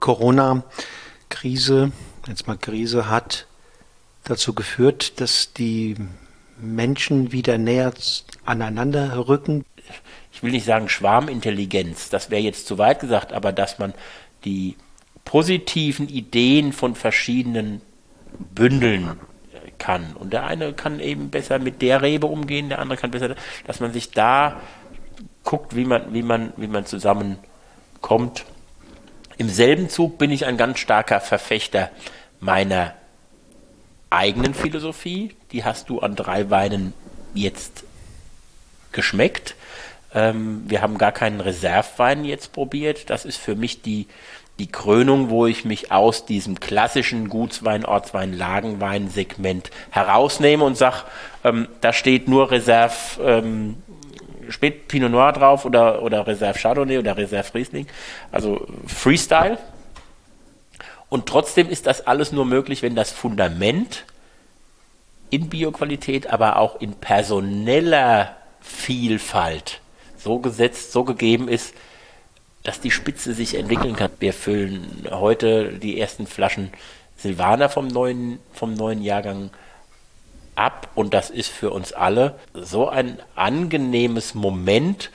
Corona-Krise, 0.00 1.92
jetzt 2.26 2.46
mal 2.46 2.58
Krise, 2.58 3.08
hat 3.08 3.46
dazu 4.24 4.54
geführt, 4.54 5.20
dass 5.20 5.52
die 5.52 5.96
Menschen 6.58 7.32
wieder 7.32 7.58
näher 7.58 7.92
aneinander 8.44 9.28
rücken? 9.28 9.64
Ich 10.32 10.42
will 10.42 10.52
nicht 10.52 10.66
sagen 10.66 10.88
Schwarmintelligenz, 10.88 12.10
das 12.10 12.30
wäre 12.30 12.42
jetzt 12.42 12.66
zu 12.66 12.78
weit 12.78 13.00
gesagt, 13.00 13.32
aber 13.32 13.52
dass 13.52 13.78
man 13.78 13.94
die 14.44 14.76
positiven 15.24 16.08
Ideen 16.08 16.72
von 16.72 16.94
verschiedenen 16.94 17.80
bündeln 18.54 19.18
kann. 19.82 20.14
Und 20.14 20.32
der 20.32 20.46
eine 20.46 20.72
kann 20.72 21.00
eben 21.00 21.30
besser 21.30 21.58
mit 21.58 21.82
der 21.82 22.02
Rebe 22.02 22.28
umgehen, 22.28 22.68
der 22.68 22.78
andere 22.78 22.98
kann 22.98 23.10
besser, 23.10 23.34
dass 23.66 23.80
man 23.80 23.92
sich 23.92 24.12
da 24.12 24.60
guckt, 25.42 25.74
wie 25.74 25.84
man, 25.84 26.14
wie 26.14 26.22
man, 26.22 26.52
wie 26.56 26.68
man 26.68 26.86
zusammenkommt. 26.86 28.44
Im 29.38 29.48
selben 29.48 29.88
Zug 29.88 30.18
bin 30.18 30.30
ich 30.30 30.46
ein 30.46 30.56
ganz 30.56 30.78
starker 30.78 31.20
Verfechter 31.20 31.90
meiner 32.38 32.94
eigenen 34.08 34.54
Philosophie. 34.54 35.34
Die 35.50 35.64
hast 35.64 35.88
du 35.88 35.98
an 35.98 36.14
drei 36.14 36.48
Weinen 36.48 36.94
jetzt 37.34 37.82
geschmeckt. 38.92 39.56
Ähm, 40.14 40.62
wir 40.66 40.82
haben 40.82 40.98
gar 40.98 41.12
keinen 41.12 41.40
Reservewein 41.40 42.24
jetzt 42.24 42.52
probiert. 42.52 43.10
Das 43.10 43.24
ist 43.24 43.36
für 43.36 43.54
mich 43.54 43.82
die, 43.82 44.06
die 44.58 44.70
Krönung, 44.70 45.30
wo 45.30 45.46
ich 45.46 45.64
mich 45.64 45.90
aus 45.90 46.26
diesem 46.26 46.60
klassischen 46.60 47.28
Gutswein, 47.28 47.84
Ortswein, 47.84 48.32
Lagenwein 48.32 49.08
Segment 49.08 49.70
herausnehme 49.90 50.64
und 50.64 50.76
sage, 50.76 51.04
ähm, 51.44 51.68
da 51.80 51.92
steht 51.92 52.28
nur 52.28 52.50
Reserve 52.50 52.94
ähm, 53.24 53.76
Spät 54.48 54.88
Pinot 54.88 55.10
Noir 55.10 55.32
drauf 55.32 55.64
oder, 55.64 56.02
oder 56.02 56.26
Reserve 56.26 56.58
Chardonnay 56.58 56.98
oder 56.98 57.16
Reserve 57.16 57.54
Riesling. 57.54 57.86
Also 58.30 58.66
Freestyle. 58.86 59.58
Und 61.08 61.26
trotzdem 61.26 61.68
ist 61.68 61.86
das 61.86 62.06
alles 62.06 62.32
nur 62.32 62.44
möglich, 62.44 62.82
wenn 62.82 62.94
das 62.94 63.12
Fundament 63.12 64.04
in 65.30 65.48
Bioqualität, 65.48 66.26
aber 66.26 66.56
auch 66.56 66.80
in 66.80 66.94
personeller 66.94 68.36
Vielfalt 68.60 69.81
so 70.22 70.38
gesetzt, 70.38 70.92
so 70.92 71.04
gegeben 71.04 71.48
ist, 71.48 71.74
dass 72.62 72.80
die 72.80 72.90
Spitze 72.90 73.34
sich 73.34 73.56
entwickeln 73.56 73.96
kann. 73.96 74.10
Wir 74.20 74.32
füllen 74.32 75.06
heute 75.10 75.72
die 75.72 76.00
ersten 76.00 76.26
Flaschen 76.26 76.70
Silvaner 77.16 77.68
vom 77.68 77.88
neuen, 77.88 78.38
vom 78.52 78.74
neuen 78.74 79.02
Jahrgang 79.02 79.50
ab 80.54 80.88
und 80.94 81.14
das 81.14 81.30
ist 81.30 81.50
für 81.50 81.70
uns 81.70 81.92
alle 81.92 82.38
so 82.52 82.88
ein 82.88 83.18
angenehmes 83.36 84.34
Moment, 84.34 85.10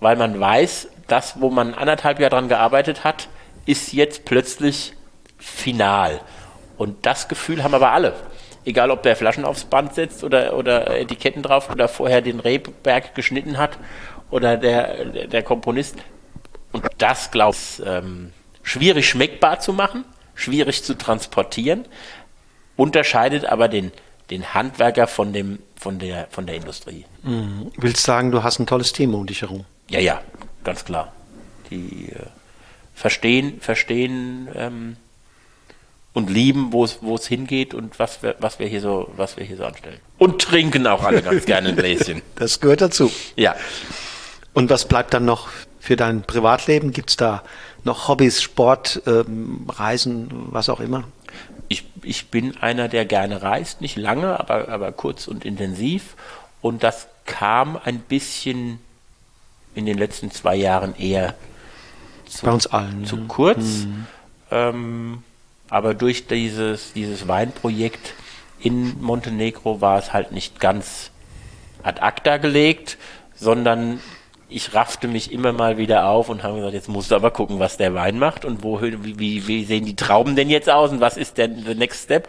weil 0.00 0.16
man 0.16 0.38
weiß, 0.38 0.88
das, 1.06 1.40
wo 1.40 1.50
man 1.50 1.74
anderthalb 1.74 2.20
Jahre 2.20 2.30
dran 2.30 2.48
gearbeitet 2.48 3.04
hat, 3.04 3.28
ist 3.64 3.92
jetzt 3.92 4.24
plötzlich 4.24 4.92
final. 5.38 6.20
Und 6.76 7.06
das 7.06 7.28
Gefühl 7.28 7.64
haben 7.64 7.74
aber 7.74 7.92
alle. 7.92 8.14
Egal, 8.64 8.90
ob 8.90 9.02
der 9.02 9.16
Flaschen 9.16 9.44
aufs 9.44 9.64
Band 9.64 9.94
setzt 9.94 10.24
oder, 10.24 10.56
oder 10.56 10.98
Etiketten 10.98 11.42
drauf 11.42 11.70
oder 11.70 11.88
vorher 11.88 12.20
den 12.20 12.40
Rehberg 12.40 13.14
geschnitten 13.14 13.58
hat 13.58 13.78
oder 14.30 14.56
der, 14.56 15.04
der 15.26 15.42
Komponist. 15.42 15.96
Und 16.72 16.84
das, 16.98 17.30
glaube 17.30 17.56
ich, 17.56 17.82
ähm, 17.86 18.32
schwierig 18.62 19.08
schmeckbar 19.08 19.60
zu 19.60 19.72
machen, 19.72 20.04
schwierig 20.34 20.82
zu 20.84 20.94
transportieren, 20.94 21.86
unterscheidet 22.76 23.46
aber 23.46 23.68
den, 23.68 23.92
den 24.30 24.54
Handwerker 24.54 25.06
von, 25.06 25.32
dem, 25.32 25.60
von, 25.78 25.98
der, 25.98 26.26
von 26.30 26.46
der 26.46 26.56
Industrie. 26.56 27.04
Mhm. 27.22 27.72
Willst 27.76 28.02
sagen, 28.02 28.30
du 28.30 28.42
hast 28.42 28.58
ein 28.58 28.66
tolles 28.66 28.92
Team 28.92 29.14
um 29.14 29.26
dich 29.26 29.42
herum? 29.42 29.64
Ja, 29.88 30.00
ja, 30.00 30.20
ganz 30.64 30.84
klar. 30.84 31.12
Die 31.70 32.10
äh, 32.12 32.26
verstehen, 32.94 33.60
verstehen 33.60 34.48
ähm, 34.54 34.96
und 36.12 36.30
lieben, 36.30 36.72
wo 36.72 36.84
es 36.84 37.26
hingeht 37.26 37.74
und 37.74 37.98
was 37.98 38.22
wir, 38.22 38.36
was 38.40 38.58
wir 38.58 38.66
hier 38.66 38.80
so, 38.80 39.12
was 39.16 39.36
wir 39.36 39.44
hier 39.44 39.56
so 39.56 39.64
anstellen. 39.64 40.00
Und 40.18 40.40
trinken 40.40 40.86
auch 40.86 41.04
alle 41.04 41.22
ganz 41.22 41.44
gerne 41.46 41.68
ein 41.68 41.76
Gläschen. 41.76 42.22
Das 42.36 42.60
gehört 42.60 42.80
dazu. 42.80 43.12
Ja. 43.36 43.54
Und 44.56 44.70
was 44.70 44.88
bleibt 44.88 45.12
dann 45.12 45.26
noch 45.26 45.48
für 45.78 45.96
dein 45.96 46.22
Privatleben? 46.22 46.90
Gibt 46.90 47.10
es 47.10 47.18
da 47.18 47.42
noch 47.84 48.08
Hobbys, 48.08 48.40
Sport, 48.40 49.02
ähm, 49.06 49.66
Reisen, 49.68 50.30
was 50.50 50.70
auch 50.70 50.80
immer? 50.80 51.04
Ich, 51.68 51.84
ich 52.02 52.30
bin 52.30 52.56
einer, 52.56 52.88
der 52.88 53.04
gerne 53.04 53.42
reist, 53.42 53.82
nicht 53.82 53.98
lange, 53.98 54.40
aber, 54.40 54.70
aber 54.70 54.92
kurz 54.92 55.28
und 55.28 55.44
intensiv. 55.44 56.16
Und 56.62 56.82
das 56.82 57.06
kam 57.26 57.78
ein 57.84 57.98
bisschen 57.98 58.80
in 59.74 59.84
den 59.84 59.98
letzten 59.98 60.30
zwei 60.30 60.56
Jahren 60.56 60.96
eher 60.96 61.34
zu, 62.26 62.46
Bei 62.46 62.52
uns 62.52 62.66
allen, 62.66 63.04
zu 63.04 63.16
ja. 63.16 63.24
kurz. 63.28 63.58
Mhm. 63.58 64.06
Ähm, 64.50 65.22
aber 65.68 65.92
durch 65.92 66.28
dieses, 66.28 66.94
dieses 66.94 67.28
Weinprojekt 67.28 68.14
in 68.58 69.02
Montenegro 69.02 69.82
war 69.82 69.98
es 69.98 70.14
halt 70.14 70.32
nicht 70.32 70.60
ganz 70.60 71.10
ad 71.82 72.00
acta 72.00 72.38
gelegt, 72.38 72.96
sondern 73.34 74.00
ich 74.48 74.74
raffte 74.74 75.08
mich 75.08 75.32
immer 75.32 75.52
mal 75.52 75.76
wieder 75.76 76.06
auf 76.06 76.28
und 76.28 76.42
habe 76.42 76.56
gesagt, 76.56 76.74
jetzt 76.74 76.88
musst 76.88 77.10
du 77.10 77.16
aber 77.16 77.30
gucken, 77.30 77.58
was 77.58 77.76
der 77.76 77.94
Wein 77.94 78.18
macht 78.18 78.44
und 78.44 78.62
wo, 78.62 78.80
wie, 78.80 79.46
wie 79.46 79.64
sehen 79.64 79.84
die 79.84 79.96
Trauben 79.96 80.36
denn 80.36 80.50
jetzt 80.50 80.70
aus 80.70 80.90
und 80.92 81.00
was 81.00 81.16
ist 81.16 81.38
denn 81.38 81.64
the 81.66 81.74
next 81.74 82.04
step? 82.04 82.28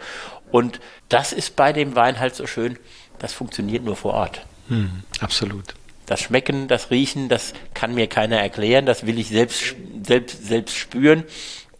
Und 0.50 0.80
das 1.08 1.32
ist 1.32 1.54
bei 1.56 1.72
dem 1.72 1.94
Wein 1.94 2.18
halt 2.18 2.34
so 2.34 2.46
schön, 2.46 2.78
das 3.18 3.32
funktioniert 3.32 3.84
nur 3.84 3.96
vor 3.96 4.14
Ort. 4.14 4.46
Hm, 4.68 5.02
absolut. 5.20 5.74
Das 6.06 6.20
Schmecken, 6.20 6.68
das 6.68 6.90
Riechen, 6.90 7.28
das 7.28 7.52
kann 7.74 7.94
mir 7.94 8.06
keiner 8.06 8.38
erklären, 8.38 8.86
das 8.86 9.06
will 9.06 9.18
ich 9.18 9.28
selbst, 9.28 9.76
selbst, 10.02 10.46
selbst 10.46 10.76
spüren. 10.76 11.24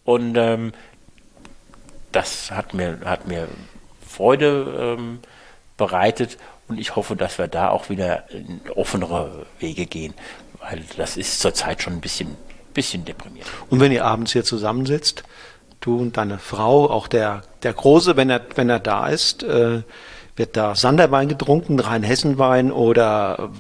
Und 0.05 0.37
ähm, 0.37 0.73
das 2.13 2.51
hat 2.51 2.75
mir, 2.75 3.01
hat 3.05 3.27
mir 3.27 3.49
Freude 4.07 4.97
ähm, 4.99 5.21
bereitet 5.77 6.39
und 6.69 6.79
ich 6.79 6.97
hoffe, 6.97 7.17
dass 7.17 7.39
wir 7.39 7.49
da 7.49 7.71
auch 7.71 7.89
wieder 7.89 8.31
in 8.31 8.61
offenere 8.75 9.47
Wege 9.59 9.87
gehen, 9.87 10.15
weil 10.61 10.83
das 10.97 11.17
ist 11.17 11.41
zurzeit 11.41 11.83
schon 11.83 11.95
ein 11.95 12.01
bisschen, 12.01 12.37
bisschen 12.75 13.05
deprimierend. 13.05 13.51
Und 13.71 13.81
wenn 13.81 13.93
ihr 13.93 14.05
abends 14.05 14.33
hier 14.33 14.45
zusammensitzt, 14.45 15.25
du 15.81 15.99
und 15.99 16.17
deine 16.17 16.39
Frau, 16.39 16.91
auch 16.91 17.09
der, 17.09 17.43
der 17.63 17.73
Große, 17.73 18.17
wenn 18.17 18.31
er, 18.31 18.43
wenn 18.55 18.69
er 18.69 18.81
da 18.81 19.09
ist, 19.09 19.43
äh, 19.43 19.83
wird 20.37 20.57
da 20.57 20.75
Sanderwein 20.75 21.29
getrunken, 21.29 21.81
Rheinhessenwein 21.81 22.71
oder 22.71 23.51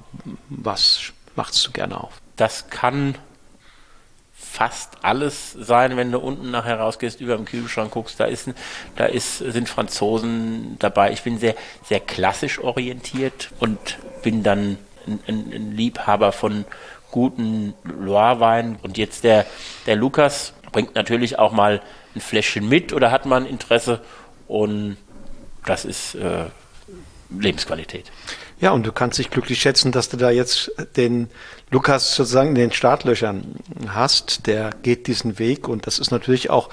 was 0.48 1.12
machst 1.35 1.66
du 1.66 1.72
gerne 1.72 2.02
auf? 2.02 2.20
Das 2.36 2.68
kann 2.70 3.16
fast 4.59 4.97
alles 5.02 5.52
sein, 5.52 5.97
wenn 5.97 6.10
du 6.10 6.18
unten 6.18 6.51
nachher 6.51 6.80
rausgehst, 6.80 7.20
über 7.20 7.36
dem 7.36 7.44
Kühlschrank 7.44 7.93
guckst, 7.93 8.18
da 8.18 8.24
ist, 8.24 8.51
da 8.97 9.06
ist, 9.06 9.39
sind 9.39 9.68
Franzosen 9.68 10.74
dabei. 10.80 11.12
Ich 11.12 11.22
bin 11.22 11.39
sehr, 11.39 11.55
sehr 11.85 12.01
klassisch 12.01 12.59
orientiert 12.59 13.51
und 13.60 13.78
bin 14.24 14.43
dann 14.43 14.78
ein, 15.06 15.20
ein, 15.28 15.76
Liebhaber 15.76 16.32
von 16.32 16.64
guten 17.12 17.74
Loire-Wein. 17.85 18.80
Und 18.82 18.98
jetzt 18.98 19.22
der, 19.22 19.47
der 19.86 19.94
Lukas 19.94 20.55
bringt 20.72 20.97
natürlich 20.97 21.39
auch 21.39 21.52
mal 21.52 21.80
ein 22.16 22.20
Fläschchen 22.20 22.68
mit 22.68 22.93
oder 22.93 23.12
hat 23.12 23.26
mal 23.26 23.40
ein 23.40 23.47
Interesse 23.47 24.01
und 24.48 24.97
das 25.66 25.85
ist 25.85 26.16
äh, 26.16 26.47
Lebensqualität. 27.30 28.10
Ja, 28.60 28.72
und 28.72 28.85
du 28.85 28.93
kannst 28.93 29.18
dich 29.18 29.30
glücklich 29.30 29.60
schätzen, 29.60 29.93
dass 29.93 30.09
du 30.09 30.16
da 30.16 30.30
jetzt 30.30 30.72
den 30.97 31.28
Lukas 31.70 32.16
sozusagen 32.16 32.51
in 32.51 32.55
den 32.56 32.72
Startlöchern 32.72 33.56
hast. 33.89 34.47
Der 34.47 34.70
geht 34.82 35.06
diesen 35.06 35.39
Weg 35.39 35.68
und 35.68 35.86
das 35.86 35.98
ist 35.98 36.10
natürlich 36.10 36.51
auch 36.51 36.68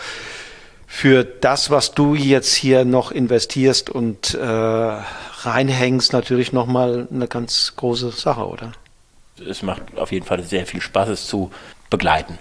für 0.87 1.23
das, 1.23 1.69
was 1.69 1.93
du 1.93 2.15
jetzt 2.15 2.53
hier 2.55 2.85
noch 2.85 3.11
investierst 3.11 3.89
und 3.89 4.33
äh, 4.33 4.45
reinhängst, 4.45 6.13
natürlich 6.13 6.53
nochmal 6.53 7.07
eine 7.11 7.27
ganz 7.27 7.73
große 7.75 8.11
Sache, 8.11 8.47
oder? 8.47 8.71
Es 9.47 9.61
macht 9.61 9.97
auf 9.97 10.11
jeden 10.11 10.25
Fall 10.25 10.41
sehr 10.43 10.65
viel 10.65 10.81
Spaß, 10.81 11.09
es 11.09 11.27
zu 11.27 11.51
begleiten. 11.89 12.37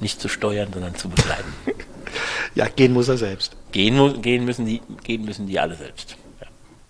Nicht 0.00 0.20
zu 0.20 0.28
steuern, 0.28 0.68
sondern 0.72 0.96
zu 0.96 1.08
begleiten. 1.08 1.52
ja, 2.54 2.66
gehen 2.66 2.92
muss 2.92 3.08
er 3.08 3.16
selbst. 3.16 3.56
Gehen, 3.72 4.20
gehen, 4.20 4.44
müssen, 4.44 4.66
die, 4.66 4.82
gehen 5.04 5.24
müssen 5.24 5.46
die 5.46 5.58
alle 5.58 5.76
selbst. 5.76 6.16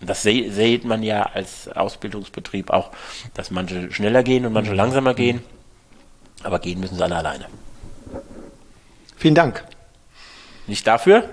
Das 0.01 0.23
sieht 0.23 0.85
man 0.85 1.03
ja 1.03 1.23
als 1.23 1.69
Ausbildungsbetrieb 1.69 2.71
auch, 2.71 2.91
dass 3.35 3.51
manche 3.51 3.91
schneller 3.93 4.23
gehen 4.23 4.45
und 4.45 4.53
manche 4.53 4.75
langsamer 4.75 5.15
gehen. 5.15 5.43
Aber 6.43 6.59
gehen 6.59 6.81
müssen 6.81 6.97
sie 6.97 7.03
alle 7.03 7.17
alleine. 7.17 7.47
Vielen 9.17 9.35
Dank. 9.35 9.65
Nicht 10.67 10.87
dafür. 10.87 11.31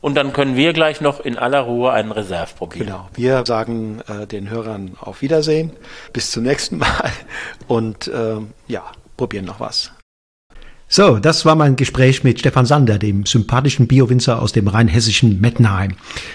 Und 0.00 0.14
dann 0.14 0.32
können 0.32 0.56
wir 0.56 0.72
gleich 0.72 1.00
noch 1.00 1.20
in 1.20 1.36
aller 1.36 1.60
Ruhe 1.60 1.92
einen 1.92 2.12
Reserve 2.12 2.54
probieren. 2.56 2.86
Genau. 2.86 3.08
Wir 3.14 3.44
sagen 3.44 4.00
äh, 4.08 4.26
den 4.26 4.48
Hörern 4.48 4.96
auf 5.00 5.22
Wiedersehen. 5.22 5.72
Bis 6.12 6.30
zum 6.30 6.44
nächsten 6.44 6.78
Mal. 6.78 7.12
Und 7.66 8.06
äh, 8.08 8.36
ja, 8.68 8.84
probieren 9.16 9.44
noch 9.44 9.60
was. 9.60 9.92
So, 10.90 11.18
das 11.18 11.44
war 11.44 11.54
mein 11.54 11.76
Gespräch 11.76 12.24
mit 12.24 12.38
Stefan 12.38 12.64
Sander, 12.64 12.98
dem 12.98 13.26
sympathischen 13.26 13.86
Biowinzer 13.86 14.40
aus 14.40 14.52
dem 14.52 14.68
rheinhessischen 14.68 15.38
Mettenheim. 15.38 15.92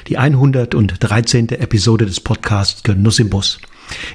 Die 0.07 0.19
113. 0.19 1.49
Episode 1.49 2.05
des 2.05 2.19
Podcasts 2.19 2.83
Genuss 2.83 3.17
im 3.17 3.31
Bus. 3.31 3.57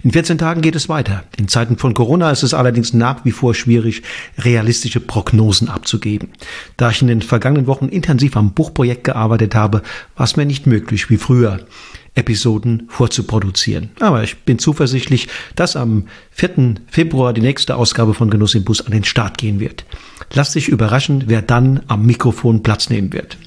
In 0.05 0.12
14 0.12 0.39
Tagen 0.39 0.60
geht 0.60 0.77
es 0.77 0.89
weiter. 0.89 1.24
In 1.36 1.48
Zeiten 1.48 1.77
von 1.77 1.93
Corona 1.93 2.31
ist 2.31 2.44
es 2.44 2.55
allerdings 2.55 2.94
nach 2.94 3.24
wie 3.24 3.32
vor 3.32 3.52
schwierig, 3.52 4.02
realistische 4.39 5.01
Prognosen 5.01 5.69
abzugeben. 5.69 6.28
Da 6.77 6.90
ich 6.90 7.02
in 7.02 7.09
den 7.09 7.23
vergangenen 7.23 7.66
Wochen 7.66 7.89
intensiv 7.89 8.36
am 8.36 8.52
Buchprojekt 8.52 9.02
gearbeitet 9.02 9.56
habe, 9.56 9.82
war 10.15 10.24
es 10.24 10.36
mir 10.36 10.47
nicht 10.47 10.69
möglich 10.69 11.10
wie 11.10 11.19
früher. 11.19 11.66
Episoden 12.15 12.89
vorzuproduzieren. 12.89 13.90
Aber 14.01 14.24
ich 14.24 14.39
bin 14.39 14.59
zuversichtlich, 14.59 15.28
dass 15.55 15.77
am 15.77 16.09
4. 16.32 16.74
Februar 16.89 17.32
die 17.32 17.40
nächste 17.40 17.77
Ausgabe 17.77 18.12
von 18.12 18.28
Genuss 18.28 18.56
im 18.56 18.65
Bus 18.65 18.85
an 18.85 18.93
den 18.93 19.05
Start 19.05 19.39
gehen 19.39 19.60
wird. 19.60 19.85
Lass 20.33 20.53
dich 20.53 20.69
überraschen, 20.69 21.25
wer 21.27 21.43
dann 21.43 21.81
am 21.89 22.07
Mikrofon 22.07 22.63
Platz 22.63 22.91
nehmen 22.91 23.13
wird. 23.13 23.39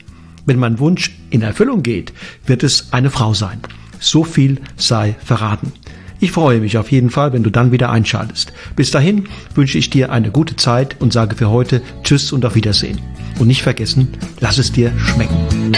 Wenn 0.46 0.60
mein 0.60 0.80
Wunsch 0.80 1.12
in 1.30 1.42
Erfüllung 1.42 1.84
geht, 1.84 2.14
wird 2.46 2.64
es 2.64 2.92
eine 2.92 3.10
Frau 3.10 3.34
sein. 3.34 3.60
So 4.00 4.24
viel 4.24 4.60
sei 4.76 5.16
verraten. 5.24 5.72
Ich 6.20 6.32
freue 6.32 6.60
mich 6.60 6.78
auf 6.78 6.92
jeden 6.92 7.10
Fall, 7.10 7.34
wenn 7.34 7.44
du 7.44 7.50
dann 7.50 7.72
wieder 7.72 7.90
einschaltest. 7.90 8.54
Bis 8.76 8.92
dahin 8.92 9.28
wünsche 9.56 9.78
ich 9.78 9.90
dir 9.90 10.12
eine 10.12 10.32
gute 10.32 10.56
Zeit 10.56 11.00
und 11.00 11.14
sage 11.14 11.36
für 11.36 11.50
heute 11.50 11.82
Tschüss 12.04 12.32
und 12.32 12.46
auf 12.46 12.56
Wiedersehen. 12.56 13.00
Und 13.40 13.48
nicht 13.48 13.64
vergessen, 13.64 14.10
lass 14.40 14.60
es 14.60 14.72
dir 14.72 14.92
schmecken. 15.00 15.72